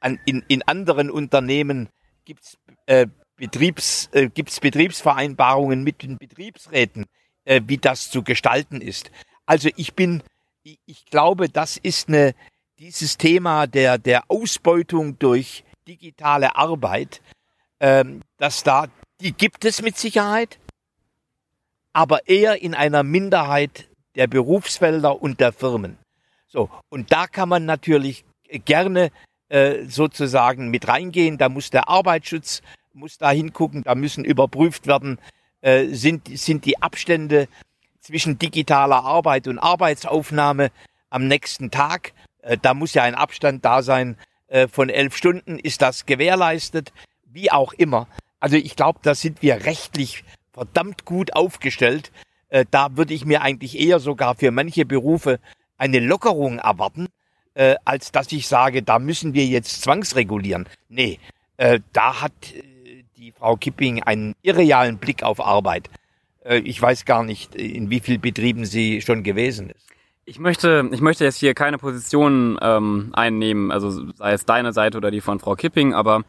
an, 0.00 0.18
in, 0.26 0.42
in 0.48 0.62
anderen 0.62 1.10
Unternehmen 1.10 1.88
gibt's 2.24 2.58
äh, 2.86 3.06
Betriebs, 3.42 4.08
äh, 4.12 4.28
gibt's 4.28 4.60
Betriebsvereinbarungen 4.60 5.82
mit 5.82 6.04
den 6.04 6.16
Betriebsräten, 6.16 7.06
äh, 7.44 7.60
wie 7.66 7.76
das 7.76 8.08
zu 8.08 8.22
gestalten 8.22 8.80
ist. 8.80 9.10
Also 9.46 9.68
ich 9.74 9.94
bin, 9.94 10.22
ich, 10.62 10.78
ich 10.86 11.06
glaube, 11.06 11.48
das 11.48 11.76
ist 11.76 12.06
eine, 12.06 12.36
dieses 12.78 13.18
Thema 13.18 13.66
der, 13.66 13.98
der 13.98 14.30
Ausbeutung 14.30 15.18
durch 15.18 15.64
digitale 15.88 16.54
Arbeit, 16.54 17.20
ähm, 17.80 18.20
dass 18.36 18.62
da, 18.62 18.86
die 19.20 19.32
gibt 19.32 19.64
es 19.64 19.82
mit 19.82 19.98
Sicherheit, 19.98 20.60
aber 21.92 22.28
eher 22.28 22.62
in 22.62 22.76
einer 22.76 23.02
Minderheit 23.02 23.88
der 24.14 24.28
Berufsfelder 24.28 25.20
und 25.20 25.40
der 25.40 25.52
Firmen. 25.52 25.98
So, 26.46 26.70
und 26.90 27.10
da 27.10 27.26
kann 27.26 27.48
man 27.48 27.64
natürlich 27.64 28.24
gerne 28.64 29.10
äh, 29.48 29.86
sozusagen 29.86 30.68
mit 30.68 30.86
reingehen. 30.86 31.38
Da 31.38 31.48
muss 31.48 31.70
der 31.70 31.88
Arbeitsschutz 31.88 32.62
muss 32.94 33.18
da 33.18 33.30
hingucken, 33.30 33.82
da 33.82 33.94
müssen 33.94 34.24
überprüft 34.24 34.86
werden, 34.86 35.18
äh, 35.60 35.86
sind, 35.86 36.28
sind 36.38 36.64
die 36.64 36.82
Abstände 36.82 37.48
zwischen 38.00 38.38
digitaler 38.38 39.04
Arbeit 39.04 39.48
und 39.48 39.58
Arbeitsaufnahme 39.58 40.70
am 41.10 41.28
nächsten 41.28 41.70
Tag. 41.70 42.12
Äh, 42.42 42.58
da 42.60 42.74
muss 42.74 42.94
ja 42.94 43.02
ein 43.04 43.14
Abstand 43.14 43.64
da 43.64 43.82
sein 43.82 44.16
äh, 44.48 44.68
von 44.68 44.88
elf 44.88 45.16
Stunden. 45.16 45.58
Ist 45.58 45.82
das 45.82 46.06
gewährleistet? 46.06 46.92
Wie 47.24 47.50
auch 47.50 47.72
immer. 47.72 48.08
Also 48.40 48.56
ich 48.56 48.76
glaube, 48.76 49.00
da 49.02 49.14
sind 49.14 49.40
wir 49.40 49.64
rechtlich 49.64 50.24
verdammt 50.52 51.04
gut 51.04 51.34
aufgestellt. 51.34 52.12
Äh, 52.48 52.66
da 52.70 52.96
würde 52.96 53.14
ich 53.14 53.24
mir 53.24 53.42
eigentlich 53.42 53.78
eher 53.78 54.00
sogar 54.00 54.34
für 54.34 54.50
manche 54.50 54.84
Berufe 54.84 55.38
eine 55.78 56.00
Lockerung 56.00 56.58
erwarten, 56.58 57.08
äh, 57.54 57.76
als 57.84 58.12
dass 58.12 58.30
ich 58.32 58.48
sage, 58.48 58.82
da 58.82 58.98
müssen 58.98 59.34
wir 59.34 59.46
jetzt 59.46 59.82
zwangsregulieren. 59.82 60.68
Nee, 60.88 61.18
äh, 61.56 61.80
da 61.92 62.20
hat 62.20 62.32
die 63.22 63.30
Frau 63.30 63.56
Kipping 63.56 64.02
einen 64.02 64.34
irrealen 64.42 64.98
Blick 64.98 65.22
auf 65.22 65.40
Arbeit. 65.40 65.88
Äh, 66.44 66.58
ich 66.58 66.82
weiß 66.82 67.04
gar 67.04 67.22
nicht, 67.22 67.54
in 67.54 67.88
wie 67.88 68.00
vielen 68.00 68.20
Betrieben 68.20 68.64
sie 68.64 69.00
schon 69.00 69.22
gewesen 69.22 69.70
ist. 69.70 69.86
Ich 70.24 70.40
möchte, 70.40 70.88
ich 70.90 71.00
möchte 71.00 71.24
jetzt 71.24 71.38
hier 71.38 71.54
keine 71.54 71.78
Position 71.78 72.58
ähm, 72.60 73.10
einnehmen, 73.12 73.70
also 73.70 74.12
sei 74.14 74.32
es 74.32 74.44
deine 74.44 74.72
Seite 74.72 74.98
oder 74.98 75.12
die 75.12 75.20
von 75.20 75.38
Frau 75.38 75.54
Kipping, 75.54 75.94
aber 75.94 76.22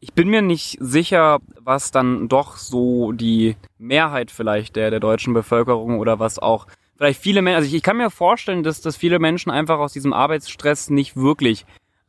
ich 0.00 0.14
bin 0.14 0.28
mir 0.28 0.40
nicht 0.40 0.78
sicher, 0.80 1.38
was 1.60 1.90
dann 1.90 2.28
doch 2.28 2.56
so 2.56 3.12
die 3.12 3.56
Mehrheit 3.76 4.30
vielleicht 4.30 4.76
der, 4.76 4.90
der 4.90 5.00
deutschen 5.00 5.34
Bevölkerung 5.34 5.98
oder 5.98 6.18
was 6.18 6.38
auch 6.38 6.66
vielleicht 6.96 7.20
viele 7.20 7.42
Menschen, 7.42 7.56
also 7.56 7.68
ich, 7.68 7.74
ich 7.74 7.82
kann 7.82 7.98
mir 7.98 8.10
vorstellen, 8.10 8.62
dass, 8.62 8.80
dass 8.80 8.96
viele 8.96 9.18
Menschen 9.18 9.50
einfach 9.50 9.78
aus 9.80 9.92
diesem 9.92 10.14
Arbeitsstress 10.14 10.88
nicht 10.88 11.14
wirklich 11.14 11.66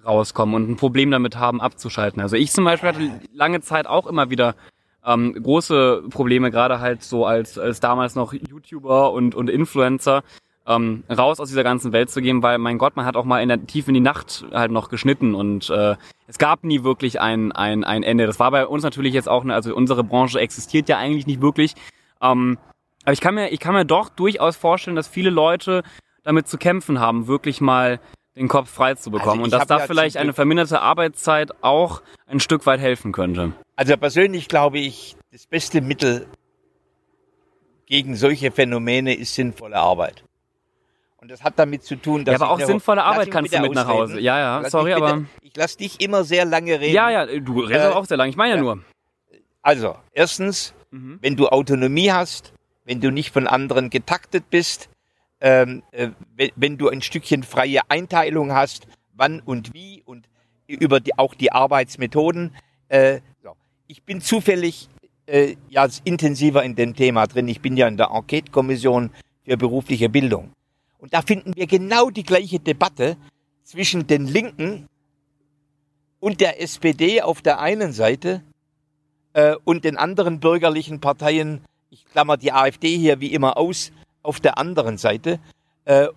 rauskommen 0.09 0.55
und 0.55 0.69
ein 0.69 0.75
Problem 0.75 1.11
damit 1.11 1.37
haben, 1.37 1.61
abzuschalten. 1.61 2.21
Also 2.21 2.35
ich 2.35 2.51
zum 2.51 2.65
Beispiel 2.65 2.89
hatte 2.89 3.21
lange 3.33 3.61
Zeit 3.61 3.87
auch 3.87 4.07
immer 4.07 4.29
wieder 4.29 4.55
ähm, 5.05 5.33
große 5.41 6.03
Probleme, 6.09 6.51
gerade 6.51 6.79
halt 6.79 7.03
so 7.03 7.25
als, 7.25 7.57
als 7.57 7.79
damals 7.79 8.15
noch 8.15 8.33
YouTuber 8.33 9.11
und, 9.11 9.35
und 9.35 9.49
Influencer, 9.49 10.23
ähm, 10.67 11.03
raus 11.09 11.39
aus 11.39 11.47
dieser 11.49 11.63
ganzen 11.63 11.93
Welt 11.93 12.09
zu 12.09 12.21
gehen, 12.21 12.43
weil 12.43 12.57
mein 12.57 12.77
Gott, 12.77 12.95
man 12.95 13.05
hat 13.05 13.15
auch 13.15 13.25
mal 13.25 13.41
in 13.41 13.49
der 13.49 13.65
tief 13.65 13.87
in 13.87 13.93
die 13.93 13.99
Nacht 14.01 14.45
halt 14.51 14.71
noch 14.71 14.89
geschnitten 14.89 15.33
und 15.35 15.69
äh, 15.69 15.95
es 16.27 16.37
gab 16.37 16.63
nie 16.63 16.83
wirklich 16.83 17.19
ein, 17.21 17.51
ein, 17.51 17.83
ein 17.83 18.03
Ende. 18.03 18.27
Das 18.27 18.39
war 18.39 18.51
bei 18.51 18.67
uns 18.67 18.83
natürlich 18.83 19.13
jetzt 19.13 19.29
auch, 19.29 19.43
eine, 19.43 19.55
also 19.55 19.75
unsere 19.75 20.03
Branche 20.03 20.39
existiert 20.39 20.89
ja 20.89 20.97
eigentlich 20.97 21.25
nicht 21.25 21.41
wirklich. 21.41 21.73
Ähm, 22.21 22.57
aber 23.03 23.13
ich 23.13 23.21
kann 23.21 23.35
mir, 23.35 23.49
ich 23.49 23.59
kann 23.59 23.73
mir 23.73 23.85
doch 23.85 24.09
durchaus 24.09 24.57
vorstellen, 24.57 24.95
dass 24.95 25.07
viele 25.07 25.31
Leute 25.31 25.83
damit 26.23 26.47
zu 26.47 26.57
kämpfen 26.57 26.99
haben, 26.99 27.27
wirklich 27.27 27.61
mal 27.61 27.99
den 28.35 28.47
Kopf 28.47 28.69
frei 28.69 28.95
zu 28.95 29.11
bekommen 29.11 29.41
Also 29.41 29.43
und 29.43 29.51
dass 29.53 29.67
da 29.67 29.79
ja 29.79 29.87
vielleicht 29.87 30.17
eine 30.17 30.33
verminderte 30.33 30.81
Arbeitszeit 30.81 31.51
auch 31.63 32.01
ein 32.27 32.39
Stück 32.39 32.65
weit 32.65 32.79
helfen 32.79 33.11
könnte. 33.11 33.53
Also 33.75 33.97
persönlich 33.97 34.47
glaube 34.47 34.79
ich, 34.79 35.15
das 35.31 35.45
beste 35.47 35.81
Mittel 35.81 36.27
gegen 37.85 38.15
solche 38.15 38.51
Phänomene 38.51 39.13
ist 39.15 39.33
sinnvolle 39.35 39.77
Arbeit. 39.77 40.23
Und 41.17 41.29
das 41.31 41.43
hat 41.43 41.57
damit 41.59 41.83
zu 41.83 41.95
tun, 41.97 42.23
dass 42.23 42.39
Ja, 42.39 42.45
aber 42.45 42.51
auch 42.53 42.61
sinnvolle 42.65 43.03
Arbeit 43.03 43.29
kannst 43.31 43.53
du 43.53 43.59
mit 43.59 43.73
nach 43.73 43.87
ausreden. 43.87 43.99
Hause. 44.13 44.19
Ja, 44.21 44.39
ja, 44.39 44.59
Lass 44.59 44.71
sorry, 44.71 44.93
bitte, 44.93 45.05
aber 45.05 45.23
Ich 45.41 45.55
lass 45.57 45.75
dich 45.75 45.99
immer 46.01 46.23
sehr 46.23 46.45
lange 46.45 46.79
reden. 46.79 46.93
ja, 46.93 47.09
ja, 47.09 47.25
du 47.25 47.59
redest 47.59 47.87
Äh, 47.87 47.89
auch 47.93 48.05
sehr 48.05 48.15
lang. 48.17 48.29
Ich 48.29 48.37
meine 48.37 48.51
ja 48.51 48.55
ja. 48.57 48.61
nur. 48.61 48.79
Also, 49.61 49.95
erstens, 50.13 50.73
Mhm. 50.91 51.19
wenn 51.21 51.35
du 51.35 51.47
Autonomie 51.49 52.11
hast, 52.11 52.53
wenn 52.85 53.01
du 53.01 53.11
nicht 53.11 53.31
von 53.33 53.47
anderen 53.47 53.89
getaktet 53.89 54.49
bist, 54.49 54.89
ähm, 55.41 55.83
äh, 55.91 56.09
wenn, 56.55 56.77
du 56.77 56.89
ein 56.89 57.01
Stückchen 57.01 57.43
freie 57.43 57.81
Einteilung 57.89 58.53
hast, 58.53 58.87
wann 59.13 59.39
und 59.39 59.73
wie 59.73 60.03
und 60.05 60.27
über 60.67 60.99
die, 60.99 61.17
auch 61.17 61.33
die 61.33 61.51
Arbeitsmethoden. 61.51 62.55
Äh. 62.89 63.21
Ich 63.87 64.03
bin 64.03 64.21
zufällig 64.21 64.87
äh, 65.25 65.55
ja 65.69 65.87
intensiver 66.03 66.63
in 66.63 66.75
dem 66.75 66.95
Thema 66.95 67.25
drin. 67.25 67.47
Ich 67.47 67.61
bin 67.61 67.75
ja 67.75 67.87
in 67.87 67.97
der 67.97 68.11
Enquete-Kommission 68.11 69.09
für 69.43 69.57
berufliche 69.57 70.09
Bildung. 70.09 70.51
Und 70.99 71.13
da 71.13 71.21
finden 71.21 71.55
wir 71.55 71.65
genau 71.65 72.09
die 72.09 72.23
gleiche 72.23 72.59
Debatte 72.59 73.17
zwischen 73.63 74.05
den 74.05 74.27
Linken 74.27 74.87
und 76.19 76.41
der 76.41 76.61
SPD 76.61 77.21
auf 77.21 77.41
der 77.41 77.59
einen 77.59 77.93
Seite 77.93 78.43
äh, 79.33 79.55
und 79.63 79.85
den 79.85 79.97
anderen 79.97 80.39
bürgerlichen 80.39 80.99
Parteien, 80.99 81.61
ich 81.89 82.05
klammer 82.05 82.37
die 82.37 82.51
AfD 82.51 82.97
hier 82.97 83.21
wie 83.21 83.33
immer 83.33 83.57
aus, 83.57 83.91
auf 84.23 84.39
der 84.39 84.57
anderen 84.57 84.97
Seite. 84.97 85.39
Äh, 85.85 86.07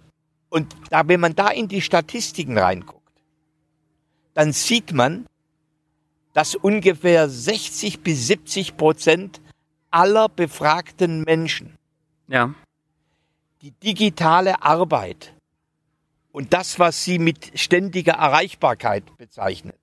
und 0.48 0.74
da, 0.90 1.06
wenn 1.08 1.20
man 1.20 1.34
da 1.34 1.48
in 1.48 1.68
die 1.68 1.80
Statistiken 1.80 2.58
reinguckt, 2.58 3.00
dann 4.34 4.52
sieht 4.52 4.92
man, 4.92 5.26
dass 6.32 6.54
ungefähr 6.54 7.28
60 7.28 8.00
bis 8.00 8.26
70 8.26 8.76
Prozent 8.76 9.40
aller 9.90 10.28
befragten 10.28 11.22
Menschen 11.22 11.76
ja. 12.28 12.54
die 13.60 13.72
digitale 13.72 14.62
Arbeit 14.62 15.34
und 16.32 16.54
das, 16.54 16.78
was 16.78 17.04
sie 17.04 17.18
mit 17.18 17.58
ständiger 17.58 18.14
Erreichbarkeit 18.14 19.04
bezeichnet, 19.18 19.78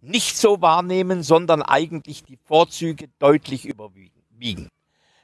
nicht 0.00 0.36
so 0.36 0.60
wahrnehmen, 0.60 1.22
sondern 1.22 1.62
eigentlich 1.62 2.24
die 2.24 2.38
Vorzüge 2.44 3.08
deutlich 3.18 3.64
überwiegen. 3.66 4.68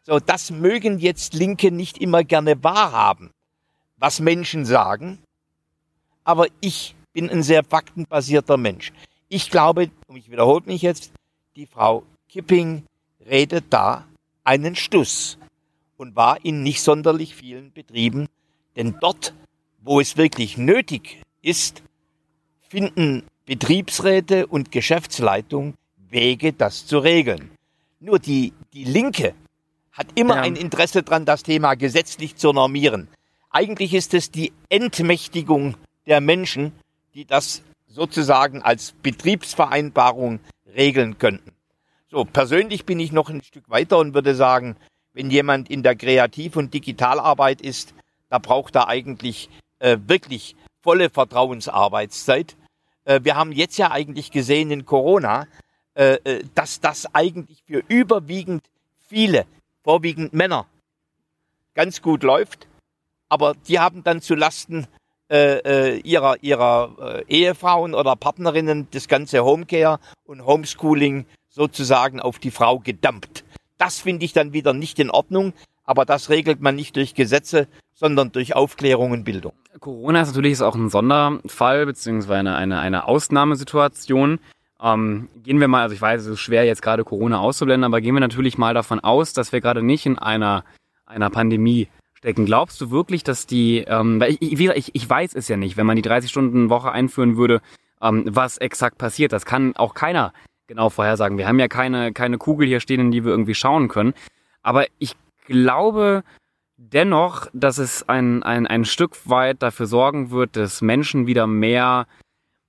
So, 0.02 0.18
das 0.18 0.50
mögen 0.50 0.98
jetzt 0.98 1.34
Linke 1.34 1.70
nicht 1.70 1.98
immer 1.98 2.24
gerne 2.24 2.62
wahrhaben, 2.64 3.30
was 3.96 4.20
Menschen 4.20 4.64
sagen, 4.64 5.18
aber 6.24 6.46
ich 6.60 6.94
bin 7.12 7.28
ein 7.28 7.42
sehr 7.42 7.64
faktenbasierter 7.64 8.56
Mensch. 8.56 8.92
Ich 9.28 9.50
glaube, 9.50 9.90
und 10.06 10.16
ich 10.16 10.30
wiederhole 10.30 10.62
mich 10.64 10.82
jetzt, 10.82 11.12
die 11.54 11.66
Frau 11.66 12.04
Kipping 12.28 12.84
redet 13.26 13.66
da 13.70 14.06
einen 14.44 14.74
Stuss 14.74 15.38
und 15.96 16.16
war 16.16 16.44
in 16.44 16.62
nicht 16.62 16.82
sonderlich 16.82 17.34
vielen 17.34 17.72
Betrieben, 17.72 18.28
denn 18.76 18.96
dort, 19.00 19.34
wo 19.82 20.00
es 20.00 20.16
wirklich 20.16 20.56
nötig 20.56 21.20
ist, 21.42 21.82
finden 22.68 23.24
Betriebsräte 23.44 24.46
und 24.46 24.72
Geschäftsleitung 24.72 25.74
Wege, 26.08 26.52
das 26.52 26.86
zu 26.86 26.98
regeln. 26.98 27.50
Nur 28.00 28.18
die, 28.18 28.52
die 28.72 28.84
Linke 28.84 29.34
hat 29.92 30.06
immer 30.14 30.36
ja. 30.36 30.42
ein 30.42 30.56
Interesse 30.56 31.02
daran, 31.02 31.24
das 31.24 31.42
Thema 31.42 31.74
gesetzlich 31.74 32.36
zu 32.36 32.52
normieren. 32.52 33.08
Eigentlich 33.50 33.94
ist 33.94 34.14
es 34.14 34.30
die 34.30 34.52
Entmächtigung 34.68 35.76
der 36.06 36.20
Menschen, 36.20 36.72
die 37.14 37.24
das 37.24 37.62
sozusagen 37.88 38.62
als 38.62 38.92
Betriebsvereinbarung 39.02 40.40
regeln 40.74 41.18
könnten. 41.18 41.52
So, 42.08 42.24
persönlich 42.24 42.86
bin 42.86 43.00
ich 43.00 43.12
noch 43.12 43.28
ein 43.28 43.42
Stück 43.42 43.68
weiter 43.68 43.98
und 43.98 44.14
würde 44.14 44.34
sagen, 44.34 44.76
wenn 45.12 45.30
jemand 45.30 45.70
in 45.70 45.82
der 45.82 45.96
Kreativ- 45.96 46.56
und 46.56 46.72
Digitalarbeit 46.72 47.60
ist, 47.60 47.94
da 48.28 48.38
braucht 48.38 48.76
er 48.76 48.88
eigentlich 48.88 49.48
äh, 49.80 49.98
wirklich 50.06 50.56
volle 50.80 51.10
Vertrauensarbeitszeit. 51.10 52.56
Äh, 53.04 53.20
wir 53.24 53.36
haben 53.36 53.52
jetzt 53.52 53.76
ja 53.76 53.90
eigentlich 53.90 54.30
gesehen 54.30 54.70
in 54.70 54.86
Corona, 54.86 55.46
äh, 55.94 56.14
äh 56.24 56.44
dass 56.54 56.80
das 56.80 57.12
eigentlich 57.14 57.62
für 57.64 57.82
überwiegend 57.88 58.64
viele, 59.08 59.46
vorwiegend 59.90 60.32
Männer, 60.32 60.66
ganz 61.74 62.00
gut 62.00 62.22
läuft. 62.22 62.68
Aber 63.28 63.54
die 63.66 63.80
haben 63.80 64.04
dann 64.04 64.22
zu 64.22 64.36
Lasten 64.36 64.86
äh, 65.28 65.96
äh, 65.96 65.98
ihrer, 66.04 66.40
ihrer 66.44 66.96
äh, 67.00 67.24
Ehefrauen 67.26 67.94
oder 67.94 68.14
Partnerinnen 68.14 68.86
das 68.92 69.08
ganze 69.08 69.44
Homecare 69.44 69.98
und 70.22 70.46
Homeschooling 70.46 71.26
sozusagen 71.48 72.20
auf 72.20 72.38
die 72.38 72.52
Frau 72.52 72.78
gedampt. 72.78 73.42
Das 73.78 73.98
finde 73.98 74.24
ich 74.24 74.32
dann 74.32 74.52
wieder 74.52 74.74
nicht 74.74 75.00
in 75.00 75.10
Ordnung, 75.10 75.54
aber 75.82 76.04
das 76.04 76.30
regelt 76.30 76.60
man 76.60 76.76
nicht 76.76 76.94
durch 76.94 77.14
Gesetze, 77.14 77.66
sondern 77.92 78.30
durch 78.30 78.54
Aufklärung 78.54 79.10
und 79.10 79.24
Bildung. 79.24 79.54
Corona 79.80 80.20
ist 80.20 80.28
natürlich 80.28 80.62
auch 80.62 80.76
ein 80.76 80.88
Sonderfall 80.88 81.84
beziehungsweise 81.84 82.54
eine, 82.54 82.78
eine 82.78 83.08
Ausnahmesituation. 83.08 84.38
Ähm, 84.82 85.28
gehen 85.42 85.60
wir 85.60 85.68
mal, 85.68 85.82
also 85.82 85.94
ich 85.94 86.00
weiß, 86.00 86.22
es 86.22 86.26
ist 86.26 86.40
schwer 86.40 86.64
jetzt 86.64 86.82
gerade 86.82 87.04
Corona 87.04 87.38
auszublenden, 87.38 87.84
aber 87.84 88.00
gehen 88.00 88.14
wir 88.14 88.20
natürlich 88.20 88.58
mal 88.58 88.74
davon 88.74 89.00
aus, 89.00 89.32
dass 89.32 89.52
wir 89.52 89.60
gerade 89.60 89.82
nicht 89.82 90.06
in 90.06 90.18
einer, 90.18 90.64
einer 91.06 91.30
Pandemie 91.30 91.88
stecken. 92.14 92.46
Glaubst 92.46 92.80
du 92.80 92.90
wirklich, 92.90 93.24
dass 93.24 93.46
die, 93.46 93.78
ähm, 93.86 94.22
ich, 94.26 94.40
ich, 94.42 94.94
ich 94.94 95.10
weiß 95.10 95.34
es 95.34 95.48
ja 95.48 95.56
nicht, 95.56 95.76
wenn 95.76 95.86
man 95.86 95.96
die 95.96 96.04
30-Stunden-Woche 96.04 96.92
einführen 96.92 97.36
würde, 97.36 97.60
ähm, 98.00 98.24
was 98.26 98.58
exakt 98.58 98.98
passiert. 98.98 99.32
Das 99.32 99.44
kann 99.44 99.76
auch 99.76 99.94
keiner 99.94 100.32
genau 100.66 100.88
vorhersagen. 100.88 101.36
Wir 101.36 101.48
haben 101.48 101.58
ja 101.58 101.68
keine, 101.68 102.12
keine 102.12 102.38
Kugel 102.38 102.66
hier 102.66 102.80
stehen, 102.80 103.00
in 103.00 103.10
die 103.10 103.24
wir 103.24 103.32
irgendwie 103.32 103.54
schauen 103.54 103.88
können. 103.88 104.14
Aber 104.62 104.86
ich 104.98 105.16
glaube 105.46 106.22
dennoch, 106.76 107.48
dass 107.52 107.78
es 107.78 108.08
ein, 108.08 108.42
ein, 108.42 108.66
ein 108.66 108.84
Stück 108.84 109.28
weit 109.28 109.62
dafür 109.62 109.86
sorgen 109.86 110.30
wird, 110.30 110.56
dass 110.56 110.80
Menschen 110.80 111.26
wieder 111.26 111.46
mehr, 111.46 112.06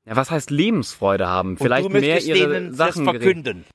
ja, 0.05 0.15
was 0.15 0.31
heißt 0.31 0.51
Lebensfreude 0.51 1.27
haben? 1.27 1.57
Vielleicht 1.57 1.89
mehr 1.89 2.21
ihre 2.21 2.73
Sachen 2.73 3.05
verkünden. 3.05 3.65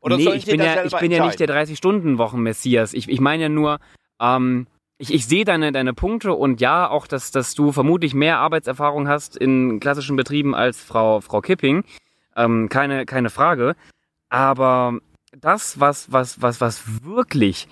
Oder 0.00 0.16
nee, 0.18 0.34
ich 0.34 0.44
bin, 0.44 0.60
ja, 0.60 0.84
ich 0.84 0.96
bin 0.96 1.10
ja 1.10 1.24
nicht 1.24 1.40
der 1.40 1.48
30-Stunden-Wochen-Messias. 1.48 2.92
Ich, 2.92 3.08
ich 3.08 3.20
meine 3.20 3.44
ja 3.44 3.48
nur, 3.48 3.78
ähm, 4.20 4.66
ich, 4.98 5.14
ich 5.14 5.26
sehe 5.26 5.44
deine, 5.44 5.72
deine 5.72 5.94
Punkte 5.94 6.34
und 6.34 6.60
ja, 6.60 6.88
auch, 6.90 7.06
dass, 7.06 7.30
dass 7.30 7.54
du 7.54 7.72
vermutlich 7.72 8.12
mehr 8.12 8.38
Arbeitserfahrung 8.38 9.08
hast 9.08 9.36
in 9.36 9.80
klassischen 9.80 10.16
Betrieben 10.16 10.54
als 10.54 10.82
Frau, 10.82 11.20
Frau 11.20 11.40
Kipping. 11.40 11.84
Ähm, 12.36 12.68
keine, 12.68 13.06
keine 13.06 13.30
Frage. 13.30 13.76
Aber 14.28 14.98
das, 15.40 15.80
was, 15.80 16.12
was, 16.12 16.42
was, 16.42 16.60
was 16.60 17.04
wirklich 17.04 17.68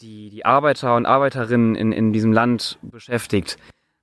die, 0.00 0.30
die 0.30 0.44
Arbeiter 0.44 0.96
und 0.96 1.06
Arbeiterinnen 1.06 1.74
in, 1.74 1.92
in 1.92 2.12
diesem 2.12 2.32
Land 2.32 2.78
beschäftigt, 2.82 3.56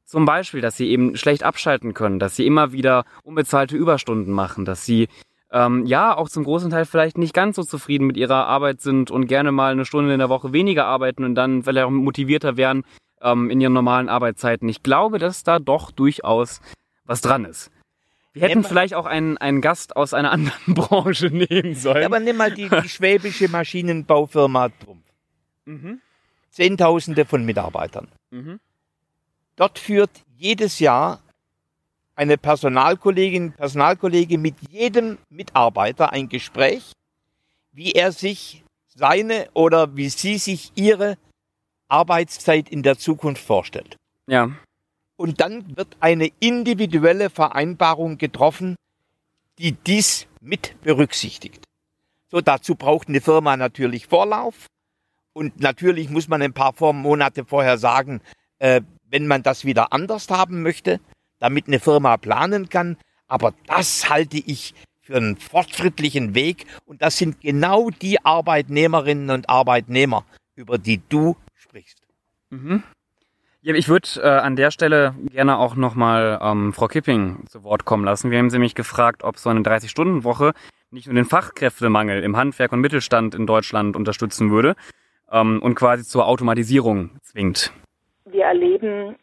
zum 0.10 0.26
Beispiel, 0.26 0.60
dass 0.60 0.76
sie 0.76 0.89
eben 0.89 1.15
schlecht 1.15 1.43
abschalten 1.43 1.93
können, 1.93 2.17
dass 2.17 2.36
sie 2.36 2.48
immer 2.48 2.72
wieder 2.72 3.06
unbezahlte 3.24 3.78
Überstunden 3.78 4.34
machen, 4.34 4.65
dass 4.65 4.84
sie 4.84 5.08
ähm, 5.52 5.86
ja 5.86 6.17
auch 6.17 6.30
zum 6.30 6.45
großen 6.45 6.72
Teil 6.72 6.86
vielleicht 6.86 7.19
nicht 7.19 7.36
ganz 7.36 7.56
so 7.56 7.63
zufrieden 7.63 8.08
mit 8.08 8.17
ihrer 8.17 8.48
Arbeit 8.48 8.82
sind 8.82 9.12
und 9.12 9.28
gerne 9.28 9.52
mal 9.52 9.72
eine 9.72 9.86
Stunde 9.86 10.12
in 10.12 10.19
der 10.19 10.30
Woche 10.30 10.52
weniger 10.52 10.86
arbeiten 10.86 11.24
und 11.24 11.36
dann 11.36 11.62
vielleicht 11.62 11.86
auch 11.86 11.91
motivierter 11.91 12.58
wären 12.58 12.86
ähm, 13.22 13.52
in 13.52 13.62
ihren 13.62 13.74
normalen 13.74 14.10
Arbeitszeiten. 14.10 14.67
Ich 14.67 14.82
glaube, 14.82 15.19
dass 15.19 15.43
da 15.43 15.60
doch 15.60 15.91
durchaus 15.91 16.60
was 17.06 17.22
dran 17.22 17.45
ist. 17.45 17.69
Wir 18.34 18.48
hätten 18.48 18.63
vielleicht 18.63 18.95
auch 18.95 19.06
einen, 19.06 19.38
einen 19.38 19.62
Gast 19.62 19.95
aus 19.95 20.15
einer 20.15 20.32
anderen 20.32 20.74
Branche 20.74 21.28
nehmen 21.28 21.76
sollen. 21.76 22.02
Ja, 22.02 22.08
aber 22.08 22.19
nimm 22.19 22.38
mal 22.38 22.52
die, 22.52 22.67
die 22.67 22.89
schwäbische 22.89 23.48
Maschinenbaufirma 23.48 24.69
Trumpf. 24.69 25.06
Mhm. 25.65 26.02
Zehntausende 26.50 27.26
von 27.26 27.45
Mitarbeitern. 27.45 28.08
Mhm. 28.32 28.60
Dort 29.60 29.78
führt 29.78 30.24
jedes 30.38 30.80
Jahr 30.80 31.19
eine 32.15 32.38
Personalkollegin, 32.38 33.52
Personalkollege 33.52 34.38
mit 34.38 34.56
jedem 34.69 35.17
Mitarbeiter 35.30 36.13
ein 36.13 36.30
Gespräch, 36.30 36.93
wie 37.74 37.91
er 37.91 38.13
sich 38.13 38.63
seine 38.88 39.50
oder 39.54 39.98
wie 39.98 40.08
sie 40.08 40.38
sich 40.38 40.72
ihre 40.76 41.17
Arbeitszeit 41.89 42.69
in 42.69 42.84
der 42.84 42.98
Zukunft 42.98 43.43
vorstellt. 43.43 43.98
Ja. 44.28 44.50
Und 45.17 45.41
dann 45.41 45.76
wird 45.76 45.98
eine 46.00 46.30
individuelle 46.39 47.30
Vereinbarung 47.30 48.17
getroffen, 48.17 48.78
die 49.58 49.74
dies 49.74 50.28
mit 50.39 50.82
berücksichtigt. 50.84 51.65
So, 52.32 52.39
dazu 52.39 52.76
braucht 52.76 53.10
eine 53.10 53.19
Firma 53.19 53.58
natürlich 53.58 54.08
Vorlauf. 54.08 54.67
Und 55.34 55.60
natürlich 55.60 56.10
muss 56.10 56.30
man 56.30 56.41
ein 56.41 56.54
paar 56.54 56.74
Monate 56.93 57.43
vorher 57.43 57.78
sagen, 57.78 58.22
äh, 58.60 58.82
wenn 59.10 59.28
man 59.28 59.43
das 59.43 59.65
wieder 59.65 59.93
anders 59.93 60.30
haben 60.30 60.62
möchte 60.62 61.00
damit 61.39 61.67
eine 61.67 61.80
Firma 61.80 62.17
planen 62.17 62.69
kann. 62.69 62.98
Aber 63.28 63.54
das 63.67 64.10
halte 64.10 64.38
ich 64.38 64.74
für 65.02 65.17
einen 65.17 65.38
fortschrittlichen 65.38 66.36
Weg. 66.36 66.65
Und 66.86 67.02
das 67.02 67.17
sind 67.17 67.41
genau 67.41 67.89
die 67.89 68.24
Arbeitnehmerinnen 68.24 69.30
und 69.32 69.50
Arbeitnehmer, 69.50 70.26
über 70.56 70.78
die 70.78 71.02
du 71.10 71.36
sprichst. 71.56 72.02
Mhm. 72.50 72.84
Ja, 73.62 73.76
ich 73.76 73.89
würde 73.89 74.08
äh, 74.22 74.28
an 74.28 74.56
der 74.56 74.72
Stelle 74.72 75.13
gerne 75.32 75.58
auch 75.58 75.76
nochmal 75.76 76.39
ähm, 76.41 76.72
Frau 76.72 76.88
Kipping 76.88 77.45
zu 77.50 77.63
Wort 77.63 77.84
kommen 77.84 78.06
lassen. 78.06 78.32
Wir 78.32 78.39
haben 78.39 78.50
sie 78.50 78.56
nämlich 78.56 78.76
gefragt, 78.76 79.24
ob 79.24 79.38
so 79.38 79.50
eine 79.50 79.62
30-Stunden-Woche 79.62 80.54
nicht 80.91 81.08
nur 81.08 81.15
den 81.15 81.26
Fachkräftemangel 81.26 82.24
im 82.24 82.38
Handwerk 82.38 82.72
und 82.72 82.80
Mittelstand 82.80 83.36
in 83.36 83.45
Deutschland 83.45 83.98
unterstützen 83.98 84.50
würde 84.50 84.76
ähm, 85.30 85.62
und 85.62 85.76
quasi 85.76 86.06
zur 86.06 86.26
Automatisierung 86.26 87.12
zwingt. 87.22 87.74
Wir 88.32 88.46
erleben 88.46 89.15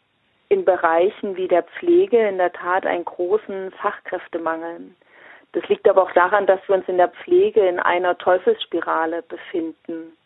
in 0.49 0.65
Bereichen 0.65 1.35
wie 1.35 1.47
der 1.47 1.63
Pflege 1.63 2.27
in 2.27 2.37
der 2.37 2.51
Tat 2.51 2.85
einen 2.85 3.05
großen 3.05 3.71
Fachkräftemangel. 3.71 4.91
Das 5.53 5.67
liegt 5.69 5.87
aber 5.87 6.03
auch 6.03 6.11
daran, 6.11 6.45
dass 6.45 6.59
wir 6.67 6.75
uns 6.75 6.87
in 6.87 6.97
der 6.97 7.09
Pflege 7.09 7.65
in 7.67 7.79
einer 7.79 8.17
Teufelsspirale 8.17 9.23
befinden. 9.23 10.17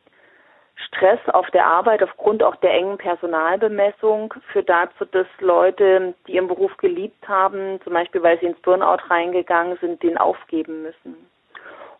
Stress 0.87 1.19
auf 1.27 1.49
der 1.51 1.67
Arbeit 1.67 2.01
aufgrund 2.01 2.41
auch 2.41 2.55
der 2.57 2.73
engen 2.73 2.97
Personalbemessung 2.97 4.33
führt 4.51 4.69
dazu, 4.69 5.05
dass 5.05 5.27
Leute, 5.39 6.15
die 6.27 6.33
ihren 6.33 6.47
Beruf 6.47 6.75
geliebt 6.77 7.27
haben, 7.27 7.79
zum 7.83 7.93
Beispiel 7.93 8.23
weil 8.23 8.39
sie 8.39 8.47
ins 8.47 8.59
Burnout 8.61 9.03
reingegangen 9.09 9.77
sind, 9.79 10.01
den 10.01 10.17
aufgeben 10.17 10.81
müssen. 10.81 11.30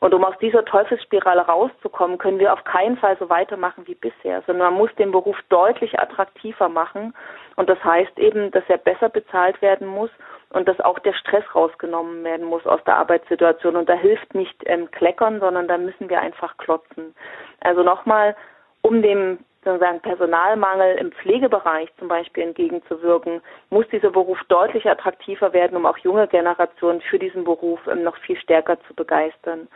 Und 0.01 0.15
um 0.15 0.23
aus 0.23 0.33
dieser 0.39 0.65
Teufelsspirale 0.65 1.41
rauszukommen, 1.41 2.17
können 2.17 2.39
wir 2.39 2.53
auf 2.53 2.63
keinen 2.63 2.97
Fall 2.97 3.15
so 3.19 3.29
weitermachen 3.29 3.85
wie 3.85 3.93
bisher, 3.93 4.41
sondern 4.47 4.71
man 4.71 4.79
muss 4.79 4.93
den 4.95 5.11
Beruf 5.11 5.37
deutlich 5.49 5.99
attraktiver 5.99 6.69
machen. 6.69 7.13
Und 7.55 7.69
das 7.69 7.81
heißt 7.83 8.17
eben, 8.17 8.49
dass 8.49 8.63
er 8.67 8.79
besser 8.79 9.09
bezahlt 9.09 9.61
werden 9.61 9.85
muss 9.85 10.09
und 10.49 10.67
dass 10.67 10.79
auch 10.79 10.97
der 10.97 11.13
Stress 11.13 11.43
rausgenommen 11.53 12.23
werden 12.23 12.47
muss 12.47 12.65
aus 12.65 12.83
der 12.85 12.95
Arbeitssituation. 12.95 13.75
Und 13.75 13.89
da 13.89 13.93
hilft 13.93 14.33
nicht 14.33 14.55
ähm, 14.65 14.89
Kleckern, 14.89 15.39
sondern 15.39 15.67
da 15.67 15.77
müssen 15.77 16.09
wir 16.09 16.19
einfach 16.19 16.57
klotzen. 16.57 17.13
Also 17.59 17.83
nochmal, 17.83 18.35
um 18.81 19.03
dem 19.03 19.37
sozusagen 19.63 19.99
Personalmangel 20.01 20.97
im 20.97 21.11
Pflegebereich 21.11 21.89
zum 21.99 22.07
Beispiel 22.07 22.43
entgegenzuwirken, 22.43 23.41
muss 23.69 23.87
dieser 23.89 24.09
Beruf 24.09 24.39
deutlich 24.47 24.89
attraktiver 24.89 25.53
werden, 25.53 25.77
um 25.77 25.85
auch 25.85 25.97
junge 25.99 26.27
Generationen 26.27 27.01
für 27.01 27.19
diesen 27.19 27.43
Beruf 27.43 27.79
ähm, 27.87 28.03
noch 28.03 28.17
viel 28.17 28.37
stärker 28.37 28.77
zu 28.87 28.93
begeistern. 28.95 29.67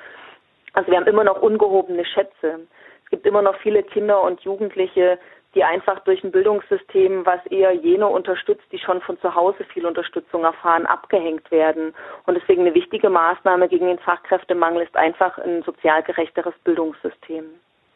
Also 0.73 0.91
wir 0.91 0.97
haben 0.97 1.07
immer 1.07 1.23
noch 1.23 1.41
ungehobene 1.41 2.03
Schätze. 2.05 2.59
Es 3.03 3.09
gibt 3.11 3.25
immer 3.25 3.41
noch 3.41 3.55
viele 3.57 3.83
Kinder 3.83 4.21
und 4.21 4.41
Jugendliche, 4.41 5.19
die 5.53 5.63
einfach 5.63 6.01
durch 6.01 6.21
ein 6.23 6.31
Bildungssystem, 6.31 7.25
was 7.25 7.45
eher 7.45 7.71
jene 7.71 8.07
unterstützt, 8.07 8.65
die 8.73 8.79
schon 8.79 8.99
von 9.01 9.17
zu 9.21 9.33
Hause 9.33 9.63
viel 9.63 9.85
Unterstützung 9.85 10.43
erfahren, 10.43 10.85
abgehängt 10.85 11.49
werden. 11.49 11.93
Und 12.25 12.35
deswegen 12.35 12.63
eine 12.63 12.75
wichtige 12.75 13.09
Maßnahme 13.09 13.69
gegen 13.69 13.87
den 13.87 13.99
Fachkräftemangel 13.99 14.81
ist 14.81 14.97
einfach 14.97 15.37
ein 15.37 15.63
sozial 15.63 16.03
gerechteres 16.03 16.55
Bildungssystem. 16.65 17.45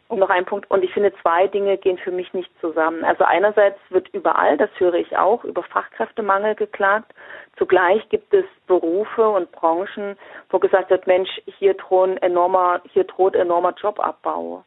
Und 0.10 0.18
noch 0.18 0.32
ein 0.32 0.46
Punkt, 0.46 0.70
und 0.72 0.84
ich 0.84 0.92
finde, 0.92 1.14
zwei 1.22 1.46
Dinge 1.46 1.78
gehen 1.78 2.00
für 2.00 2.12
mich 2.12 2.34
nicht 2.34 2.50
zusammen. 2.60 3.04
Also 3.04 3.24
einerseits 3.26 3.78
wird 3.90 4.10
überall, 4.10 4.58
das 4.58 4.72
höre 4.80 4.96
ich 4.96 5.16
auch, 5.16 5.44
über 5.44 5.62
Fachkräftemangel 5.62 6.56
geklagt. 6.56 7.14
Zugleich 7.58 8.10
gibt 8.10 8.34
es 8.34 8.46
Berufe 8.66 9.30
und 9.30 9.52
Branchen, 9.52 10.18
wo 10.50 10.58
gesagt 10.58 10.90
wird, 10.90 11.06
Mensch, 11.06 11.30
hier 11.46 11.76
drohen 11.76 12.18
enormer, 12.18 12.82
hier 12.92 13.04
droht 13.04 13.36
enormer 13.36 13.76
Jobabbau. 13.80 14.64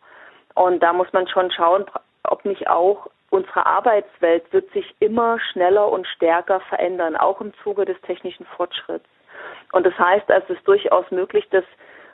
Und 0.55 0.81
da 0.81 0.93
muss 0.93 1.13
man 1.13 1.27
schon 1.27 1.51
schauen, 1.51 1.87
ob 2.23 2.45
nicht 2.45 2.69
auch 2.69 3.09
unsere 3.31 3.67
Arbeitswelt 3.67 4.45
wird 4.53 4.71
sich 4.73 4.95
immer 5.01 5.41
schneller 5.41 5.91
und 5.91 6.07
stärker 6.07 6.61
verändern, 6.61 7.17
auch 7.17 7.41
im 7.41 7.53
Zuge 7.65 7.85
des 7.85 8.01
technischen 8.03 8.47
Fortschritts. 8.57 9.09
Und 9.73 9.87
das 9.87 9.99
heißt 9.99 10.31
es 10.31 10.49
ist 10.51 10.69
durchaus 10.69 11.11
möglich, 11.11 11.49
dass 11.51 11.65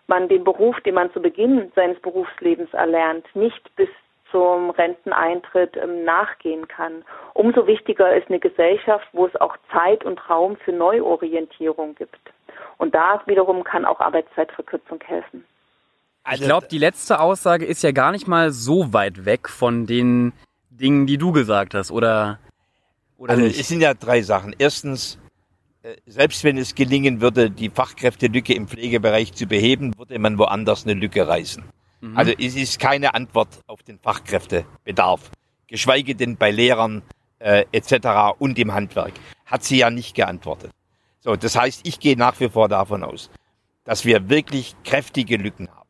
man 0.08 0.28
den 0.28 0.44
Beruf, 0.44 0.78
den 0.80 0.94
man 0.94 1.12
zu 1.12 1.20
Beginn 1.20 1.70
seines 1.74 2.00
Berufslebens 2.00 2.72
erlernt, 2.72 3.24
nicht 3.34 3.74
bis 3.76 3.88
zum 4.30 4.70
Renteneintritt 4.70 5.76
ähm, 5.76 6.04
nachgehen 6.04 6.68
kann. 6.68 7.04
Umso 7.34 7.66
wichtiger 7.66 8.14
ist 8.14 8.28
eine 8.28 8.40
Gesellschaft, 8.40 9.06
wo 9.12 9.26
es 9.26 9.36
auch 9.36 9.56
Zeit 9.72 10.04
und 10.04 10.28
Raum 10.28 10.56
für 10.64 10.72
Neuorientierung 10.72 11.94
gibt. 11.94 12.18
Und 12.76 12.94
da 12.94 13.22
wiederum 13.26 13.64
kann 13.64 13.84
auch 13.84 14.00
Arbeitszeitverkürzung 14.00 15.00
helfen. 15.04 15.44
Ich 16.30 16.42
glaube, 16.42 16.68
die 16.70 16.78
letzte 16.78 17.20
Aussage 17.20 17.64
ist 17.64 17.82
ja 17.82 17.92
gar 17.92 18.12
nicht 18.12 18.28
mal 18.28 18.50
so 18.50 18.92
weit 18.92 19.24
weg 19.24 19.48
von 19.48 19.86
den 19.86 20.32
Dingen, 20.68 21.06
die 21.06 21.16
du 21.16 21.32
gesagt 21.32 21.74
hast, 21.74 21.90
oder? 21.90 22.38
oder 23.16 23.32
also 23.32 23.44
nicht? 23.44 23.58
es 23.58 23.68
sind 23.68 23.80
ja 23.80 23.94
drei 23.94 24.20
Sachen. 24.20 24.54
Erstens, 24.58 25.18
selbst 26.06 26.44
wenn 26.44 26.58
es 26.58 26.74
gelingen 26.74 27.20
würde, 27.20 27.50
die 27.50 27.70
Fachkräftelücke 27.70 28.54
im 28.54 28.68
Pflegebereich 28.68 29.32
zu 29.32 29.46
beheben, 29.46 29.96
würde 29.96 30.18
man 30.18 30.38
woanders 30.38 30.84
eine 30.84 30.94
Lücke 30.94 31.26
reißen. 31.26 31.62
Mhm. 32.00 32.16
Also 32.16 32.32
es 32.38 32.56
ist 32.56 32.78
keine 32.78 33.14
Antwort 33.14 33.60
auf 33.66 33.82
den 33.82 33.98
Fachkräftebedarf, 33.98 35.30
geschweige 35.66 36.14
denn 36.14 36.36
bei 36.36 36.50
Lehrern 36.50 37.02
äh, 37.38 37.64
etc. 37.72 38.38
und 38.38 38.58
im 38.58 38.72
Handwerk. 38.72 39.12
Hat 39.46 39.64
sie 39.64 39.78
ja 39.78 39.90
nicht 39.90 40.14
geantwortet. 40.14 40.72
So, 41.20 41.36
das 41.36 41.56
heißt, 41.56 41.86
ich 41.86 42.00
gehe 42.00 42.16
nach 42.16 42.38
wie 42.40 42.48
vor 42.48 42.68
davon 42.68 43.02
aus, 43.02 43.30
dass 43.84 44.04
wir 44.04 44.28
wirklich 44.28 44.74
kräftige 44.84 45.36
Lücken 45.36 45.68
haben. 45.68 45.88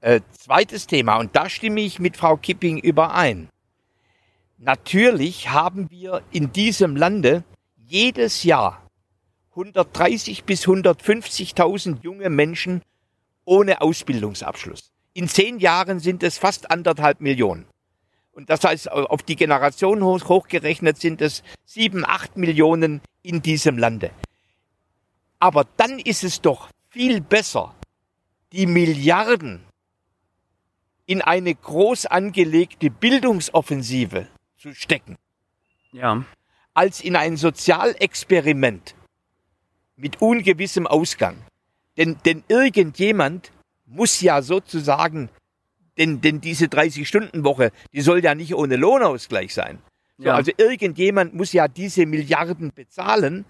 Äh, 0.00 0.20
zweites 0.32 0.86
Thema, 0.86 1.16
und 1.16 1.36
da 1.36 1.48
stimme 1.48 1.80
ich 1.80 1.98
mit 1.98 2.16
Frau 2.16 2.36
Kipping 2.36 2.78
überein. 2.78 3.48
Natürlich 4.58 5.50
haben 5.50 5.90
wir 5.90 6.22
in 6.32 6.52
diesem 6.52 6.96
Lande 6.96 7.44
jedes 7.86 8.44
Jahr 8.44 8.79
130 9.60 10.44
bis 10.44 10.64
150.000 10.64 12.02
junge 12.02 12.30
Menschen 12.30 12.82
ohne 13.44 13.80
Ausbildungsabschluss. 13.80 14.90
In 15.12 15.28
zehn 15.28 15.58
Jahren 15.58 16.00
sind 16.00 16.22
es 16.22 16.38
fast 16.38 16.70
anderthalb 16.70 17.20
Millionen. 17.20 17.66
Und 18.32 18.48
das 18.48 18.64
heißt, 18.64 18.90
auf 18.90 19.22
die 19.22 19.36
Generation 19.36 20.02
hoch, 20.02 20.28
hochgerechnet 20.28 20.98
sind 20.98 21.20
es 21.20 21.42
sieben, 21.66 22.06
acht 22.06 22.36
Millionen 22.36 23.02
in 23.22 23.42
diesem 23.42 23.76
Lande. 23.76 24.12
Aber 25.40 25.66
dann 25.76 25.98
ist 25.98 26.24
es 26.24 26.40
doch 26.40 26.70
viel 26.88 27.20
besser, 27.20 27.74
die 28.52 28.66
Milliarden 28.66 29.60
in 31.06 31.22
eine 31.22 31.54
groß 31.54 32.06
angelegte 32.06 32.88
Bildungsoffensive 32.88 34.28
zu 34.56 34.74
stecken. 34.74 35.16
Ja. 35.92 36.24
Als 36.72 37.00
in 37.00 37.16
ein 37.16 37.36
Sozialexperiment, 37.36 38.94
mit 40.00 40.20
ungewissem 40.20 40.86
Ausgang. 40.86 41.36
Denn, 41.96 42.16
denn 42.24 42.42
irgendjemand 42.48 43.52
muss 43.86 44.20
ja 44.20 44.42
sozusagen, 44.42 45.28
denn, 45.98 46.20
denn 46.20 46.40
diese 46.40 46.66
30-Stunden-Woche, 46.66 47.72
die 47.92 48.00
soll 48.00 48.24
ja 48.24 48.34
nicht 48.34 48.54
ohne 48.54 48.76
Lohnausgleich 48.76 49.52
sein. 49.52 49.78
So, 50.18 50.26
ja. 50.26 50.34
Also 50.34 50.52
irgendjemand 50.56 51.34
muss 51.34 51.52
ja 51.52 51.68
diese 51.68 52.06
Milliarden 52.06 52.72
bezahlen. 52.74 53.44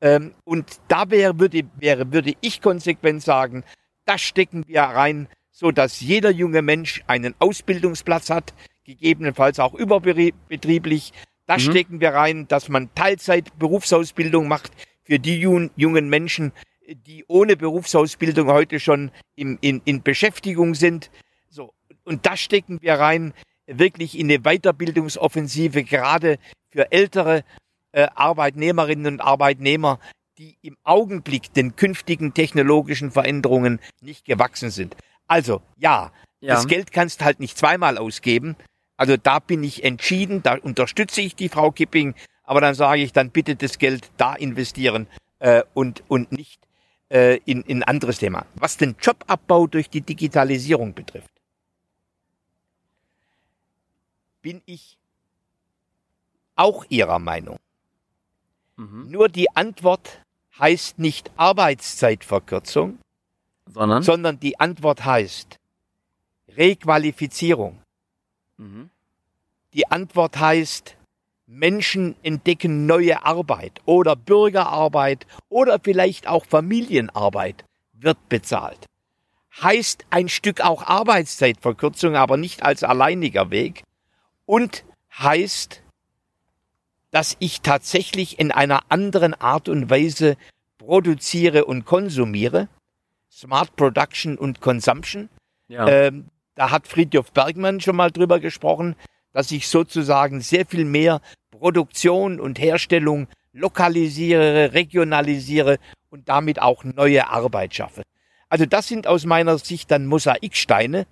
Ähm, 0.00 0.34
und 0.44 0.80
da 0.88 1.10
wäre, 1.10 1.38
würde, 1.38 1.62
wäre, 1.76 2.12
würde 2.12 2.34
ich 2.40 2.60
konsequent 2.60 3.22
sagen, 3.22 3.64
das 4.04 4.20
stecken 4.20 4.64
wir 4.66 4.82
rein, 4.82 5.28
so 5.50 5.70
dass 5.70 6.00
jeder 6.00 6.30
junge 6.30 6.62
Mensch 6.62 7.02
einen 7.06 7.34
Ausbildungsplatz 7.38 8.28
hat, 8.28 8.52
gegebenenfalls 8.84 9.60
auch 9.60 9.72
überbetrieblich. 9.72 11.12
Das 11.46 11.64
mhm. 11.64 11.70
stecken 11.70 12.00
wir 12.00 12.10
rein, 12.10 12.48
dass 12.48 12.68
man 12.68 12.92
Teilzeit 12.94 13.58
Berufsausbildung 13.58 14.48
macht 14.48 14.72
für 15.04 15.18
die 15.18 15.38
jungen 15.38 16.08
Menschen, 16.08 16.52
die 16.88 17.24
ohne 17.28 17.56
Berufsausbildung 17.56 18.48
heute 18.48 18.80
schon 18.80 19.10
im, 19.36 19.58
in, 19.60 19.80
in 19.84 20.02
Beschäftigung 20.02 20.74
sind. 20.74 21.10
So. 21.48 21.72
Und 22.04 22.26
da 22.26 22.36
stecken 22.36 22.80
wir 22.82 22.94
rein, 22.94 23.32
wirklich 23.66 24.18
in 24.18 24.30
eine 24.30 24.40
Weiterbildungsoffensive, 24.40 25.84
gerade 25.84 26.38
für 26.70 26.92
ältere 26.92 27.44
äh, 27.92 28.08
Arbeitnehmerinnen 28.14 29.14
und 29.14 29.20
Arbeitnehmer, 29.20 30.00
die 30.38 30.56
im 30.62 30.76
Augenblick 30.82 31.52
den 31.54 31.76
künftigen 31.76 32.34
technologischen 32.34 33.10
Veränderungen 33.10 33.80
nicht 34.00 34.24
gewachsen 34.24 34.70
sind. 34.70 34.96
Also, 35.26 35.62
ja, 35.76 36.12
ja. 36.40 36.54
das 36.54 36.66
Geld 36.66 36.92
kannst 36.92 37.24
halt 37.24 37.40
nicht 37.40 37.56
zweimal 37.56 37.98
ausgeben. 37.98 38.56
Also 38.96 39.16
da 39.16 39.38
bin 39.38 39.64
ich 39.64 39.84
entschieden, 39.84 40.42
da 40.42 40.56
unterstütze 40.56 41.20
ich 41.20 41.34
die 41.34 41.48
Frau 41.48 41.70
Kipping 41.70 42.14
aber 42.44 42.60
dann 42.60 42.74
sage 42.74 43.02
ich, 43.02 43.12
dann 43.12 43.30
bitte 43.30 43.56
das 43.56 43.78
Geld 43.78 44.10
da 44.16 44.34
investieren 44.34 45.06
äh, 45.38 45.62
und, 45.74 46.02
und 46.08 46.32
nicht 46.32 46.60
äh, 47.08 47.38
in, 47.44 47.62
in 47.62 47.82
anderes 47.82 48.18
Thema. 48.18 48.46
Was 48.54 48.76
den 48.76 48.96
Jobabbau 49.00 49.66
durch 49.66 49.90
die 49.90 50.02
Digitalisierung 50.02 50.94
betrifft, 50.94 51.30
bin 54.42 54.62
ich 54.66 54.98
auch 56.54 56.84
Ihrer 56.88 57.18
Meinung. 57.18 57.58
Mhm. 58.76 59.10
Nur 59.10 59.28
die 59.28 59.50
Antwort 59.56 60.20
heißt 60.58 60.98
nicht 60.98 61.30
Arbeitszeitverkürzung, 61.36 62.98
sondern, 63.66 64.02
sondern 64.02 64.38
die 64.38 64.60
Antwort 64.60 65.04
heißt 65.04 65.58
Requalifizierung. 66.56 67.80
Mhm. 68.58 68.90
Die 69.72 69.90
Antwort 69.90 70.38
heißt 70.38 70.96
Menschen 71.46 72.16
entdecken 72.22 72.86
neue 72.86 73.24
Arbeit 73.24 73.80
oder 73.84 74.16
Bürgerarbeit 74.16 75.26
oder 75.48 75.78
vielleicht 75.82 76.26
auch 76.26 76.46
Familienarbeit 76.46 77.64
wird 77.92 78.28
bezahlt. 78.28 78.86
Heißt 79.62 80.04
ein 80.10 80.28
Stück 80.28 80.62
auch 80.62 80.82
Arbeitszeitverkürzung, 80.82 82.16
aber 82.16 82.36
nicht 82.36 82.62
als 82.62 82.82
alleiniger 82.82 83.50
Weg 83.50 83.84
und 84.46 84.84
heißt, 85.18 85.82
dass 87.10 87.36
ich 87.38 87.60
tatsächlich 87.60 88.40
in 88.40 88.50
einer 88.50 88.80
anderen 88.88 89.34
Art 89.34 89.68
und 89.68 89.90
Weise 89.90 90.36
produziere 90.78 91.66
und 91.66 91.84
konsumiere. 91.84 92.68
Smart 93.30 93.76
Production 93.76 94.36
und 94.36 94.60
Consumption. 94.60 95.28
Ja. 95.68 95.86
Ähm, 95.86 96.26
da 96.56 96.70
hat 96.70 96.88
Friedhof 96.88 97.32
Bergmann 97.32 97.80
schon 97.80 97.96
mal 97.96 98.10
drüber 98.10 98.40
gesprochen 98.40 98.96
dass 99.34 99.50
ich 99.50 99.68
sozusagen 99.68 100.40
sehr 100.40 100.64
viel 100.64 100.86
mehr 100.86 101.20
Produktion 101.50 102.40
und 102.40 102.58
Herstellung 102.58 103.28
lokalisiere, 103.52 104.72
regionalisiere 104.72 105.78
und 106.08 106.30
damit 106.30 106.62
auch 106.62 106.84
neue 106.84 107.28
Arbeit 107.28 107.74
schaffe. 107.74 108.02
Also 108.48 108.64
das 108.64 108.88
sind 108.88 109.06
aus 109.06 109.26
meiner 109.26 109.58
Sicht 109.58 109.90
dann 109.90 110.06
Mosaiksteine, 110.06 111.06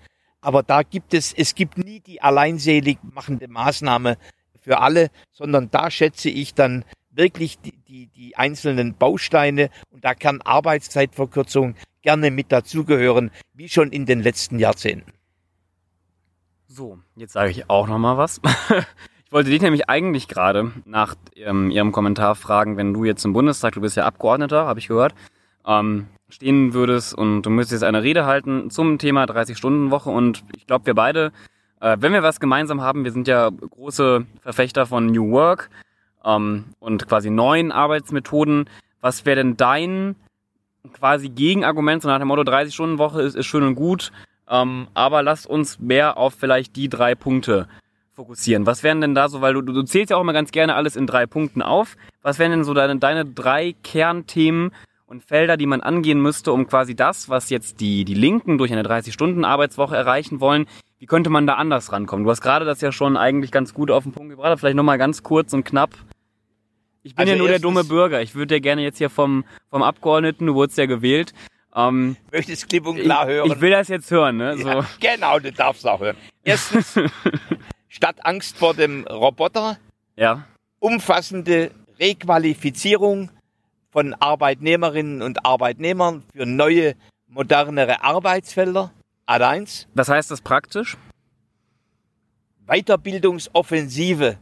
Aber 0.45 0.65
da 0.65 0.83
gibt 0.83 1.15
es, 1.15 1.33
es 1.33 1.55
gibt 1.55 1.79
nie 1.79 2.01
die 2.01 2.21
alleinselig 2.21 2.99
machende 3.03 3.47
Maßnahme 3.47 4.19
für 4.61 4.81
alle, 4.81 5.11
sondern 5.33 5.71
da 5.71 5.91
schätze 5.91 6.31
ich 6.31 6.53
dann 6.53 6.85
wirklich 7.11 7.61
die, 7.61 7.77
die, 7.89 8.07
die 8.09 8.37
einzelnen 8.37 8.95
Bausteine 8.95 9.71
und 9.91 10.05
da 10.05 10.15
kann 10.15 10.43
Arbeitszeitverkürzung 10.43 11.77
gerne 12.03 12.33
mit 12.33 12.51
dazugehören, 12.51 13.31
wie 13.55 13.69
schon 13.69 13.93
in 13.93 14.05
den 14.05 14.21
letzten 14.21 14.59
Jahrzehnten. 14.59 15.13
So, 16.75 16.99
jetzt 17.17 17.35
sage 17.35 17.51
ich 17.51 17.69
auch 17.69 17.87
noch 17.87 17.99
mal 17.99 18.17
was. 18.17 18.41
Ich 19.27 19.35
wollte 19.35 19.49
dich 19.49 19.63
nämlich 19.63 19.89
eigentlich 19.89 20.29
gerade 20.29 20.73
nach 20.85 21.15
ähm, 21.37 21.71
Ihrem 21.71 21.91
Kommentar 21.91 22.35
fragen, 22.35 22.77
wenn 22.77 22.93
du 22.93 23.05
jetzt 23.05 23.25
im 23.25 23.33
Bundestag, 23.33 23.73
du 23.73 23.81
bist 23.81 23.97
ja 23.97 24.05
Abgeordneter, 24.05 24.67
habe 24.67 24.79
ich 24.79 24.89
gehört, 24.89 25.15
ähm, 25.67 26.09
stehen 26.29 26.75
würdest 26.75 27.15
und 27.15 27.41
du 27.41 27.49
müsstest 27.49 27.83
eine 27.83 28.03
Rede 28.03 28.27
halten 28.27 28.69
zum 28.69 28.99
Thema 28.99 29.25
30-Stunden-Woche 29.25 30.11
und 30.11 30.45
ich 30.55 30.67
glaube, 30.67 30.85
wir 30.85 30.95
beide, 30.95 31.33
äh, 31.81 31.97
wenn 32.01 32.13
wir 32.13 32.23
was 32.23 32.41
gemeinsam 32.41 32.83
haben, 32.83 33.05
wir 33.05 33.13
sind 33.13 33.27
ja 33.27 33.49
große 33.49 34.27
Verfechter 34.43 34.85
von 34.85 35.07
New 35.07 35.31
Work 35.31 35.71
ähm, 36.27 36.67
und 36.79 37.09
quasi 37.09 37.31
neuen 37.31 37.73
Arbeitsmethoden. 37.73 38.69
Was 39.01 39.25
wäre 39.25 39.37
denn 39.37 39.57
dein 39.57 40.15
quasi 40.93 41.31
Gegenargument, 41.31 42.03
so 42.03 42.09
nach 42.09 42.19
dem 42.19 42.29
Motto 42.29 42.43
30-Stunden-Woche 42.43 43.23
ist, 43.23 43.35
ist 43.35 43.47
schön 43.47 43.63
und 43.63 43.77
gut, 43.77 44.13
ähm, 44.53 44.87
aber 44.93 45.23
lasst 45.23 45.47
uns 45.47 45.81
mehr 45.81 46.19
auf 46.19 46.35
vielleicht 46.35 46.77
die 46.77 46.91
drei 46.91 47.15
Punkte 47.15 47.67
fokussieren. 48.13 48.67
Was 48.67 48.83
wären 48.83 49.01
denn 49.01 49.15
da 49.15 49.31
so, 49.31 49.41
weil 49.41 49.55
du, 49.55 49.63
du 49.63 49.83
zählst 49.83 50.11
ja 50.11 50.19
auch 50.19 50.21
immer 50.21 50.35
ganz 50.35 50.53
gerne 50.53 50.75
alles 50.75 50.95
in 50.95 51.07
drei 51.07 51.27
Punkten 51.27 51.63
auf. 51.63 51.97
Was 52.21 52.39
wären 52.39 52.51
denn 52.51 52.65
so 52.65 52.75
deine, 52.75 52.99
deine 52.99 53.25
drei 53.25 53.75
Kernthemen 53.83 54.73
und 55.07 55.25
Felder, 55.25 55.57
die 55.57 55.67
man 55.67 55.81
angehen 55.81 56.21
müsste, 56.21 56.53
um 56.53 56.67
quasi 56.67 56.95
das, 56.95 57.31
was 57.31 57.49
jetzt 57.49 57.81
die, 57.81 58.05
die 58.05 58.15
Linken 58.15 58.59
durch 58.59 58.73
eine 58.73 58.83
30-Stunden-Arbeitswoche 58.83 59.97
erreichen 59.97 60.41
wollen, 60.41 60.67
wie 60.99 61.07
könnte 61.07 61.31
man 61.31 61.47
da 61.47 61.55
anders 61.55 61.91
rankommen? 61.91 62.25
Du 62.25 62.31
hast 62.31 62.43
gerade 62.43 62.67
das 62.67 62.81
ja 62.83 62.93
schon 62.93 63.17
eigentlich 63.17 63.51
ganz 63.51 63.73
gut 63.73 63.91
auf 63.91 64.05
den 64.05 64.13
Punkt 64.13 64.31
gebracht. 64.31 64.61
Vielleicht 64.61 64.77
nochmal 64.77 64.99
ganz 64.99 65.23
kurz 65.23 65.53
und 65.55 65.65
knapp. 65.65 65.91
Ich 67.03 67.15
bin 67.15 67.23
also 67.23 67.33
ja 67.33 67.39
nur 67.39 67.49
der 67.49 67.59
dumme 67.59 67.85
Bürger. 67.85 68.23
Ich 68.23 68.35
würde 68.35 68.57
ja 68.57 68.61
gerne 68.61 68.83
jetzt 68.83 68.99
hier 68.99 69.11
vom, 69.11 69.45
vom 69.71 69.83
Abgeordneten, 69.83 70.47
du 70.47 70.55
wurdest 70.55 70.79
ja 70.79 70.87
gewählt. 70.87 71.33
Ähm, 71.75 72.17
Möchtest 72.31 72.69
klipp 72.69 72.87
und 72.87 72.99
klar 72.99 73.27
hören? 73.27 73.51
Ich 73.51 73.61
will 73.61 73.71
das 73.71 73.89
jetzt 73.89 74.11
hören, 74.11 74.37
ne? 74.37 74.57
So. 74.59 74.69
Ja, 74.69 74.87
genau, 75.01 75.39
du 75.39 75.53
darfst 75.53 75.87
auch 75.87 76.01
hören. 76.01 76.17
Erstens, 76.45 76.99
statt 77.89 78.17
Angst 78.25 78.57
vor 78.57 78.75
dem 78.75 79.07
Roboter, 79.07 79.79
ja. 80.17 80.45
umfassende 80.81 81.71
Requalifizierung 81.99 83.31
von 83.91 84.15
Arbeitnehmerinnen 84.15 85.23
und 85.23 85.45
Arbeitnehmern 85.47 86.23
für 86.35 86.47
neue, 86.47 86.95
modernere 87.29 88.03
Arbeitsfelder. 88.03 88.93
Ad 89.27 89.45
1. 89.45 89.89
Was 89.95 90.09
heißt 90.09 90.31
das 90.31 90.41
praktisch? 90.41 90.97
Weiterbildungsoffensive 92.67 94.39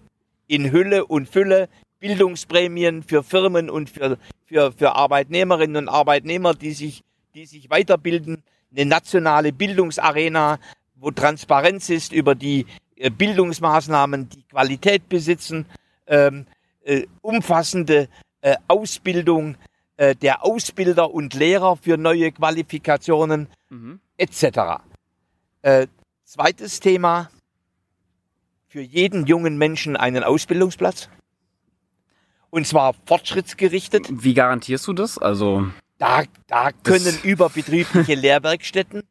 in 0.46 0.72
Hülle 0.72 1.06
und 1.06 1.28
Fülle, 1.28 1.68
Bildungsprämien 2.00 3.02
für 3.02 3.22
Firmen 3.22 3.70
und 3.70 3.90
für, 3.90 4.18
für, 4.46 4.72
für 4.72 4.94
Arbeitnehmerinnen 4.94 5.76
und 5.76 5.88
Arbeitnehmer, 5.88 6.54
die 6.54 6.72
sich, 6.72 7.02
die 7.34 7.46
sich 7.46 7.70
weiterbilden, 7.70 8.42
eine 8.72 8.86
nationale 8.86 9.52
Bildungsarena, 9.52 10.58
wo 10.96 11.10
Transparenz 11.10 11.88
ist 11.90 12.12
über 12.12 12.34
die 12.34 12.66
äh, 12.96 13.10
Bildungsmaßnahmen, 13.10 14.28
die 14.28 14.42
Qualität 14.44 15.08
besitzen, 15.08 15.66
ähm, 16.06 16.46
äh, 16.82 17.06
umfassende 17.22 18.08
äh, 18.42 18.56
Ausbildung 18.68 19.56
äh, 19.96 20.14
der 20.14 20.44
Ausbilder 20.44 21.12
und 21.12 21.34
Lehrer 21.34 21.76
für 21.76 21.96
neue 21.96 22.32
Qualifikationen 22.32 23.48
mhm. 23.68 24.00
etc. 24.16 24.82
Äh, 25.62 25.86
zweites 26.24 26.80
Thema, 26.80 27.30
für 28.68 28.80
jeden 28.80 29.26
jungen 29.26 29.58
Menschen 29.58 29.96
einen 29.96 30.22
Ausbildungsplatz. 30.22 31.08
Und 32.50 32.66
zwar 32.66 32.94
fortschrittsgerichtet. 33.04 34.06
Wie 34.10 34.34
garantierst 34.34 34.86
du 34.86 34.92
das? 34.92 35.18
Also 35.18 35.66
da, 36.00 36.24
da 36.48 36.72
können 36.72 37.16
überbetriebliche 37.22 38.14
Lehrwerkstätten 38.14 39.04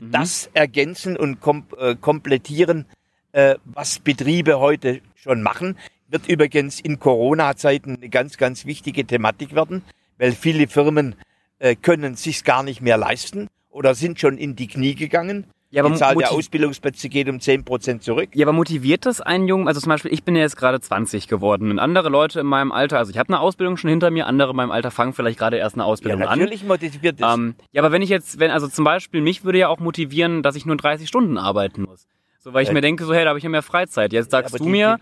mhm. 0.00 0.10
das 0.10 0.48
ergänzen 0.54 1.16
und 1.16 1.40
kom 1.40 1.66
äh, 1.76 1.96
komplettieren, 1.96 2.86
äh, 3.32 3.56
was 3.64 3.98
Betriebe 3.98 4.58
heute 4.58 5.02
schon 5.14 5.42
machen. 5.42 5.76
Wird 6.08 6.26
übrigens 6.28 6.80
in 6.80 6.98
Corona-Zeiten 6.98 7.96
eine 7.96 8.08
ganz, 8.08 8.38
ganz 8.38 8.64
wichtige 8.64 9.04
Thematik 9.04 9.54
werden, 9.54 9.82
weil 10.16 10.32
viele 10.32 10.68
Firmen 10.68 11.16
äh, 11.58 11.74
können 11.74 12.14
sich's 12.14 12.44
gar 12.44 12.62
nicht 12.62 12.80
mehr 12.80 12.96
leisten 12.96 13.48
oder 13.68 13.94
sind 13.94 14.18
schon 14.18 14.38
in 14.38 14.56
die 14.56 14.68
Knie 14.68 14.94
gegangen. 14.94 15.44
Ja, 15.70 15.82
aber 15.82 15.90
die 15.92 15.98
Zahl 15.98 16.14
der 16.16 16.32
Ausbildungsplätze 16.32 17.10
geht 17.10 17.28
um 17.28 17.40
10 17.40 17.64
Prozent 17.64 18.02
zurück. 18.02 18.30
Ja, 18.32 18.46
aber 18.46 18.54
motiviert 18.54 19.04
das 19.04 19.20
einen 19.20 19.46
Jungen? 19.48 19.68
Also 19.68 19.80
zum 19.80 19.90
Beispiel, 19.90 20.12
ich 20.12 20.24
bin 20.24 20.34
ja 20.34 20.40
jetzt 20.40 20.56
gerade 20.56 20.80
20 20.80 21.28
geworden 21.28 21.70
und 21.70 21.78
andere 21.78 22.08
Leute 22.08 22.40
in 22.40 22.46
meinem 22.46 22.72
Alter, 22.72 22.98
also 22.98 23.10
ich 23.10 23.18
habe 23.18 23.28
eine 23.28 23.40
Ausbildung 23.40 23.76
schon 23.76 23.90
hinter 23.90 24.10
mir, 24.10 24.26
andere 24.26 24.50
in 24.50 24.56
meinem 24.56 24.70
Alter 24.70 24.90
fangen 24.90 25.12
vielleicht 25.12 25.38
gerade 25.38 25.58
erst 25.58 25.76
eine 25.76 25.84
Ausbildung 25.84 26.22
an. 26.22 26.28
Ja, 26.28 26.36
natürlich 26.36 26.62
an. 26.62 26.68
motiviert 26.68 27.20
das. 27.20 27.34
Ähm, 27.34 27.54
ja, 27.72 27.82
aber 27.82 27.92
wenn 27.92 28.00
ich 28.00 28.08
jetzt, 28.08 28.40
wenn, 28.40 28.50
also 28.50 28.66
zum 28.66 28.84
Beispiel, 28.84 29.20
mich 29.20 29.44
würde 29.44 29.58
ja 29.58 29.68
auch 29.68 29.78
motivieren, 29.78 30.42
dass 30.42 30.56
ich 30.56 30.64
nur 30.64 30.76
30 30.76 31.06
Stunden 31.06 31.36
arbeiten 31.36 31.82
muss. 31.82 32.06
So, 32.38 32.54
weil 32.54 32.62
ich 32.62 32.68
ja. 32.68 32.74
mir 32.74 32.80
denke, 32.80 33.04
so, 33.04 33.12
hey, 33.12 33.24
da 33.24 33.30
habe 33.30 33.38
ich 33.38 33.44
ja 33.44 33.50
mehr 33.50 33.62
Freizeit. 33.62 34.14
Jetzt 34.14 34.30
sagst 34.30 34.54
ja, 34.54 34.58
du 34.58 34.64
die, 34.64 34.70
mir, 34.70 34.98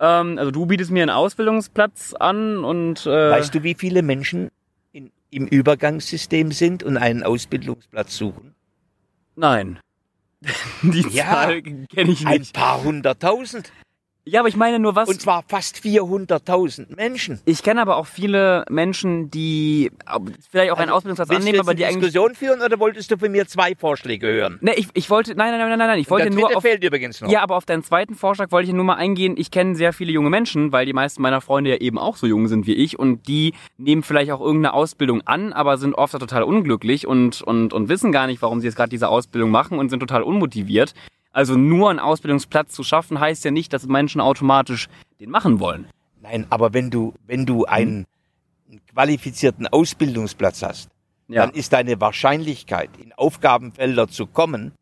ähm, 0.00 0.38
also 0.38 0.50
du 0.50 0.66
bietest 0.66 0.90
mir 0.90 1.02
einen 1.02 1.10
Ausbildungsplatz 1.10 2.14
an 2.14 2.64
und... 2.64 3.06
Äh, 3.06 3.30
weißt 3.30 3.54
du, 3.54 3.62
wie 3.62 3.74
viele 3.74 4.02
Menschen 4.02 4.50
in, 4.90 5.12
im 5.30 5.46
Übergangssystem 5.46 6.50
sind 6.50 6.82
und 6.82 6.96
einen 6.96 7.22
Ausbildungsplatz 7.22 8.16
suchen? 8.16 8.56
Nein. 9.36 9.78
Die 10.82 11.06
ja, 11.10 11.24
Zahl 11.24 11.62
kenne 11.62 12.12
ich 12.12 12.24
nicht. 12.24 12.26
Ein 12.26 12.46
paar 12.52 12.82
hunderttausend. 12.82 13.72
Ja, 14.24 14.40
aber 14.40 14.48
ich 14.48 14.56
meine 14.56 14.78
nur 14.78 14.94
was. 14.96 15.08
Und 15.08 15.20
zwar 15.20 15.42
fast 15.46 15.78
400.000 15.78 16.94
Menschen. 16.94 17.40
Ich 17.46 17.62
kenne 17.62 17.80
aber 17.80 17.96
auch 17.96 18.06
viele 18.06 18.64
Menschen, 18.68 19.30
die 19.30 19.90
vielleicht 20.50 20.70
auch 20.70 20.76
also, 20.76 20.82
einen 20.82 20.90
Ausbildungsplatz 20.92 21.30
annehmen, 21.30 21.60
aber 21.60 21.74
die 21.74 21.86
eigentlich. 21.86 22.12
Diskussion 22.12 22.34
führen 22.34 22.60
oder 22.60 22.78
wolltest 22.78 23.10
du 23.10 23.16
von 23.16 23.32
mir 23.32 23.46
zwei 23.46 23.74
Vorschläge 23.74 24.26
hören? 24.26 24.58
Ne, 24.60 24.74
ich, 24.74 24.88
ich 24.92 25.08
wollte, 25.08 25.34
nein, 25.34 25.50
nein, 25.52 25.68
nein, 25.68 25.78
nein, 25.78 25.88
nein, 25.88 25.98
ich 25.98 26.10
wollte 26.10 26.30
nur 26.30 26.54
auf. 26.54 26.62
fehlt 26.62 26.84
übrigens 26.84 27.20
noch. 27.20 27.30
Ja, 27.30 27.42
aber 27.42 27.56
auf 27.56 27.64
deinen 27.64 27.82
zweiten 27.82 28.14
Vorschlag 28.14 28.50
wollte 28.50 28.68
ich 28.68 28.74
nur 28.74 28.84
mal 28.84 28.96
eingehen. 28.96 29.34
Ich 29.38 29.50
kenne 29.50 29.74
sehr 29.74 29.92
viele 29.92 30.12
junge 30.12 30.28
Menschen, 30.28 30.70
weil 30.70 30.84
die 30.84 30.92
meisten 30.92 31.22
meiner 31.22 31.40
Freunde 31.40 31.70
ja 31.70 31.76
eben 31.76 31.98
auch 31.98 32.16
so 32.16 32.26
jung 32.26 32.46
sind 32.48 32.66
wie 32.66 32.74
ich 32.74 32.98
und 32.98 33.26
die 33.26 33.54
nehmen 33.78 34.02
vielleicht 34.02 34.30
auch 34.32 34.40
irgendeine 34.40 34.74
Ausbildung 34.74 35.22
an, 35.26 35.52
aber 35.52 35.78
sind 35.78 35.94
oft 35.94 36.12
total 36.12 36.42
unglücklich 36.42 37.06
und, 37.06 37.40
und, 37.40 37.72
und 37.72 37.88
wissen 37.88 38.12
gar 38.12 38.26
nicht, 38.26 38.42
warum 38.42 38.60
sie 38.60 38.66
jetzt 38.66 38.76
gerade 38.76 38.90
diese 38.90 39.08
Ausbildung 39.08 39.50
machen 39.50 39.78
und 39.78 39.88
sind 39.88 40.00
total 40.00 40.22
unmotiviert. 40.22 40.94
Also 41.32 41.56
nur 41.56 41.90
einen 41.90 41.98
Ausbildungsplatz 42.00 42.72
zu 42.72 42.82
schaffen, 42.82 43.20
heißt 43.20 43.44
ja 43.44 43.50
nicht, 43.50 43.72
dass 43.72 43.86
Menschen 43.86 44.20
automatisch 44.20 44.88
den 45.20 45.30
machen 45.30 45.60
wollen. 45.60 45.86
Nein, 46.20 46.46
aber 46.50 46.74
wenn 46.74 46.90
du, 46.90 47.14
wenn 47.26 47.46
du 47.46 47.64
einen, 47.64 48.06
qualifizierten 48.92 49.66
Ausbildungsplatz 49.66 50.62
hast, 50.62 50.90
ja. 51.28 51.46
dann 51.46 51.54
ist 51.54 51.72
deine 51.72 52.00
Wahrscheinlichkeit, 52.00 52.90
in 52.98 53.12
Aufgabenfelder 53.12 54.08
zu 54.08 54.26
kommen, 54.26 54.72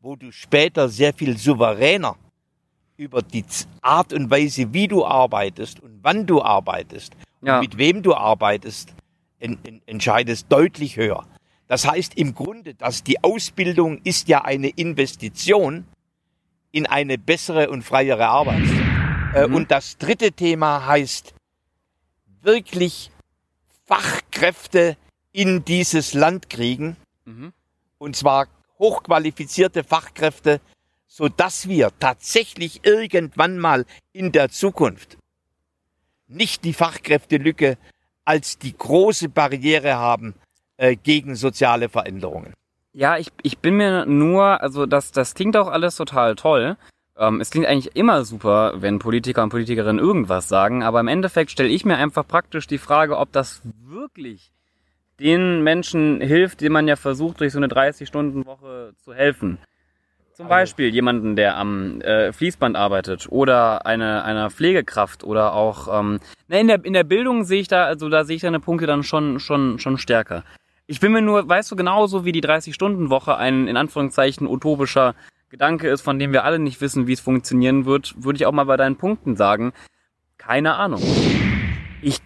wo 0.00 0.16
du 0.16 0.30
später 0.30 0.88
sehr 0.88 1.12
viel 1.12 1.36
souveräner 1.36 2.16
über 2.96 3.22
die 3.22 3.44
Art 3.82 4.12
und 4.12 4.30
Weise, 4.30 4.72
wie 4.72 4.88
du 4.88 5.04
arbeitest 5.04 5.80
und 5.80 5.98
wann 6.02 6.26
du 6.26 6.42
arbeitest 6.42 7.14
ja. 7.42 7.56
und 7.56 7.62
mit 7.62 7.76
wem 7.76 8.02
du 8.02 8.14
arbeitest, 8.14 8.94
en, 9.38 9.58
en, 9.64 9.82
entscheidest, 9.86 10.46
deutlich 10.48 10.96
höher. 10.96 11.26
Das 11.68 11.86
heißt 11.86 12.16
im 12.16 12.34
Grunde, 12.34 12.74
dass 12.74 13.02
die 13.02 13.22
Ausbildung 13.22 14.00
ist 14.04 14.28
ja 14.28 14.44
eine 14.44 14.68
Investition 14.68 15.84
in 16.76 16.86
eine 16.86 17.16
bessere 17.16 17.70
und 17.70 17.84
freiere 17.84 18.26
Arbeit. 18.26 18.68
Äh, 19.34 19.48
mhm. 19.48 19.54
Und 19.54 19.70
das 19.70 19.96
dritte 19.96 20.32
Thema 20.32 20.84
heißt 20.84 21.32
wirklich 22.42 23.10
Fachkräfte 23.86 24.98
in 25.32 25.64
dieses 25.64 26.12
Land 26.12 26.50
kriegen. 26.50 26.96
Mhm. 27.24 27.54
Und 27.96 28.14
zwar 28.14 28.48
hochqualifizierte 28.78 29.84
Fachkräfte, 29.84 30.60
so 31.06 31.30
dass 31.30 31.66
wir 31.66 31.92
tatsächlich 31.98 32.84
irgendwann 32.84 33.58
mal 33.58 33.86
in 34.12 34.32
der 34.32 34.50
Zukunft 34.50 35.16
nicht 36.28 36.62
die 36.62 36.74
Fachkräftelücke 36.74 37.78
als 38.26 38.58
die 38.58 38.76
große 38.76 39.30
Barriere 39.30 39.94
haben 39.94 40.34
äh, 40.76 40.94
gegen 40.94 41.36
soziale 41.36 41.88
Veränderungen. 41.88 42.52
Ja, 42.96 43.18
ich, 43.18 43.28
ich 43.42 43.58
bin 43.58 43.76
mir 43.76 44.06
nur, 44.06 44.62
also 44.62 44.86
das, 44.86 45.12
das 45.12 45.34
klingt 45.34 45.54
auch 45.58 45.68
alles 45.68 45.96
total 45.96 46.34
toll. 46.34 46.78
Ähm, 47.18 47.42
es 47.42 47.50
klingt 47.50 47.66
eigentlich 47.66 47.94
immer 47.94 48.24
super, 48.24 48.72
wenn 48.76 49.00
Politiker 49.00 49.42
und 49.42 49.50
Politikerinnen 49.50 50.02
irgendwas 50.02 50.48
sagen, 50.48 50.82
aber 50.82 51.00
im 51.00 51.08
Endeffekt 51.08 51.50
stelle 51.50 51.68
ich 51.68 51.84
mir 51.84 51.98
einfach 51.98 52.26
praktisch 52.26 52.66
die 52.66 52.78
Frage, 52.78 53.18
ob 53.18 53.32
das 53.32 53.60
wirklich 53.84 54.50
den 55.20 55.62
Menschen 55.62 56.22
hilft, 56.22 56.62
denen 56.62 56.72
man 56.72 56.88
ja 56.88 56.96
versucht, 56.96 57.40
durch 57.40 57.52
so 57.52 57.58
eine 57.58 57.68
30-Stunden-Woche 57.68 58.94
zu 59.04 59.12
helfen. 59.12 59.58
Zum 60.32 60.48
Beispiel 60.48 60.88
jemanden, 60.88 61.36
der 61.36 61.58
am 61.58 62.00
äh, 62.00 62.32
Fließband 62.32 62.76
arbeitet 62.76 63.26
oder 63.28 63.84
eine 63.84 64.24
einer 64.24 64.48
Pflegekraft 64.48 65.22
oder 65.22 65.52
auch 65.52 66.00
ähm, 66.00 66.20
na, 66.48 66.58
in 66.58 66.68
der 66.68 66.82
in 66.82 66.94
der 66.94 67.04
Bildung 67.04 67.44
sehe 67.44 67.60
ich 67.60 67.68
da 67.68 67.84
also 67.84 68.08
da 68.08 68.24
sehe 68.24 68.36
ich 68.36 68.42
deine 68.42 68.60
Punkte 68.60 68.86
dann 68.86 69.02
schon 69.02 69.38
schon 69.38 69.78
schon 69.78 69.98
stärker. 69.98 70.44
Ich 70.88 71.00
bin 71.00 71.12
mir 71.12 71.20
nur, 71.20 71.48
weißt 71.48 71.70
du, 71.70 71.76
genauso 71.76 72.24
wie 72.24 72.30
die 72.30 72.42
30-Stunden-Woche 72.42 73.36
ein 73.36 73.66
in 73.66 73.76
Anführungszeichen 73.76 74.46
utopischer 74.46 75.16
Gedanke 75.48 75.88
ist, 75.88 76.02
von 76.02 76.18
dem 76.20 76.32
wir 76.32 76.44
alle 76.44 76.60
nicht 76.60 76.80
wissen, 76.80 77.08
wie 77.08 77.12
es 77.12 77.20
funktionieren 77.20 77.86
wird, 77.86 78.14
würde 78.22 78.36
ich 78.36 78.46
auch 78.46 78.52
mal 78.52 78.64
bei 78.64 78.76
deinen 78.76 78.96
Punkten 78.96 79.34
sagen, 79.34 79.72
keine 80.38 80.76
Ahnung. 80.76 81.02
Ich 82.02 82.20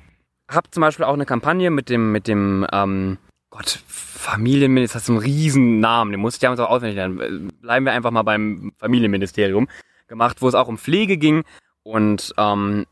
habe 0.51 0.71
zum 0.71 0.83
Beispiel 0.83 1.07
auch 1.07 1.15
eine 1.15 1.25
Kampagne 1.25 1.71
mit 1.71 1.89
dem, 1.89 2.13
mit 2.13 2.29
dem, 2.29 2.67
ähm, 2.71 3.17
Gott, 3.49 3.83
Familienminister, 3.87 4.99
das 4.99 5.05
ist 5.05 5.09
ein 5.09 5.19
Riesennamen, 5.19 6.13
den 6.13 6.21
muss 6.21 6.37
ich 6.37 6.43
ja 6.43 6.55
so 6.55 6.67
auswendig 6.67 6.97
lernen. 6.97 7.49
Bleiben 7.63 7.87
wir 7.87 7.93
einfach 7.93 8.11
mal 8.11 8.23
beim 8.23 8.73
Familienministerium 8.79 9.69
gemacht, 10.07 10.43
wo 10.43 10.49
es 10.49 10.55
auch 10.55 10.69
um 10.69 10.77
Pflege 10.77 11.17
ging 11.17 11.45
und 11.83 12.35
ähm, 12.37 12.85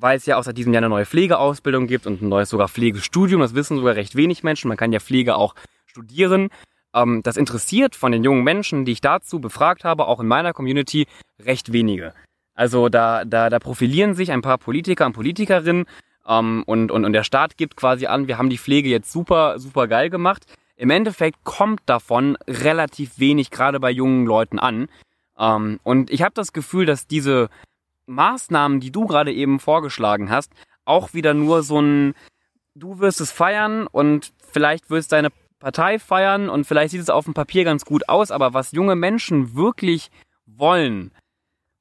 weil 0.00 0.16
es 0.16 0.26
ja 0.26 0.36
auch 0.36 0.42
seit 0.42 0.56
diesem 0.56 0.72
Jahr 0.72 0.80
eine 0.80 0.88
neue 0.88 1.06
Pflegeausbildung 1.06 1.86
gibt 1.86 2.06
und 2.06 2.22
ein 2.22 2.28
neues 2.28 2.48
sogar 2.48 2.68
Pflegestudium, 2.68 3.40
das 3.40 3.54
wissen 3.54 3.76
sogar 3.76 3.94
recht 3.94 4.16
wenig 4.16 4.42
Menschen, 4.42 4.68
man 4.68 4.76
kann 4.76 4.92
ja 4.92 5.00
Pflege 5.00 5.36
auch 5.36 5.54
studieren. 5.86 6.48
Ähm, 6.94 7.22
das 7.22 7.36
interessiert 7.36 7.96
von 7.96 8.12
den 8.12 8.24
jungen 8.24 8.44
Menschen, 8.44 8.84
die 8.84 8.92
ich 8.92 9.00
dazu 9.00 9.40
befragt 9.40 9.84
habe, 9.84 10.06
auch 10.06 10.20
in 10.20 10.26
meiner 10.26 10.52
Community, 10.52 11.06
recht 11.40 11.72
wenige. 11.72 12.14
Also 12.54 12.88
da, 12.88 13.24
da, 13.24 13.50
da 13.50 13.58
profilieren 13.58 14.14
sich 14.14 14.32
ein 14.32 14.42
paar 14.42 14.58
Politiker 14.58 15.06
und 15.06 15.12
Politikerinnen 15.12 15.86
ähm, 16.26 16.62
und, 16.66 16.90
und, 16.90 17.04
und 17.04 17.12
der 17.12 17.24
Staat 17.24 17.56
gibt 17.56 17.76
quasi 17.76 18.06
an, 18.06 18.28
wir 18.28 18.38
haben 18.38 18.50
die 18.50 18.58
Pflege 18.58 18.88
jetzt 18.88 19.12
super, 19.12 19.58
super 19.58 19.88
geil 19.88 20.10
gemacht. 20.10 20.44
Im 20.76 20.90
Endeffekt 20.90 21.44
kommt 21.44 21.80
davon 21.86 22.36
relativ 22.46 23.18
wenig 23.18 23.50
gerade 23.50 23.80
bei 23.80 23.90
jungen 23.90 24.26
Leuten 24.26 24.58
an. 24.58 24.88
Ähm, 25.38 25.80
und 25.82 26.10
ich 26.10 26.22
habe 26.22 26.32
das 26.34 26.52
Gefühl, 26.52 26.86
dass 26.86 27.06
diese 27.06 27.48
Maßnahmen, 28.06 28.80
die 28.80 28.90
du 28.90 29.06
gerade 29.06 29.32
eben 29.32 29.60
vorgeschlagen 29.60 30.30
hast, 30.30 30.52
auch 30.84 31.14
wieder 31.14 31.34
nur 31.34 31.62
so 31.62 31.80
ein, 31.80 32.14
du 32.74 32.98
wirst 32.98 33.20
es 33.20 33.30
feiern 33.32 33.86
und 33.86 34.32
vielleicht 34.50 34.90
wirst 34.90 35.12
deine 35.12 35.30
Partei 35.58 35.98
feiern 35.98 36.48
und 36.48 36.64
vielleicht 36.64 36.92
sieht 36.92 37.02
es 37.02 37.10
auf 37.10 37.26
dem 37.26 37.34
Papier 37.34 37.64
ganz 37.64 37.84
gut 37.84 38.08
aus, 38.08 38.30
aber 38.30 38.54
was 38.54 38.72
junge 38.72 38.96
Menschen 38.96 39.54
wirklich 39.54 40.10
wollen, 40.46 41.12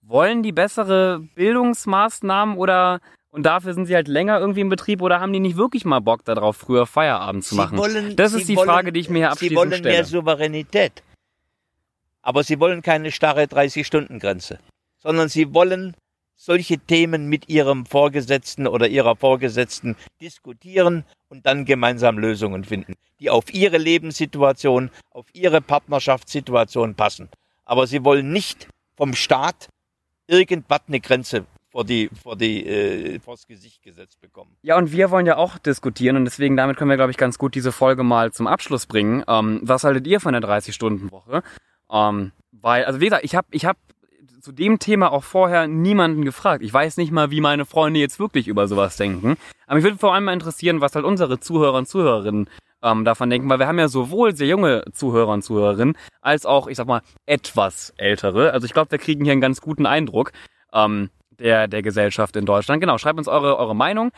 wollen 0.02 0.44
die 0.44 0.52
bessere 0.52 1.20
Bildungsmaßnahmen 1.36 2.58
oder 2.58 3.00
und 3.32 3.44
dafür 3.44 3.74
sind 3.74 3.86
sie 3.86 3.96
halt 3.96 4.08
länger 4.08 4.40
irgendwie 4.40 4.62
im 4.62 4.70
Betrieb 4.70 5.02
oder 5.02 5.20
haben 5.20 5.34
die 5.34 5.40
nicht 5.40 5.56
wirklich 5.56 5.86
mal 5.86 6.00
Bock 6.00 6.26
darauf, 6.26 6.58
früher 6.58 6.88
Feierabend 6.88 7.46
zu 7.46 7.56
machen? 7.56 7.78
Wollen, 7.78 8.16
das 8.16 8.34
ist 8.34 8.50
die 8.50 8.56
wollen, 8.56 8.68
Frage, 8.68 8.92
die 8.92 9.00
ich 9.00 9.10
mir 9.10 9.20
hier 9.20 9.32
abschließend 9.32 9.52
Sie 9.52 9.56
wollen 9.56 9.74
stelle. 9.74 9.94
mehr 9.94 10.04
Souveränität. 10.04 11.04
Aber 12.24 12.44
sie 12.44 12.60
wollen 12.60 12.82
keine 12.82 13.12
starre 13.12 13.44
30-Stunden-Grenze, 13.44 14.60
sondern 14.98 15.30
sie 15.30 15.54
wollen 15.54 15.96
solche 16.40 16.78
Themen 16.78 17.28
mit 17.28 17.50
ihrem 17.50 17.86
Vorgesetzten 17.86 18.66
oder 18.66 18.88
ihrer 18.88 19.18
Vorgesetzten 19.18 19.98
diskutieren 20.22 21.04
und 21.28 21.46
dann 21.46 21.66
gemeinsam 21.66 22.18
Lösungen 22.18 22.64
finden, 22.64 22.96
die 23.20 23.30
auf 23.30 23.54
ihre 23.54 23.78
Lebenssituation, 23.78 24.90
auf 25.12 25.26
ihre 25.34 25.60
Partnerschaftssituation 25.60 26.96
passen. 26.96 27.28
Aber 27.66 27.88
sie 27.88 28.06
wollen 28.06 28.32
nicht 28.32 28.70
vom 28.96 29.14
Staat 29.16 29.68
irgendwas 30.28 30.80
eine 30.88 31.02
Grenze 31.02 31.46
vor 31.72 31.84
die, 31.84 32.10
vor 32.24 32.38
die, 32.38 32.66
äh, 32.66 33.20
vors 33.20 33.46
Gesicht 33.46 33.84
gesetzt 33.84 34.22
bekommen. 34.22 34.56
Ja, 34.62 34.78
und 34.78 34.94
wir 34.94 35.12
wollen 35.12 35.26
ja 35.26 35.36
auch 35.36 35.58
diskutieren 35.58 36.16
und 36.16 36.26
deswegen 36.26 36.56
damit 36.56 36.78
können 36.78 36.90
wir, 36.90 36.98
glaube 36.98 37.12
ich, 37.12 37.18
ganz 37.18 37.38
gut 37.38 37.54
diese 37.54 37.74
Folge 37.74 38.04
mal 38.04 38.32
zum 38.32 38.48
Abschluss 38.48 38.86
bringen. 38.86 39.24
Ähm, 39.28 39.60
was 39.64 39.84
haltet 39.84 40.08
ihr 40.08 40.22
von 40.22 40.32
der 40.32 40.42
30-Stunden-Woche? 40.42 41.44
Ähm, 41.92 42.32
weil, 42.52 42.86
also 42.86 43.02
wie 43.02 43.06
gesagt, 43.06 43.26
ich 43.26 43.36
habe 43.36 43.48
ich 43.52 43.66
hab 43.66 43.78
zu 44.42 44.52
dem 44.52 44.80
Thema 44.80 45.12
auch 45.12 45.24
vorher 45.24 45.68
niemanden 45.68 46.24
gefragt. 46.24 46.64
Ich 46.64 46.74
weiß 46.74 46.98
nicht 46.98 47.12
mal, 47.12 47.32
wie 47.32 47.42
meine 47.42 47.66
Freunde 47.66 48.00
jetzt 48.00 48.20
wirklich 48.20 48.48
über 48.48 48.68
sowas 48.68 48.98
denken. 48.98 49.38
Aber 49.68 49.76
mich 49.76 49.84
würde 49.84 49.98
vor 49.98 50.14
allem 50.14 50.26
mal 50.26 50.34
interessieren, 50.34 50.82
was 50.82 50.96
halt 50.96 51.06
unsere 51.06 51.40
Zuhörer 51.40 51.78
und 51.78 51.88
Zuhörerinnen 51.88 52.50
ähm, 52.82 53.06
davon 53.06 53.30
denken, 53.30 53.50
weil 53.50 53.60
wir 53.60 53.68
haben 53.68 53.80
ja 53.80 53.88
sowohl 53.88 54.36
sehr 54.36 54.48
junge 54.48 54.84
Zuhörer 54.94 55.34
und 55.34 55.42
Zuhörerinnen 55.42 55.98
als 56.22 56.46
auch, 56.46 56.68
ich 56.68 56.78
sag 56.78 56.88
mal, 56.88 57.02
etwas 57.26 57.94
ältere. 57.98 58.52
Also 58.52 58.66
ich 58.66 58.74
glaube, 58.74 58.92
wir 58.92 59.00
kriegen 59.00 59.26
hier 59.26 59.34
einen 59.34 59.42
ganz 59.42 59.62
guten 59.62 59.86
Eindruck 59.86 60.32
ähm, 60.74 61.10
der, 61.32 61.68
der 61.68 61.82
Gesellschaft 61.82 62.36
in 62.36 62.46
Deutschland. 62.46 62.82
Genau, 62.82 62.98
schreibt 62.98 63.20
uns 63.20 63.28
eure, 63.28 63.58
eure 63.58 63.76
Meinung. 63.76 64.12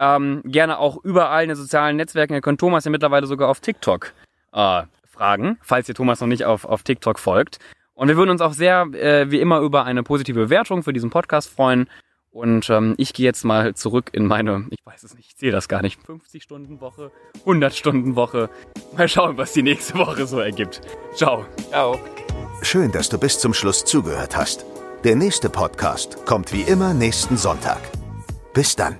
Ähm, 0.00 0.42
gerne 0.44 0.78
auch 0.78 1.02
überall 1.04 1.42
in 1.42 1.48
den 1.48 1.56
sozialen 1.56 1.96
Netzwerken. 1.96 2.34
Ihr 2.34 2.40
könnt 2.40 2.60
Thomas 2.60 2.84
ja 2.84 2.90
mittlerweile 2.90 3.26
sogar 3.26 3.48
auf 3.48 3.60
TikTok 3.60 4.12
äh, 4.52 4.82
fragen, 5.04 5.58
falls 5.60 5.88
ihr 5.88 5.94
Thomas 5.94 6.20
noch 6.20 6.28
nicht 6.28 6.44
auf, 6.44 6.64
auf 6.64 6.82
TikTok 6.84 7.18
folgt. 7.18 7.58
Und 7.98 8.06
wir 8.06 8.16
würden 8.16 8.30
uns 8.30 8.40
auch 8.40 8.52
sehr, 8.52 8.82
äh, 8.92 9.28
wie 9.28 9.40
immer, 9.40 9.58
über 9.58 9.84
eine 9.84 10.04
positive 10.04 10.38
Bewertung 10.38 10.84
für 10.84 10.92
diesen 10.92 11.10
Podcast 11.10 11.50
freuen. 11.50 11.90
Und 12.30 12.70
ähm, 12.70 12.94
ich 12.96 13.12
gehe 13.12 13.26
jetzt 13.26 13.42
mal 13.42 13.74
zurück 13.74 14.10
in 14.12 14.24
meine, 14.24 14.66
ich 14.70 14.78
weiß 14.84 15.02
es 15.02 15.16
nicht, 15.16 15.32
ich 15.32 15.36
sehe 15.36 15.50
das 15.50 15.66
gar 15.66 15.82
nicht, 15.82 15.98
50-Stunden-Woche, 16.06 17.10
100-Stunden-Woche. 17.44 18.50
Mal 18.96 19.08
schauen, 19.08 19.36
was 19.36 19.52
die 19.52 19.64
nächste 19.64 19.98
Woche 19.98 20.28
so 20.28 20.38
ergibt. 20.38 20.80
Ciao. 21.12 21.44
Ciao. 21.70 21.98
Schön, 22.62 22.92
dass 22.92 23.08
du 23.08 23.18
bis 23.18 23.40
zum 23.40 23.52
Schluss 23.52 23.84
zugehört 23.84 24.36
hast. 24.36 24.64
Der 25.02 25.16
nächste 25.16 25.50
Podcast 25.50 26.24
kommt 26.24 26.52
wie 26.52 26.62
immer 26.62 26.94
nächsten 26.94 27.36
Sonntag. 27.36 27.80
Bis 28.54 28.76
dann. 28.76 28.96